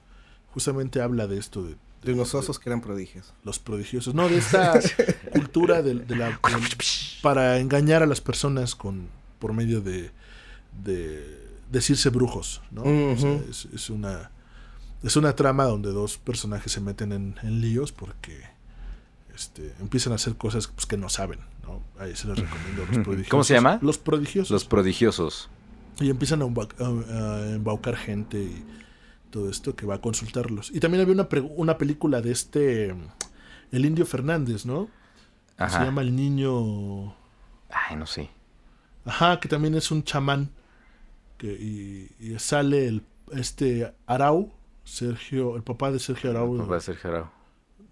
Justamente 0.54 1.02
habla 1.02 1.28
de 1.28 1.38
esto 1.38 1.64
de, 1.64 1.76
De 2.04 2.14
unos 2.14 2.34
osos 2.36 2.60
que 2.60 2.70
eran 2.70 2.82
prodigios. 2.82 3.34
los 3.44 3.60
prodigiosos. 3.60 4.14
No, 4.16 4.28
de 4.30 4.38
esta 4.38 4.80
cultura 5.34 5.82
de, 5.82 5.96
de 5.96 6.16
la, 6.16 6.40
para 7.22 7.60
engañar 7.60 8.04
a 8.04 8.06
las 8.08 8.22
personas 8.22 8.76
con 8.76 9.08
por 9.40 9.54
medio 9.54 9.80
de, 9.82 10.12
de 10.84 11.48
decirse 11.72 12.10
brujos, 12.10 12.62
¿no? 12.72 12.82
O 12.82 13.18
sea, 13.18 13.32
Ujú. 13.32 13.44
es, 13.50 13.68
es 13.74 13.90
una 13.90 14.32
es 15.02 15.16
una 15.16 15.34
trama 15.34 15.64
donde 15.64 15.92
dos 15.92 16.18
personajes 16.18 16.74
se 16.74 16.82
meten 16.82 17.14
en, 17.14 17.36
en 17.42 17.62
líos 17.62 17.92
porque 17.94 18.42
este, 19.34 19.74
empiezan 19.80 20.12
a 20.12 20.16
hacer 20.16 20.36
cosas 20.36 20.68
pues, 20.68 20.86
que 20.86 20.98
no 20.98 21.08
saben, 21.08 21.40
¿no? 21.64 21.82
Ahí 22.00 22.16
se 22.18 22.28
les 22.28 22.38
recomiendo 22.40 22.82
los 22.86 22.98
prodigiosos. 23.06 23.28
¿Cómo 23.32 23.44
se 23.46 23.54
llama? 23.54 23.80
Los 23.82 23.98
prodigiosos. 23.98 24.52
Los 24.52 24.66
prodigiosos. 24.66 25.50
Y 26.02 26.10
empiezan 26.10 26.42
a 26.42 26.46
embaucar 27.54 27.96
gente 27.96 28.40
y 28.42 28.66
todo 29.30 29.50
esto 29.50 29.76
que 29.76 29.86
va 29.86 29.96
a 29.96 30.02
consultarlos. 30.02 30.72
Y 30.72 30.80
también 30.80 31.02
había 31.02 31.28
una, 31.56 31.78
película 31.78 32.22
de 32.22 32.32
este, 32.32 32.96
el 33.72 33.86
Indio 33.86 34.06
Fernández, 34.06 34.66
¿no? 34.66 34.86
Que 35.58 35.70
Se 35.70 35.76
Ajá. 35.76 35.86
llama 35.86 36.02
El 36.02 36.16
Niño... 36.16 37.16
Ay, 37.70 37.96
no 37.98 38.06
sé. 38.06 38.30
Ajá, 39.06 39.40
que 39.40 39.48
también 39.48 39.76
es 39.76 39.92
un 39.92 40.04
chamán. 40.04 40.50
Que, 41.38 41.48
y, 41.48 42.12
y 42.20 42.40
sale 42.40 42.88
el, 42.88 43.04
este 43.32 43.94
Arau, 44.08 44.52
Sergio, 44.84 45.56
el 45.56 45.64
papá 45.64 45.92
de 45.92 46.00
Sergio 46.00 46.32
Arau. 46.32 46.68
Va 46.68 46.78
a 46.78 46.80
ser 46.80 46.96
Gerardo. 46.98 47.32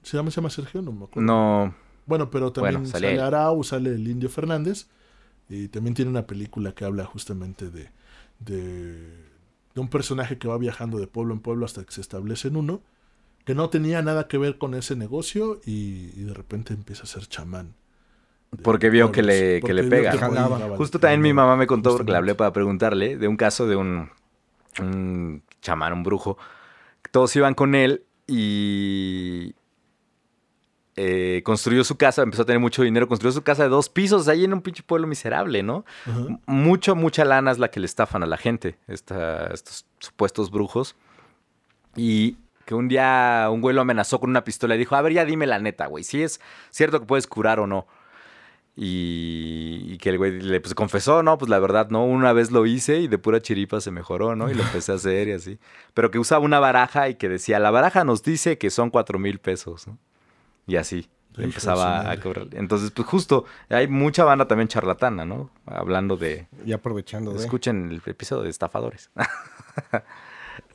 ¿Se 0.03 0.17
llama, 0.17 0.31
se 0.31 0.37
llama 0.37 0.49
Sergio? 0.49 0.81
No 0.81 0.91
me 0.91 1.05
acuerdo. 1.05 1.21
No. 1.21 1.75
Bueno, 2.05 2.29
pero 2.29 2.51
también 2.51 2.75
Bueno, 2.75 2.89
sale. 2.89 3.19
Arau, 3.19 3.63
sale 3.63 3.91
el 3.91 4.07
Indio 4.07 4.29
Fernández. 4.29 4.87
Y 5.49 5.67
también 5.69 5.93
tiene 5.93 6.11
una 6.11 6.27
película 6.27 6.73
que 6.73 6.85
habla 6.85 7.05
justamente 7.05 7.69
de, 7.69 7.89
de, 8.39 9.25
de 9.77 9.81
un 9.81 9.89
personaje 9.89 10.39
que 10.39 10.47
va 10.47 10.57
viajando 10.57 10.97
de 10.97 11.05
pueblo 11.05 11.35
en 11.35 11.39
pueblo 11.39 11.63
hasta 11.63 11.83
que 11.83 11.91
se 11.91 12.01
establece 12.01 12.47
en 12.47 12.55
uno, 12.57 12.81
que 13.45 13.53
no 13.53 13.69
tenía 13.69 14.01
nada 14.01 14.27
que 14.27 14.39
ver 14.39 14.57
con 14.57 14.73
ese 14.73 14.95
negocio 14.95 15.61
y, 15.67 16.09
y 16.15 16.23
de 16.23 16.33
repente 16.33 16.73
empieza 16.73 17.03
a 17.03 17.05
ser 17.05 17.27
chamán. 17.27 17.75
Porque 18.63 18.89
vio 18.89 19.11
que 19.11 19.21
le- 19.21 19.61
que 19.61 19.73
le 19.75 19.83
pega. 19.83 20.11
que 20.11 20.17
Jalaba. 20.17 20.57
jalaba, 20.57 20.77
Justo 20.77 20.99
también 20.99 21.21
mi 21.21 21.31
mamá 21.31 21.55
me 21.57 21.67
contó, 21.67 21.95
porque 21.95 22.11
le 22.11 22.17
hablé 22.17 22.33
para 22.33 22.51
preguntarle, 22.53 23.15
de 23.17 23.27
un 23.27 23.37
caso 23.37 23.67
de 23.67 23.75
un, 23.75 24.09
un 24.79 25.43
chamán, 25.61 25.93
un 25.93 26.01
brujo. 26.03 26.39
Todos 27.11 27.35
iban 27.35 27.53
con 27.53 27.75
él 27.75 28.03
y 28.25 29.53
eh, 30.97 31.41
construyó 31.45 31.83
su 31.83 31.95
casa, 31.95 32.23
empezó 32.23 32.41
a 32.41 32.45
tener 32.45 32.59
mucho 32.59 32.81
dinero, 32.83 33.07
construyó 33.07 33.31
su 33.31 33.43
casa 33.43 33.63
de 33.63 33.69
dos 33.69 33.87
pisos 33.87 34.27
ahí 34.27 34.43
en 34.43 34.51
un 34.53 34.61
pinche 34.61 34.83
pueblo 34.83 35.07
miserable, 35.07 35.63
¿no? 35.63 35.85
Ajá. 36.05 36.19
M- 36.27 36.39
Mucho, 36.47 36.95
mucha 36.95 37.23
lana 37.23 37.51
es 37.51 37.59
la 37.59 37.69
que 37.69 37.79
le 37.79 37.85
estafan 37.85 38.23
a 38.23 38.25
la 38.25 38.37
gente, 38.37 38.77
esta- 38.87 39.47
estos 39.53 39.85
supuestos 39.99 40.51
brujos. 40.51 40.95
Y 41.95 42.37
que 42.65 42.75
un 42.75 42.87
día 42.87 43.47
un 43.51 43.61
güey 43.61 43.73
lo 43.73 43.81
amenazó 43.81 44.19
con 44.19 44.29
una 44.29 44.43
pistola 44.43 44.75
y 44.75 44.77
dijo, 44.79 44.95
a 44.95 45.01
ver, 45.01 45.13
ya 45.13 45.23
dime 45.23 45.47
la 45.47 45.57
neta, 45.59 45.85
güey, 45.87 46.03
si 46.03 46.21
es 46.23 46.41
cierto 46.69 46.99
que 46.99 47.05
puedes 47.05 47.25
curar 47.27 47.59
o 47.61 47.67
no. 47.67 47.87
Y, 48.79 49.83
y 49.93 49.97
que 49.97 50.09
el 50.09 50.17
güey 50.19 50.39
le 50.39 50.61
pues, 50.61 50.75
confesó, 50.75 51.23
no, 51.23 51.37
pues 51.39 51.49
la 51.49 51.57
verdad 51.57 51.89
no, 51.89 52.05
una 52.05 52.31
vez 52.31 52.51
lo 52.51 52.65
hice 52.67 52.99
y 52.99 53.07
de 53.07 53.17
pura 53.17 53.41
chiripa 53.41 53.81
se 53.81 53.89
mejoró, 53.89 54.35
¿no? 54.35 54.51
Y 54.51 54.53
lo 54.53 54.61
empecé 54.61 54.91
a 54.91 54.95
hacer 54.95 55.27
y 55.29 55.31
así. 55.31 55.57
Pero 55.95 56.11
que 56.11 56.19
usaba 56.19 56.45
una 56.45 56.59
baraja 56.59 57.09
y 57.09 57.15
que 57.15 57.27
decía, 57.27 57.57
la 57.57 57.71
baraja 57.71 58.03
nos 58.03 58.21
dice 58.21 58.59
que 58.59 58.69
son 58.69 58.91
cuatro 58.91 59.17
mil 59.17 59.39
pesos, 59.39 59.87
¿no? 59.87 59.97
Y 60.67 60.75
así. 60.75 61.09
Empezaba 61.37 62.09
a 62.09 62.19
cobrar. 62.19 62.47
Entonces, 62.53 62.89
pues 62.91 63.07
justo, 63.07 63.45
hay 63.69 63.87
mucha 63.87 64.23
banda 64.23 64.47
también 64.47 64.67
charlatana, 64.67 65.23
¿no? 65.23 65.51
Hablando 65.67 66.17
de... 66.17 66.47
Y 66.65 66.73
aprovechando. 66.73 67.35
Escuchen 67.35 67.91
el 67.91 68.01
episodio 68.05 68.43
de 68.43 68.49
estafadores. 68.49 69.11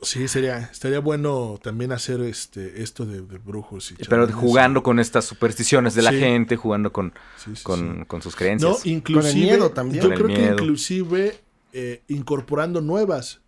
Sí, 0.01 0.27
sería, 0.27 0.57
estaría 0.59 0.99
bueno 0.99 1.57
también 1.61 1.91
hacer 1.93 2.21
este 2.21 2.83
esto 2.83 3.05
de, 3.05 3.21
de 3.21 3.37
brujos 3.37 3.91
y 3.91 3.95
Pero 3.95 4.27
jugando 4.31 4.83
con 4.83 4.99
estas 4.99 5.23
supersticiones 5.25 5.93
de 5.95 6.01
la 6.01 6.11
Sí. 6.11 6.19
gente, 6.19 6.55
jugando 6.57 6.91
con, 6.91 7.13
Sí, 7.37 7.55
sí, 7.55 7.63
con, 7.63 7.99
sí. 7.99 8.05
con 8.07 8.21
sus 8.21 8.33
No, 8.33 8.37
creencias. 8.37 8.85
inclusive. 8.85 9.33
miedo 9.33 9.71
también. 9.71 10.03
Yo 10.03 10.09
Con 10.09 10.13
el 10.13 10.23
creo 10.23 10.37
que 10.37 10.51
inclusive 10.63 11.39
eh, 11.71 12.01
incorporando 12.09 12.81
nuevas 12.81 13.41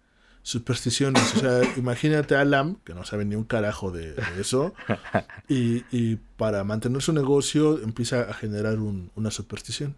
supersticiones. 0.45 1.35
O 1.35 1.39
sea, 1.39 1.61
imagínate 1.77 2.35
a 2.35 2.41
Alam, 2.41 2.75
que 2.85 2.93
no 2.93 3.03
sabe 3.03 3.25
ni 3.25 3.35
un 3.35 3.45
carajo 3.45 3.89
de, 3.91 4.13
de 4.13 4.39
eso, 4.41 4.75
y, 5.49 5.83
y 5.91 6.17
para 6.37 6.63
mantener 6.63 7.01
su 7.01 7.13
negocio 7.13 7.81
empieza 7.81 8.21
a 8.29 8.33
generar 8.33 8.77
un- 8.79 9.11
una 9.15 9.31
superstición. 9.31 9.97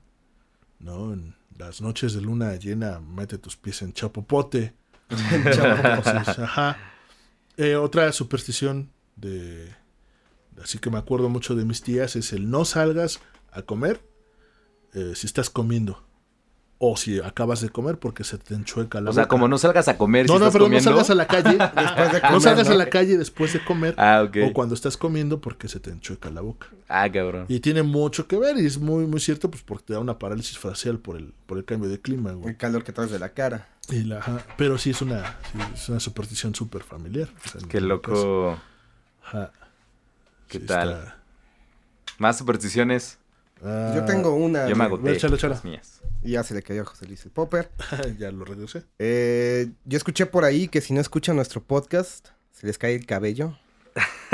¿No? 0.80 1.12
En 1.12 1.36
las 1.58 1.82
noches 1.82 2.14
de 2.14 2.22
luna 2.22 2.56
llena, 2.56 3.00
mete 3.00 3.38
tus 3.38 3.58
pies 3.58 3.82
en 3.82 3.92
chapopote. 3.94 4.74
Entonces, 5.32 6.40
ajá. 6.40 6.78
Eh, 7.58 7.76
otra 7.76 8.12
superstición 8.14 8.92
de. 9.16 9.74
Así 10.64 10.78
que 10.80 10.90
me 10.92 10.98
acuerdo 11.00 11.30
mucho 11.30 11.56
de 11.56 11.66
mis 11.66 11.82
tías 11.82 12.16
es 12.16 12.32
el 12.32 12.50
no 12.50 12.64
salgas 12.66 13.20
a 13.52 13.64
comer 13.64 14.02
eh, 14.94 15.14
si 15.16 15.26
estás 15.28 15.50
comiendo. 15.50 16.04
O 16.80 16.96
si 16.96 17.20
acabas 17.20 17.62
de 17.62 17.70
comer 17.70 17.98
porque 17.98 18.24
se 18.24 18.38
te 18.38 18.54
enchueca 18.54 19.02
la 19.02 19.10
o 19.10 19.14
sea, 19.14 19.24
boca. 19.24 19.30
como 19.30 19.48
no 19.48 19.58
salgas 19.58 19.88
a 19.88 19.98
comer 19.98 20.28
No, 20.28 20.34
si 20.34 20.40
no, 20.40 20.46
estás 20.46 20.54
pero 20.54 20.66
comiendo. 20.66 20.92
no 20.92 20.96
salgas 21.04 21.10
a 21.10 21.16
la 21.16 21.26
calle. 21.26 21.52
de 21.58 22.22
no 22.22 22.28
comer, 22.28 22.42
salgas 22.42 22.68
¿no? 22.68 22.74
a 22.74 22.78
la 22.78 22.90
calle 22.90 23.18
después 23.18 23.52
de 23.54 23.66
comer. 23.66 23.96
Ah, 23.98 24.24
ok. 24.28 24.38
O 24.50 24.54
cuando 24.54 24.76
estás 24.76 24.96
comiendo 24.96 25.42
porque 25.42 25.68
se 25.68 25.80
te 25.80 25.90
enchueca 25.90 26.30
la 26.30 26.42
boca. 26.42 26.68
Ah, 26.88 27.10
cabrón. 27.12 27.46
Y 27.48 27.62
tiene 27.62 27.82
mucho 27.82 28.28
que 28.28 28.38
ver 28.38 28.58
y 28.60 28.66
es 28.68 28.78
muy, 28.78 29.08
muy 29.08 29.20
cierto 29.20 29.50
pues 29.50 29.64
porque 29.64 29.86
te 29.86 29.94
da 29.94 30.00
una 30.00 30.20
parálisis 30.20 30.60
facial 30.60 31.00
por 31.00 31.16
el, 31.18 31.34
por 31.48 31.58
el 31.58 31.66
cambio 31.66 31.90
de 31.90 32.00
clima, 32.00 32.34
güey. 32.34 32.50
El 32.50 32.58
calor 32.58 32.84
que 32.84 32.92
traes 32.94 33.10
de 33.10 33.18
la 33.18 33.30
cara. 33.30 33.70
Y 33.90 34.04
la- 34.04 34.20
ajá, 34.20 34.46
pero 34.58 34.78
sí 34.78 34.92
es 34.92 35.02
una, 35.02 35.38
sí, 35.52 35.58
es 35.74 35.90
una 35.90 36.00
superstición 36.00 36.54
súper 36.54 36.84
familiar. 36.84 37.28
o 37.44 37.50
sea, 37.50 37.60
en 37.62 37.70
Qué 37.70 37.82
loco. 37.82 38.60
Ajá. 39.24 39.52
¿Qué 40.48 40.60
Sí, 40.60 40.66
tal? 40.68 40.90
está- 40.92 41.18
Más 42.20 42.38
supersticiones. 42.38 43.18
Ah, 43.64 43.94
Yo 43.96 44.06
tengo 44.06 44.34
una. 44.36 44.68
Yo 44.68 44.76
me 44.76 44.84
agoté. 44.84 45.18
las 45.50 45.64
mías. 45.66 46.02
y 46.24 46.32
ya 46.32 46.44
se 46.44 46.54
le 46.54 46.62
cayó 46.62 46.82
a 46.82 46.86
José 46.86 47.06
Luis 47.08 47.24
el 47.26 47.32
Popper. 47.32 47.70
ya 48.20 48.32
lo 48.32 48.46
regresé. 48.46 48.84
Eh, 49.00 49.70
yo 49.86 49.98
escuché 49.98 50.26
por 50.26 50.44
ahí 50.46 50.68
que 50.68 50.82
si 50.82 50.94
no 50.94 51.02
escuchan 51.02 51.36
nuestro 51.36 51.62
podcast, 51.62 52.30
se 52.52 52.68
les 52.68 52.78
cae 52.78 52.96
el 52.96 53.06
cabello 53.06 53.58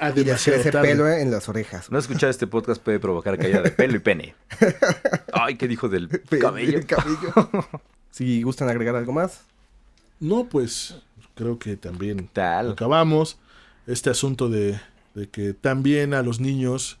Ah, 0.00 0.12
y 0.14 0.24
les 0.24 0.42
crece 0.44 0.70
tarde. 0.70 0.88
pelo 0.88 1.08
en 1.08 1.30
las 1.30 1.48
orejas. 1.48 1.90
No 1.90 1.98
escuchar 1.98 2.28
este 2.30 2.46
podcast 2.46 2.82
puede 2.82 2.98
provocar 3.00 3.38
caída 3.38 3.62
de 3.62 3.70
pelo 3.70 3.96
y 3.96 4.00
pene. 4.00 4.34
Ay, 5.32 5.56
¿qué 5.56 5.68
dijo 5.68 5.88
del 5.88 6.08
cabello? 6.40 6.78
El 6.78 6.86
cabello. 6.86 7.32
si 8.10 8.42
gustan 8.42 8.68
agregar 8.68 8.96
algo 8.96 9.12
más. 9.12 9.42
No, 10.20 10.48
pues 10.48 10.96
creo 11.34 11.58
que 11.58 11.76
también 11.76 12.28
Tal. 12.32 12.72
acabamos 12.72 13.38
este 13.86 14.10
asunto 14.10 14.48
de, 14.48 14.80
de 15.14 15.28
que 15.28 15.52
también 15.54 16.12
a 16.14 16.22
los 16.22 16.40
niños, 16.40 16.98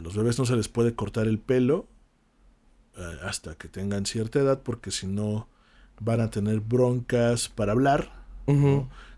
a 0.00 0.02
los 0.02 0.16
bebés 0.16 0.38
no 0.38 0.46
se 0.46 0.56
les 0.56 0.68
puede 0.68 0.94
cortar 0.94 1.26
el 1.28 1.38
pelo 1.38 1.86
eh, 2.96 3.18
hasta 3.22 3.54
que 3.54 3.68
tengan 3.68 4.06
cierta 4.06 4.38
edad 4.40 4.62
porque 4.62 4.90
si 4.90 5.06
no 5.06 5.48
van 6.00 6.20
a 6.20 6.30
tener 6.30 6.60
broncas 6.60 7.48
para 7.48 7.72
hablar, 7.72 8.10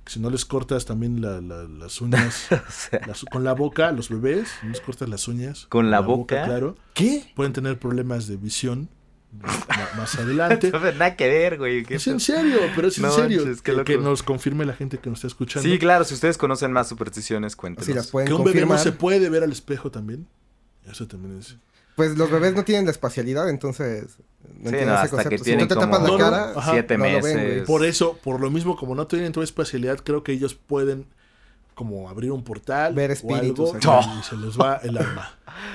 si 0.04 0.18
no 0.20 0.28
les 0.30 0.44
cortas 0.44 0.84
también 0.84 1.22
la- 1.22 1.40
la- 1.40 1.62
las 1.64 2.00
uñas 2.00 2.48
O 2.50 2.56
sea, 2.70 3.00
las- 3.06 3.24
con 3.24 3.44
la 3.44 3.52
boca, 3.54 3.88
a 3.88 3.92
los 3.92 4.08
bebés, 4.10 4.48
si 4.60 4.66
no 4.66 4.72
les 4.72 4.80
cortas 4.80 5.08
las 5.08 5.28
uñas. 5.28 5.66
¿Con 5.68 5.90
la 5.90 6.00
boca? 6.00 6.44
Claro. 6.44 6.76
¿Qué? 6.94 7.24
Pueden 7.36 7.52
tener 7.52 7.78
problemas 7.78 8.26
de 8.26 8.36
visión 8.36 8.88
más 9.96 10.14
adelante. 10.18 10.70
no 10.72 10.80
tiene 10.80 10.98
nada 10.98 11.16
que 11.16 11.28
ver, 11.28 11.56
güey. 11.56 11.84
¿qué 11.84 11.94
Es 11.94 12.06
en 12.08 12.14
pedo? 12.14 12.20
serio, 12.20 12.58
pero 12.74 12.88
es 12.88 12.98
en 12.98 13.10
serio. 13.10 13.44
que, 13.84 13.96
nos 13.96 14.22
confirme 14.22 14.64
la 14.66 14.74
gente 14.74 14.98
que 14.98 15.08
nos 15.08 15.18
está 15.20 15.28
escuchando. 15.28 15.66
Sí, 15.68 15.78
claro, 15.78 16.04
si 16.04 16.14
ustedes 16.14 16.36
conocen 16.36 16.72
más 16.72 16.88
supersticiones, 16.88 17.54
cuéntenos. 17.56 17.86
Si 17.86 17.94
las 17.94 18.08
pueden 18.08 18.26
que 18.26 18.34
un 18.34 18.44
bebé 18.44 18.66
no 18.66 18.76
se 18.78 18.92
puede 18.92 19.30
ver 19.30 19.44
al 19.44 19.52
espejo 19.52 19.90
también. 19.90 20.26
Eso 20.92 21.08
también 21.08 21.38
es. 21.38 21.56
Pues 21.96 22.16
los 22.16 22.30
bebés 22.30 22.54
no 22.54 22.64
tienen 22.64 22.84
la 22.84 22.90
espacialidad, 22.90 23.48
entonces. 23.48 24.18
No 24.60 24.70
Sí, 24.70 24.76
no, 24.76 24.80
ese 24.80 24.90
hasta 24.90 25.24
que 25.28 25.38
tienen 25.38 25.68
si 25.68 25.68
tú 25.68 25.74
te 25.74 25.80
tapas 25.80 26.00
como 26.00 26.18
la 26.18 26.24
no, 26.24 26.30
cara, 26.30 26.52
ajá, 26.56 26.72
siete 26.72 26.98
no 26.98 27.04
lo 27.04 27.22
ven, 27.22 27.36
meses. 27.36 27.62
Por 27.66 27.84
eso, 27.84 28.18
por 28.22 28.40
lo 28.40 28.50
mismo, 28.50 28.76
como 28.76 28.94
no 28.94 29.06
tienen 29.06 29.32
tu 29.32 29.42
especialidad, 29.42 29.98
creo 30.02 30.22
que 30.22 30.32
ellos 30.32 30.54
pueden 30.54 31.06
como 31.74 32.08
abrir 32.08 32.32
un 32.32 32.44
portal 32.44 32.94
Ver 32.94 33.10
o 33.10 33.12
espíritus 33.14 33.74
algo 33.74 33.92
acá. 33.92 34.14
y 34.18 34.22
se 34.22 34.36
les 34.44 34.58
va 34.58 34.76
el 34.76 34.98
alma. 34.98 35.30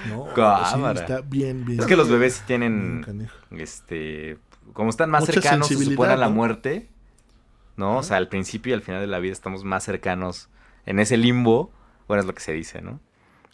¿no? 0.09 0.34
Cámara. 0.34 0.99
Sí, 0.99 1.01
está 1.11 1.22
bien, 1.22 1.65
bien. 1.65 1.80
Es 1.80 1.86
que 1.86 1.95
los 1.95 2.09
bebés 2.09 2.43
tienen, 2.45 3.30
este, 3.51 4.38
como 4.74 4.89
están 4.89 5.09
más 5.09 5.22
Mucha 5.22 5.34
cercanos, 5.34 5.68
se 5.68 5.76
supone 5.76 6.13
a 6.13 6.18
la 6.18 6.28
¿no? 6.28 6.36
muerte, 6.36 6.89
¿no? 7.76 7.97
O 7.97 8.03
sea, 8.03 8.18
al 8.18 8.28
principio 8.28 8.72
y 8.72 8.74
al 8.74 8.82
final 8.82 9.01
de 9.01 9.07
la 9.07 9.20
vida 9.20 9.34
estamos 9.34 9.63
más 9.63 9.84
cercanos 9.84 10.49
en 10.86 10.99
ese 10.99 11.18
limbo, 11.18 11.72
bueno, 12.07 12.22
es 12.22 12.28
lo 12.28 12.34
que 12.34 12.41
se 12.41 12.53
dice, 12.53 12.82
¿no? 12.82 12.99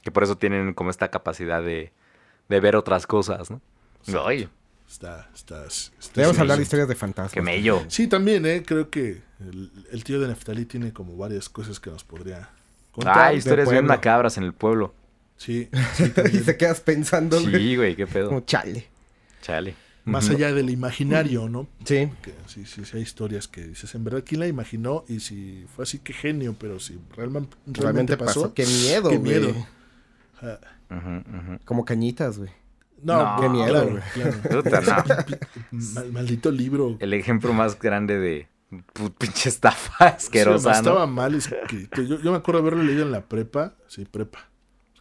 Que 0.03 0.11
por 0.11 0.23
eso 0.23 0.37
tienen 0.37 0.73
como 0.75 0.89
esta 0.91 1.09
capacidad 1.09 1.63
de, 1.63 1.91
de 2.49 2.59
ver 2.59 2.75
otras 2.75 3.07
cosas, 3.07 3.49
¿no? 3.49 3.61
Ay, 4.25 4.47
Está, 4.89 5.27
está, 5.33 5.65
está- 5.65 6.11
Debemos 6.13 6.37
hablar 6.37 6.57
de 6.57 6.63
historias 6.63 6.87
de 6.87 6.93
fantasmas. 6.95 7.31
qué 7.33 7.41
mello. 7.41 7.83
Sí, 7.87 8.05
también, 8.07 8.45
¿eh? 8.45 8.61
Creo 8.63 8.91
que 8.91 9.23
el, 9.39 9.71
el 9.91 10.03
tío 10.03 10.19
de 10.19 10.27
Neftalí 10.27 10.65
tiene 10.65 10.93
como 10.93 11.17
varias 11.17 11.49
cosas 11.49 11.79
que 11.79 11.89
nos 11.89 12.03
podría 12.03 12.49
contar. 12.91 13.17
Ay, 13.17 13.37
historias 13.37 13.71
bien 13.71 13.85
macabras 13.87 14.37
en 14.37 14.43
el 14.43 14.53
pueblo. 14.53 14.93
Sí, 15.37 15.67
sí, 15.95 16.13
y 16.33 16.39
te 16.41 16.57
quedas 16.57 16.81
pensando. 16.81 17.39
Sí, 17.39 17.75
güey, 17.75 17.95
qué 17.95 18.03
Como 18.05 18.13
pedo. 18.13 18.39
chale. 18.41 18.87
Chale. 19.41 19.73
Más 20.05 20.29
allá 20.29 20.53
del 20.53 20.69
imaginario, 20.69 21.47
¿no? 21.49 21.65
Sí. 21.85 22.09
Que 22.21 22.33
sí, 22.45 22.65
sí, 22.65 22.83
sí 22.85 22.97
hay 22.97 23.03
historias 23.03 23.47
que 23.47 23.63
dices, 23.65 23.95
en 23.95 24.03
verdad, 24.03 24.21
¿quién 24.25 24.41
la 24.41 24.47
imaginó? 24.47 25.05
Y 25.07 25.21
si 25.21 25.65
fue 25.75 25.83
así, 25.83 25.99
qué 25.99 26.11
genio, 26.13 26.55
pero 26.59 26.79
si 26.79 26.99
realmente, 27.15 27.55
realmente 27.65 27.81
Realmente 27.81 28.17
pasó, 28.17 28.41
pasó. 28.41 28.53
Qué 28.53 28.65
miedo, 28.65 29.09
qué 29.09 29.17
güey. 29.17 29.55
Como 31.65 31.85
cañitas, 31.85 32.37
güey. 32.37 32.51
no, 33.01 33.35
No, 33.35 33.41
qué 33.41 33.49
miedo, 33.49 33.89
güey. 33.89 34.03
claro. 34.13 34.63
Puta, 34.63 34.81
no. 34.81 35.37
Mal- 35.95 36.11
maldito 36.11 36.51
libro. 36.51 36.97
El 36.99 37.13
ejemplo 37.13 37.53
más 37.53 37.79
grande 37.79 38.17
de 38.19 38.47
pinche 39.17 39.49
estafa 39.49 40.07
asquerosa, 40.07 40.73
Sí, 40.73 40.77
estaba 40.79 41.01
¿no? 41.05 41.11
mal 41.13 41.35
escrito. 41.35 42.01
Yo, 42.01 42.19
yo 42.19 42.31
me 42.31 42.37
acuerdo 42.37 42.61
haberlo 42.61 42.83
leído 42.83 43.03
en 43.03 43.11
la 43.11 43.21
prepa. 43.21 43.73
Sí, 43.87 44.05
prepa. 44.05 44.39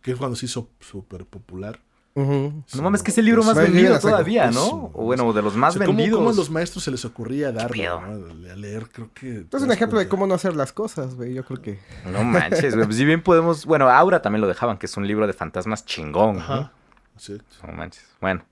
Que 0.02 0.12
es 0.12 0.16
cuando 0.18 0.36
se 0.36 0.46
hizo 0.46 0.68
súper 0.80 1.26
popular. 1.26 1.80
No 2.14 2.82
mames, 2.82 3.02
que 3.02 3.10
es 3.10 3.18
el 3.18 3.24
libro 3.24 3.42
más 3.42 3.56
vendido 3.56 3.98
todavía, 3.98 4.48
Eso. 4.50 4.60
¿no? 4.60 4.90
O 5.00 5.04
bueno, 5.04 5.32
de 5.32 5.40
los 5.40 5.56
más 5.56 5.74
O 5.74 5.78
sea, 5.78 5.86
¿cómo- 5.86 5.96
vendidos. 5.96 6.18
¿cómo, 6.18 6.30
a 6.30 6.34
los 6.34 6.50
maestros 6.50 6.84
se 6.84 6.90
les 6.90 7.04
ocurría 7.06 7.52
darlo? 7.52 7.70
pedo? 7.74 8.00
¿no? 8.02 8.50
A 8.50 8.54
leer, 8.56 8.88
creo 8.90 9.10
que... 9.14 9.46
Es 9.50 9.62
un 9.62 9.72
ejemplo 9.72 9.98
de 9.98 10.08
cómo 10.08 10.26
no 10.26 10.34
hacer 10.34 10.54
las 10.54 10.72
cosas, 10.72 11.14
güey. 11.14 11.32
Yo 11.32 11.44
creo 11.44 11.62
que. 11.62 11.78
No 12.04 12.22
manches, 12.22 12.74
güey. 12.74 12.86
Pues 12.86 12.98
si 12.98 13.04
bien 13.06 13.22
podemos. 13.22 13.64
Bueno, 13.64 13.88
Aura 13.88 14.20
también 14.20 14.42
lo 14.42 14.46
dejaban, 14.48 14.76
que 14.76 14.86
es 14.86 14.96
un 14.98 15.06
libro 15.06 15.26
de 15.26 15.32
fantasmas 15.32 15.86
chingón. 15.86 16.36
¿no? 16.36 16.42
Ajá. 16.42 16.72
Sí. 17.16 17.38
No 17.66 17.72
manches. 17.72 18.04
Bueno, 18.20 18.44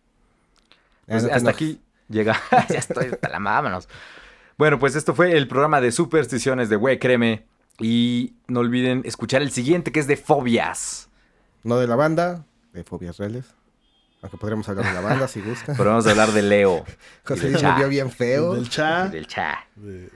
Ah, 1.03 1.19
pues 1.19 1.25
hasta 1.25 1.51
aquí 1.51 1.81
llega. 2.09 2.37
ya 2.71 2.79
estoy 2.79 3.07
hasta 3.07 3.29
la 3.29 3.39
vámonos. 3.41 3.89
Bueno, 4.57 4.79
pues 4.79 4.95
esto 4.95 5.15
fue 5.15 5.37
el 5.37 5.49
programa 5.49 5.81
de 5.81 5.93
supersticiones 5.93 6.69
de 6.71 6.77
Güey 6.77 6.99
Créeme. 6.99 7.47
Y 7.79 8.35
no 8.47 8.61
olviden 8.61 9.03
escuchar 9.07 9.41
el 9.43 9.51
siguiente, 9.51 9.91
que 9.91 10.01
es 10.01 10.07
de 10.07 10.17
fobias. 10.19 11.09
No 11.63 11.79
de 11.79 11.87
la 11.87 11.97
banda, 11.97 12.45
de 12.73 12.85
fobias 12.85 13.19
reales. 13.19 13.47
Aunque 14.23 14.37
podríamos 14.37 14.69
hablar 14.69 14.87
de 14.87 14.93
la 14.93 15.01
banda 15.01 15.29
si 15.29 15.41
gusta. 15.41 15.75
Pero 15.77 15.91
vamos 15.91 16.07
a 16.07 16.11
hablar 16.11 16.33
de 16.33 16.43
Leo. 16.43 16.85
y 17.25 17.27
José 17.27 17.43
del 17.43 17.53
Luis 17.53 17.63
Cha. 17.63 17.73
me 17.73 17.79
vio 17.79 17.89
bien 17.89 18.11
feo. 18.11 18.55
Del 18.55 18.69
cha. 18.69 19.07
Y 19.07 19.11
del 19.11 19.27
Cha. 19.27 19.67
de-. 19.77 20.11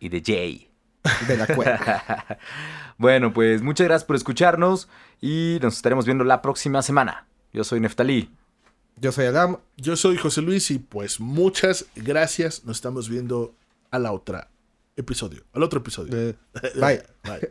Y 0.00 0.08
de 0.08 0.22
Jay. 0.24 0.70
De 1.26 1.36
la 1.36 1.46
cuerda. 1.46 2.38
Bueno, 2.98 3.34
pues 3.34 3.60
muchas 3.60 3.86
gracias 3.86 4.06
por 4.06 4.16
escucharnos. 4.16 4.88
Y 5.20 5.58
nos 5.60 5.76
estaremos 5.76 6.06
viendo 6.06 6.24
la 6.24 6.40
próxima 6.40 6.80
semana. 6.80 7.26
Yo 7.52 7.62
soy 7.62 7.78
Neftalí. 7.78 8.30
Yo 8.96 9.12
soy 9.12 9.26
Adam. 9.26 9.58
Yo 9.76 9.96
soy 9.96 10.16
José 10.16 10.40
Luis 10.40 10.70
y 10.70 10.78
pues 10.78 11.20
muchas 11.20 11.84
gracias. 11.94 12.64
Nos 12.64 12.78
estamos 12.78 13.10
viendo 13.10 13.54
a 13.90 13.98
la 13.98 14.12
otra 14.12 14.48
episodio. 14.96 15.44
Al 15.52 15.62
otro 15.62 15.80
episodio. 15.80 16.16
Eh, 16.16 16.34
Bye. 16.76 17.02
Bye. 17.22 17.48